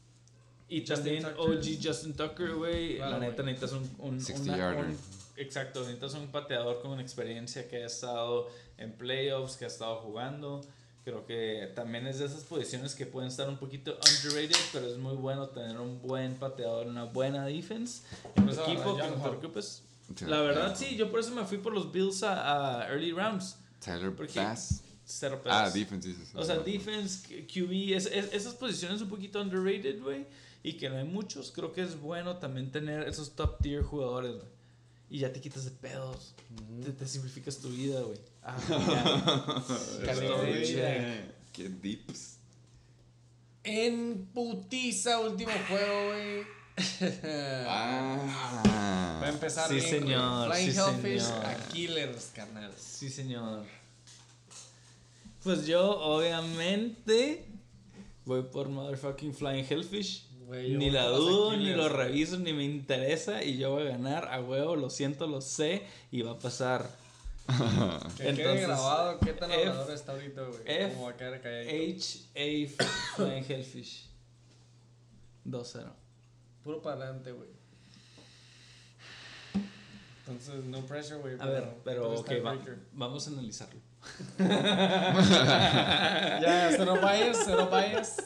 [0.70, 1.40] Y Justin también Tucker.
[1.40, 2.98] OG Justin Tucker, güey.
[2.98, 3.54] Claro, la neta güey.
[3.56, 4.86] necesitas un, un, 60 una- yarder.
[4.86, 4.98] un-
[5.38, 10.62] Exacto, necesitas un pateador con experiencia que ha estado en playoffs, que ha estado jugando.
[11.04, 14.98] Creo que también es de esas posiciones que pueden estar un poquito underrated, pero es
[14.98, 18.04] muy bueno tener un buen pateador, una buena defense
[18.36, 19.38] en tu ah, equipo que no te Hawk.
[19.40, 19.84] preocupes.
[20.16, 20.86] Sí, La verdad, sí.
[20.86, 23.58] sí, yo por eso me fui por los Bills a, a early rounds.
[23.80, 24.84] Tyler Porque- Bass.
[25.10, 25.74] Cero Ah, pesos.
[25.76, 26.36] defense, dices.
[26.36, 30.26] O sea, defense, QB, es, es- esas posiciones un poquito underrated, güey.
[30.64, 31.52] Y que no hay muchos.
[31.52, 34.57] Creo que es bueno también tener esos top tier jugadores, güey.
[35.10, 36.34] Y ya te quitas de pedos.
[36.84, 38.20] te, te simplificas tu vida, güey.
[38.44, 38.58] Ah,
[40.06, 41.34] ya.
[41.54, 42.38] Qué deeps.
[43.64, 46.44] En putiza, último juego, güey.
[47.26, 49.20] Ah.
[49.22, 49.90] Va a empezar Sí, güey.
[49.90, 51.46] señor, Flying sí, Hellfish señor.
[51.46, 52.74] a Killers, carnal.
[52.78, 53.66] Sí, señor.
[55.44, 57.46] Pues yo, obviamente,
[58.26, 60.27] voy por motherfucking Flying Hellfish.
[60.50, 63.44] Ni la dudo, ni lo reviso, ni me interesa.
[63.44, 65.84] Y yo voy a ganar a huevo, lo siento, lo sé.
[66.12, 66.90] Y va a pasar.
[68.18, 70.90] Que quede Entonces, grabado qué tan F- hablador está ahorita, güey.
[70.94, 72.06] Cómo va a quedar calladito.
[72.36, 72.84] H.A.
[73.16, 74.10] Flying Hellfish.
[75.46, 75.86] 2-0.
[76.64, 77.50] Puro para adelante, güey.
[80.28, 81.36] Entonces, no pressure, güey.
[81.40, 82.58] A ver, pero ok, eres va-
[82.94, 83.80] vamos a analizarlo.
[86.42, 88.18] Ya, cero bias, cero bias.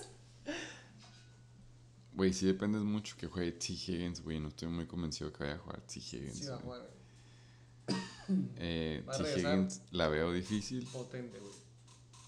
[2.13, 3.73] Güey, sí dependes mucho que juegue T.
[3.73, 4.39] Higgins, güey.
[4.39, 5.99] No estoy muy convencido que vaya a jugar T.
[5.99, 6.37] Higgins.
[6.39, 8.39] Sí, va a jugar, güey.
[8.57, 9.39] Eh, T.
[9.39, 10.85] Higgins la veo difícil.
[10.91, 11.53] Potente, güey.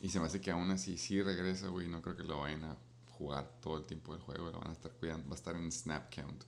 [0.01, 1.87] Y se me hace que aún así sí regresa, güey.
[1.87, 2.77] No creo que lo vayan a
[3.17, 4.51] jugar todo el tiempo del juego.
[4.51, 5.27] Lo van a estar cuidando.
[5.27, 6.43] Va a estar en snap count.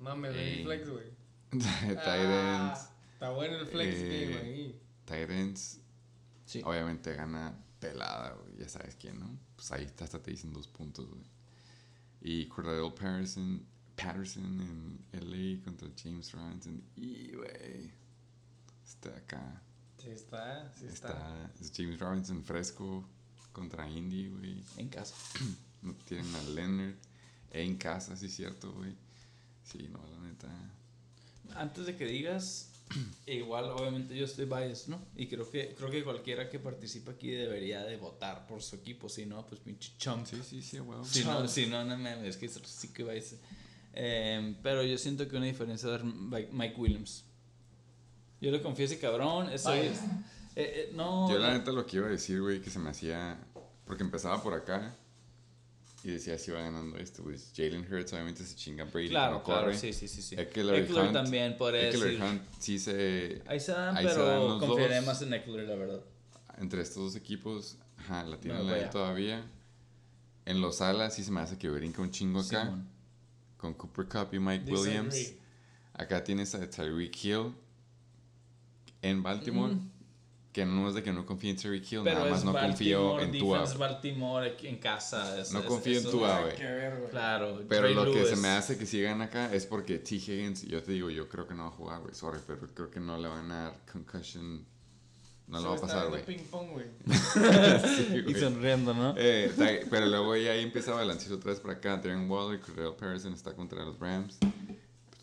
[0.00, 1.06] Mames, el flex, güey.
[1.50, 2.90] Tight Ah.
[3.14, 4.80] Está bueno el flex Eh, game ahí.
[5.40, 5.80] Ends.
[6.44, 6.60] Sí.
[6.64, 8.58] Obviamente gana pelada, güey.
[8.58, 9.38] Ya sabes quién, ¿no?
[9.56, 11.24] Pues ahí está, hasta te dicen dos puntos, güey.
[12.20, 13.64] Y Cordell Patterson,
[13.94, 16.82] Patterson en LA contra James Robinson.
[16.96, 17.92] Y, güey.
[18.84, 19.62] Está acá.
[19.98, 21.08] Sí está, sí está.
[21.08, 23.08] Está, es James Robinson fresco
[23.52, 24.62] contra Indy, güey.
[24.76, 25.14] En casa.
[25.82, 26.96] No tienen a Leonard
[27.50, 28.96] en casa, sí es cierto, güey.
[29.62, 30.48] Sí, no, la neta.
[31.54, 32.72] Antes de que digas,
[33.26, 35.00] igual obviamente yo estoy biased, ¿no?
[35.16, 39.08] Y creo que creo que cualquiera que participa aquí debería de votar por su equipo,
[39.08, 40.26] si no, pues pinche chump.
[40.26, 40.98] Sí, sí, sí, güey.
[41.04, 43.38] Si no, si no, no mames, es que sí que biased.
[43.94, 47.24] Eh, pero yo siento que una diferencia es Mike Mike Williams.
[48.40, 50.04] Yo le confío a ese cabrón, ese Biased.
[50.04, 52.90] eh, eh, no, Yo la neta lo que iba a decir, güey, que se me
[52.90, 53.38] hacía...
[53.86, 54.94] Porque empezaba por acá
[56.06, 57.36] y decía si iba ganando esto, güey.
[57.56, 59.76] Jalen Hurts obviamente se chinga Brady, Claro, corre.
[59.76, 60.36] sí, sí, sí, sí.
[60.38, 62.22] Eckler, Eckler Hunt- también podría Eckler decir.
[62.22, 63.42] Hunt sí se...
[63.46, 65.06] Ahí se dan, ahí se dan pero los confiaré dos.
[65.06, 66.00] más en Eckler, la verdad.
[66.58, 69.44] Entre estos dos equipos, ajá, la tienen No, ahí todavía.
[70.44, 72.78] En los alas sí se me hace que brinca un chingo acá.
[73.56, 75.00] Con Cooper Cup y Mike Disagree.
[75.00, 75.32] Williams.
[75.92, 77.54] Acá tienes a Tyreek Hill
[79.02, 79.74] en Baltimore.
[79.74, 79.90] Mm.
[80.56, 83.20] Que no es de que no confíe en Tyreek Hill, Pero nada más no confío
[83.20, 83.58] en Tua.
[83.58, 85.38] defense Baltimore en casa.
[85.38, 86.04] es- No es- confío en
[86.72, 87.10] ver, güey.
[87.10, 87.60] Claro.
[87.68, 88.38] Pero Trey lo que se Lewis.
[88.40, 90.14] me hace que sigan acá es porque T.
[90.14, 92.14] Higgins, yo te digo, yo creo que no va a jugar, güey.
[92.14, 94.64] Sorry, pero creo que no le van a dar concussion.
[95.46, 96.22] No lo va a pasar, güey.
[96.26, 96.86] viendo ping pong, güey.
[97.04, 99.14] Sí, Y sonriendo, ¿no?
[99.18, 99.52] Eh,
[99.90, 101.98] pero luego ya ahí empieza a balancear otra vez por acá.
[101.98, 104.38] Darren Waller, Cordell Patterson está contra los Rams.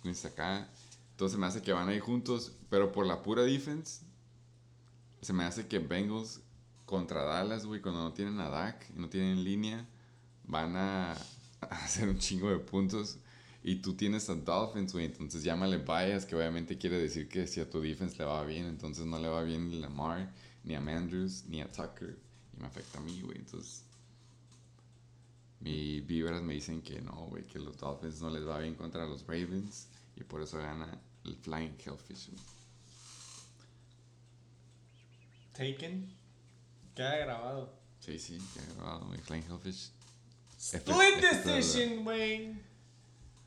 [0.03, 0.69] Pues acá.
[1.09, 2.51] Entonces me hace que van ahí juntos.
[2.69, 4.05] Pero por la pura defense,
[5.23, 6.41] se me hace que Bengals
[6.85, 9.87] contra Dallas, güey, cuando no tienen a Dak no tienen línea,
[10.43, 11.13] van a,
[11.61, 13.17] hacer un chingo de puntos.
[13.65, 17.61] Y tú tienes a Dolphins, güey, entonces llámale bias, que obviamente quiere decir que si
[17.61, 20.33] a tu defense le va bien, entonces no le va bien ni a Lamar,
[20.65, 22.17] ni a Mandrews, ni a Tucker.
[22.53, 23.85] Y me afecta a mí, güey, entonces...
[25.61, 29.05] Mis vibras me dicen que no, güey, que los Dolphins no les va bien contra
[29.05, 29.87] los Ravens.
[30.17, 32.52] Y por eso gana el Flying Hellfish, güey.
[35.53, 36.11] Taken.
[36.95, 37.73] Queda grabado.
[37.99, 39.89] Sí, sí, que ha grabado, güey, Flying Hellfish.
[40.57, 42.53] Split Efe- decision, güey.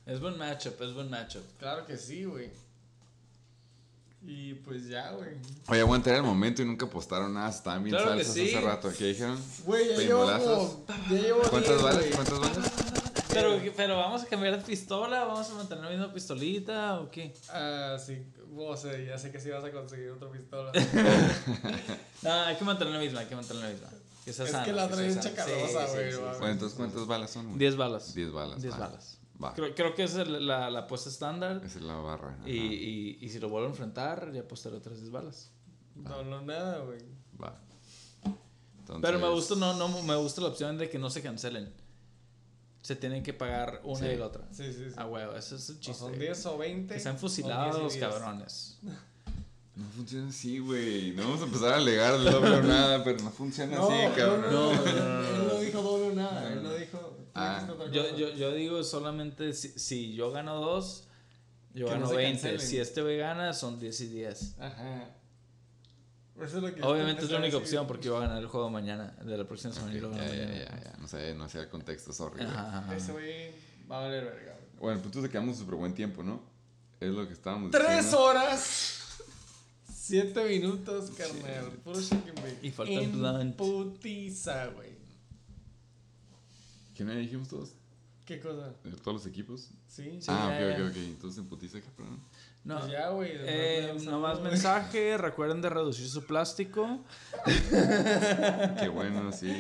[0.07, 1.43] Es buen matchup, es buen matchup.
[1.59, 2.51] Claro que sí, güey.
[4.23, 5.37] Y pues ya, güey.
[5.69, 7.51] Oye, aguanta, era el momento y nunca postaron nada.
[7.51, 8.55] Estaban bien Claro que salsas sí.
[8.55, 8.93] hace rato.
[8.97, 9.41] ¿Qué dijeron?
[9.65, 10.27] Güey, ya llevo.
[10.27, 12.05] Ya llevo ¿Cuántas 10, balas?
[12.15, 12.73] ¿Cuántas balas?
[13.37, 17.35] Pero, pero vamos a cambiar de pistola, vamos a mantener la misma pistolita o qué?
[17.51, 18.27] Ah, sí.
[18.57, 20.73] O sea, ya sé que sí vas a conseguir otra pistola.
[22.23, 23.89] No, hay que mantener la misma, hay que mantener la misma.
[24.25, 25.29] Que Es sana, que la otra es Sí, sí,
[26.41, 27.47] güey, sí, ¿cuántas balas son?
[27.47, 27.59] güey?
[27.59, 28.15] 10 balas.
[28.15, 28.63] 10 balas.
[28.63, 28.79] 10 va.
[28.79, 29.19] balas.
[29.43, 29.55] Va.
[29.55, 31.61] Creo, creo que esa es la, la apuesta estándar.
[31.65, 32.39] Esa es la barra.
[32.47, 35.51] Y, y, y si lo vuelvo a enfrentar, ya apostaré otras 10 balas.
[35.95, 37.01] No, no, nada, güey.
[37.41, 37.55] Va.
[39.01, 41.73] Pero me gusta, no, no, me gusta la opción de que no se cancelen.
[42.87, 44.07] Se tienen que pagar una Sí.
[44.07, 44.45] y la otra.
[44.53, 44.95] Sí, sí, sí.
[44.97, 45.95] Ah, huevo, ese es O chiste.
[45.95, 46.95] son 10 o 20.
[46.95, 48.05] Que sean o fusilados 10 y los 10.
[48.05, 48.79] cabrones.
[49.75, 51.11] No funciona así, güey.
[51.13, 54.15] No vamos a empezar a alegar el doble o nada, pero no funciona No, así,
[54.19, 54.41] cabrón.
[54.51, 55.59] no, No, él- no, no, Él no.
[55.61, 56.51] dijo doble o nada.
[56.53, 57.17] Él no dijo.
[57.35, 57.61] Ah.
[57.61, 61.09] dijiste otra Yo, yo, yo digo solamente si, si yo gano dos,
[61.75, 62.33] yo Que no gano se 20.
[62.41, 62.61] cancelen.
[62.71, 64.55] Si este güey gana, son 10 y 10.
[64.61, 65.11] Ajá.
[66.37, 68.69] Eso es lo que Obviamente es la única opción porque voy a ganar el juego
[68.71, 69.95] mañana, de la próxima semana.
[69.95, 70.55] y Ok, lo ya, ya, mañana.
[70.55, 70.97] ya, ya.
[70.99, 72.43] No sé, no sé el contexto, sorry.
[72.45, 72.97] Ajá, ajá.
[72.97, 73.51] Ese güey
[73.91, 74.53] va a valer verga.
[74.53, 74.79] güey.
[74.79, 76.43] Bueno, el punto es que quedamos súper buen tiempo, ¿no?
[77.01, 78.21] Es lo que estábamos Tres diciendo.
[78.23, 78.93] horas.
[79.93, 81.73] Siete minutos, carnal.
[81.85, 82.59] Puro chicken bake.
[82.63, 83.57] Y falta el En blunt.
[83.57, 84.91] putiza, güey.
[86.95, 87.73] ¿Qué me dijimos todos?
[88.25, 88.73] ¿Qué cosa?
[88.85, 89.71] ¿De ¿Todos los equipos?
[89.89, 90.19] Sí.
[90.29, 90.97] ah, ya, ok, ok, ok.
[90.97, 92.21] Entonces en putiza, cabrón.
[92.67, 93.31] No, Pues ya, güey.
[93.33, 96.99] eh, nomás lanzarlo, mensaje, recuerden de reducir su plástico
[98.81, 99.57] Qué bueno, sí.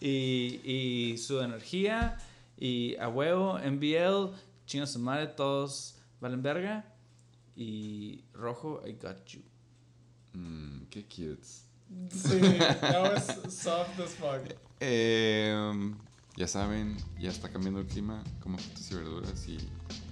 [0.00, 2.18] y, y su energía.
[2.58, 4.34] Y a huevo, NBL,
[4.66, 6.84] chino su madre, todos valen verga.
[7.56, 9.40] Y rojo, I got you.
[10.34, 11.46] Mm, qué cute.
[12.10, 12.38] Sí,
[12.80, 14.54] that was soft as fuck.
[14.80, 15.92] Eh,
[16.36, 19.58] ya saben, ya está cambiando el clima, como frutas y verduras y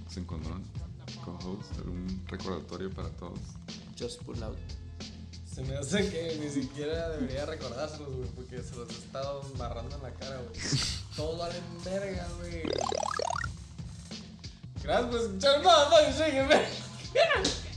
[0.09, 0.59] se encontró
[1.23, 3.39] co-host, un recordatorio para todos.
[3.97, 4.57] Just pull out.
[5.53, 9.95] Se me hace que ni siquiera debería recordárselos, güey, porque se los he estado embarrando
[9.95, 10.59] en la cara, güey.
[11.15, 12.63] Todos valen verga, güey.
[14.83, 15.61] Gracias por escuchar
[16.15, 16.69] Chicken Bake.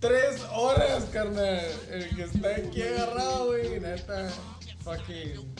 [0.00, 1.60] Tres horas, carnal.
[1.90, 4.30] El que está aquí agarrado, güey, neta.
[4.82, 5.54] Fucking.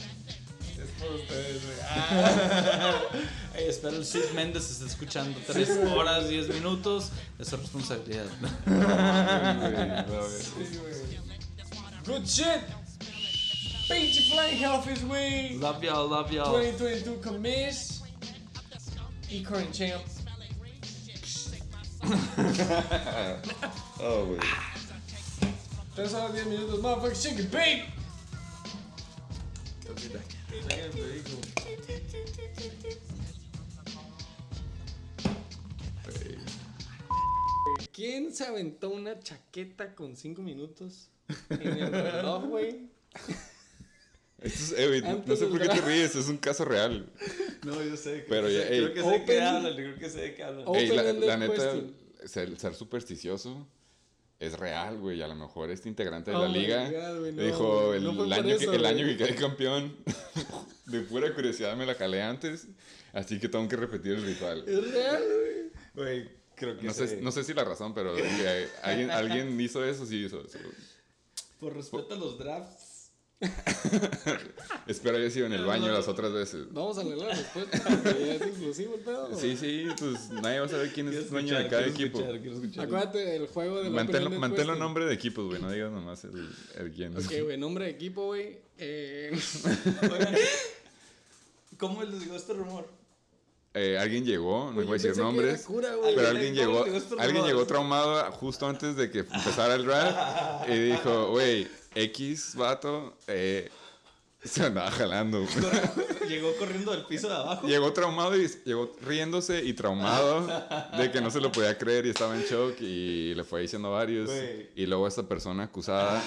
[0.83, 1.77] Es por ustedes, güey.
[1.89, 3.01] Ah.
[3.55, 7.11] Hey, espero el Sid Méndez esté escuchando 3 horas 10 minutos.
[7.39, 8.25] Es su responsabilidad.
[8.25, 8.71] Sí,
[10.79, 10.93] güey.
[12.19, 12.63] Good shit.
[13.89, 15.59] Pinche Flying Hellfish, güey.
[15.59, 16.51] Love y'all, love y'all.
[16.53, 18.01] 2022 Commish.
[19.29, 20.03] Y Current Champ.
[24.05, 24.41] Oh, güey.
[25.95, 26.81] 3 horas 10 minutos.
[26.81, 27.85] Motherfucking chicken bake.
[37.93, 41.09] ¿Quién se aventó una chaqueta con 5 minutos
[41.51, 42.91] en el reloj, güey?
[44.41, 47.09] Esto es, güey, no sé por qué te ríes, es un caso real.
[47.65, 48.25] No, yo sé.
[48.29, 50.75] Pero ya, ey, Creo que sé de qué hablan, creo que sé de qué hablan.
[50.75, 51.75] Ey, la, la neta,
[52.25, 53.69] ser, ser supersticioso
[54.43, 55.23] es real, güey.
[55.23, 58.17] A lo mejor este integrante de Oh la liga God, güey, no, dijo el, no
[58.17, 58.93] por año, que, eso, el güey.
[58.93, 59.97] año que quedé campeón.
[60.87, 62.67] de pura curiosidad me la calé antes.
[63.13, 64.65] Así que tengo que repetir el ritual.
[64.67, 65.71] Es real, güey.
[65.95, 69.85] Güey, creo que No sé, no sé si la razón, pero que alguien, alguien hizo
[69.85, 70.59] eso, sí hizo eso.
[71.61, 72.92] Por respeto a los drafts.
[74.87, 76.67] Espero haya sido en el baño las otras veces.
[76.73, 77.79] Vamos a leer la respuesta.
[78.03, 79.39] porque ya es inclusivo el pedo.
[79.39, 82.19] Sí, sí, pues nadie va a saber quién es Quiero dueño de cada equipo.
[82.19, 82.85] escuchar, quiero escuchar.
[82.87, 85.61] Acuérdate del juego de Manténlo, manténlo nombre de equipos, güey.
[85.61, 86.49] No digas nomás el,
[86.79, 87.17] el quién.
[87.17, 88.59] Ok, güey, nombre de equipo, güey.
[88.79, 89.33] Eh,
[90.03, 90.35] Oigan,
[91.79, 92.87] ¿Cómo les llegó este rumor?
[93.75, 95.63] Eh, alguien llegó, no güey, voy a decir que nombres.
[95.63, 96.15] cura, güey.
[96.15, 99.87] Pero Alguien- alguien ¿cómo llegó, este alguien llegó traumado justo antes de que empezara el
[99.87, 103.71] draft y dijo, güey, X vato eh,
[104.45, 105.47] se andaba jalando.
[106.29, 107.67] Llegó corriendo del piso de abajo.
[107.67, 110.47] Llegó traumado y llegó riéndose y traumado
[110.99, 113.93] de que no se lo podía creer y estaba en shock y le fue diciendo
[113.93, 114.31] varios.
[114.75, 116.23] Y luego esta persona acusada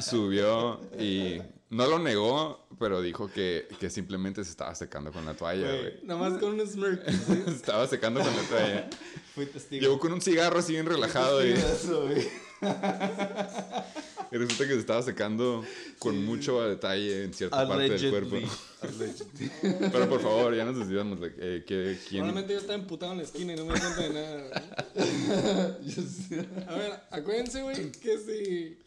[0.00, 1.40] subió y
[1.70, 6.00] no lo negó, pero dijo que, que simplemente se estaba secando con la toalla, Güey.
[6.04, 7.04] Nada más con un smirk.
[7.26, 8.90] Se estaba secando con la toalla.
[9.34, 9.82] Fui testigo.
[9.82, 12.28] Llegó con un cigarro así bien relajado Fui testigo de eso, güey.
[14.30, 15.64] y resulta que se estaba secando
[15.98, 18.36] con mucho detalle en cierta parte del cuerpo.
[18.82, 19.50] Allegedly.
[19.92, 21.20] Pero por favor, ya nos desviamos.
[21.20, 23.80] de- Eh, ¿qué- quién- Probablemente yo estaba emputado en la esquina y no me di
[23.80, 24.62] cuenta de nada.
[26.68, 28.78] A ver, acuérdense, güey, que si.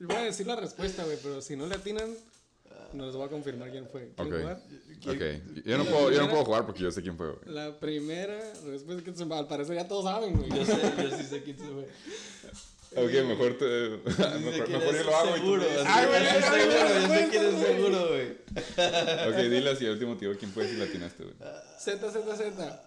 [0.00, 2.12] Voy a decir la respuesta, güey, pero si no le atinan,
[2.92, 4.10] nos va a confirmar quién fue.
[4.16, 4.40] ¿Quieren Ok.
[4.40, 4.60] jugar?
[5.06, 7.54] Ok, yo no, puedo, yo no puedo jugar porque yo sé quién fue, güey.
[7.54, 10.50] La primera respuesta que se al parecer ya todos saben, güey.
[10.50, 11.88] Yo sé, yo sí sé quién se fue.
[12.96, 13.64] Ok, mejor te.
[14.40, 15.62] mejor, mejor yo lo hago y tú seguro.
[15.62, 15.84] me dices.
[15.86, 18.30] Ay, güey, seguro, yo sé que eres seguro, güey.
[19.28, 21.34] Ok, dile así al último tío quién fue si la atinaste, güey.
[21.78, 22.82] Z, Z, Z.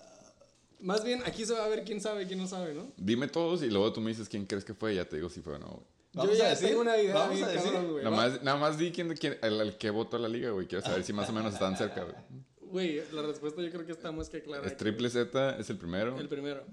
[0.79, 2.91] Más bien, aquí se va a ver quién sabe y quién no sabe, ¿no?
[2.97, 5.27] Dime todos y luego tú me dices quién crees que fue y ya te digo
[5.29, 5.85] si fue o no, güey.
[6.13, 7.71] Vamos Yo a ya decir, tengo una idea vamos bien a decir.
[7.71, 8.03] cabrón, güey.
[8.03, 10.67] Nada más, nada más di quién, quién, el, el que votó a la liga, güey.
[10.67, 12.15] Quiero saber si más o menos están cerca, güey.
[12.61, 14.65] Güey, la respuesta yo creo que está más que clara.
[14.67, 16.19] Es triple Z, es el primero.
[16.19, 16.63] El primero.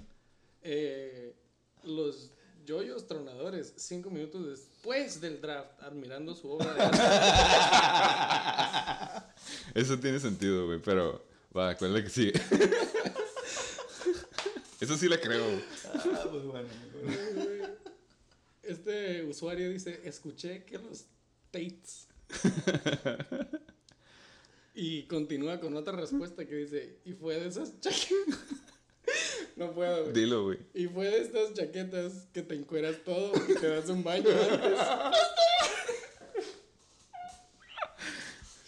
[0.62, 1.35] Eh,
[1.85, 2.31] los
[2.65, 6.99] yoyos tronadores, cinco minutos después del draft, admirando su obra de arte.
[9.81, 11.24] Eso tiene sentido, güey, pero
[11.57, 12.32] va, ¿cuál es la que sigue?
[14.81, 15.45] Eso sí la creo.
[15.95, 16.69] Ah, muy bueno.
[18.62, 21.05] Este usuario dice, escuché que los
[21.51, 22.09] Tates...
[24.74, 28.39] y continúa con otra respuesta que dice, y fue de esas chaquetas...
[29.56, 30.12] no puedo, güey.
[30.12, 30.59] Dilo, güey.
[30.74, 34.78] Y fue de estas chaquetas que te encueras todo y te das un baño antes.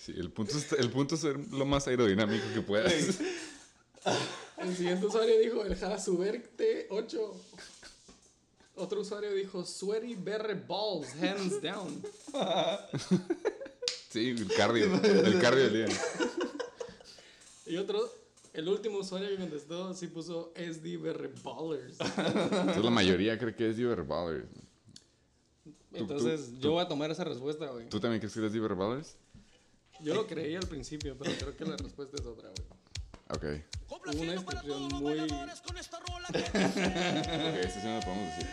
[0.01, 2.93] Sí, el punto, es, el punto es ser lo más aerodinámico que puedas.
[4.59, 7.33] El siguiente usuario dijo el Hasubert T8.
[8.77, 12.03] Otro usuario dijo Sweaty Berry Balls, hands down.
[14.09, 14.95] Sí, el cardio.
[15.05, 16.01] El cardio del día.
[17.67, 18.11] Y otro,
[18.57, 21.99] el último usuario que contestó sí puso SD Berry Ballers.
[22.01, 24.49] Entonces la mayoría cree que es Diver Ballers.
[25.93, 27.89] Entonces tú- yo voy a tomar esa respuesta, güey.
[27.89, 29.17] ¿Tú también crees que eres Diver Ballers?
[30.01, 32.67] Yo lo creí al principio, pero creo que la respuesta es otra, güey.
[33.29, 33.45] Ok.
[34.21, 35.19] Una descripción muy...
[36.31, 38.47] Ok, eso sí no lo podemos decir.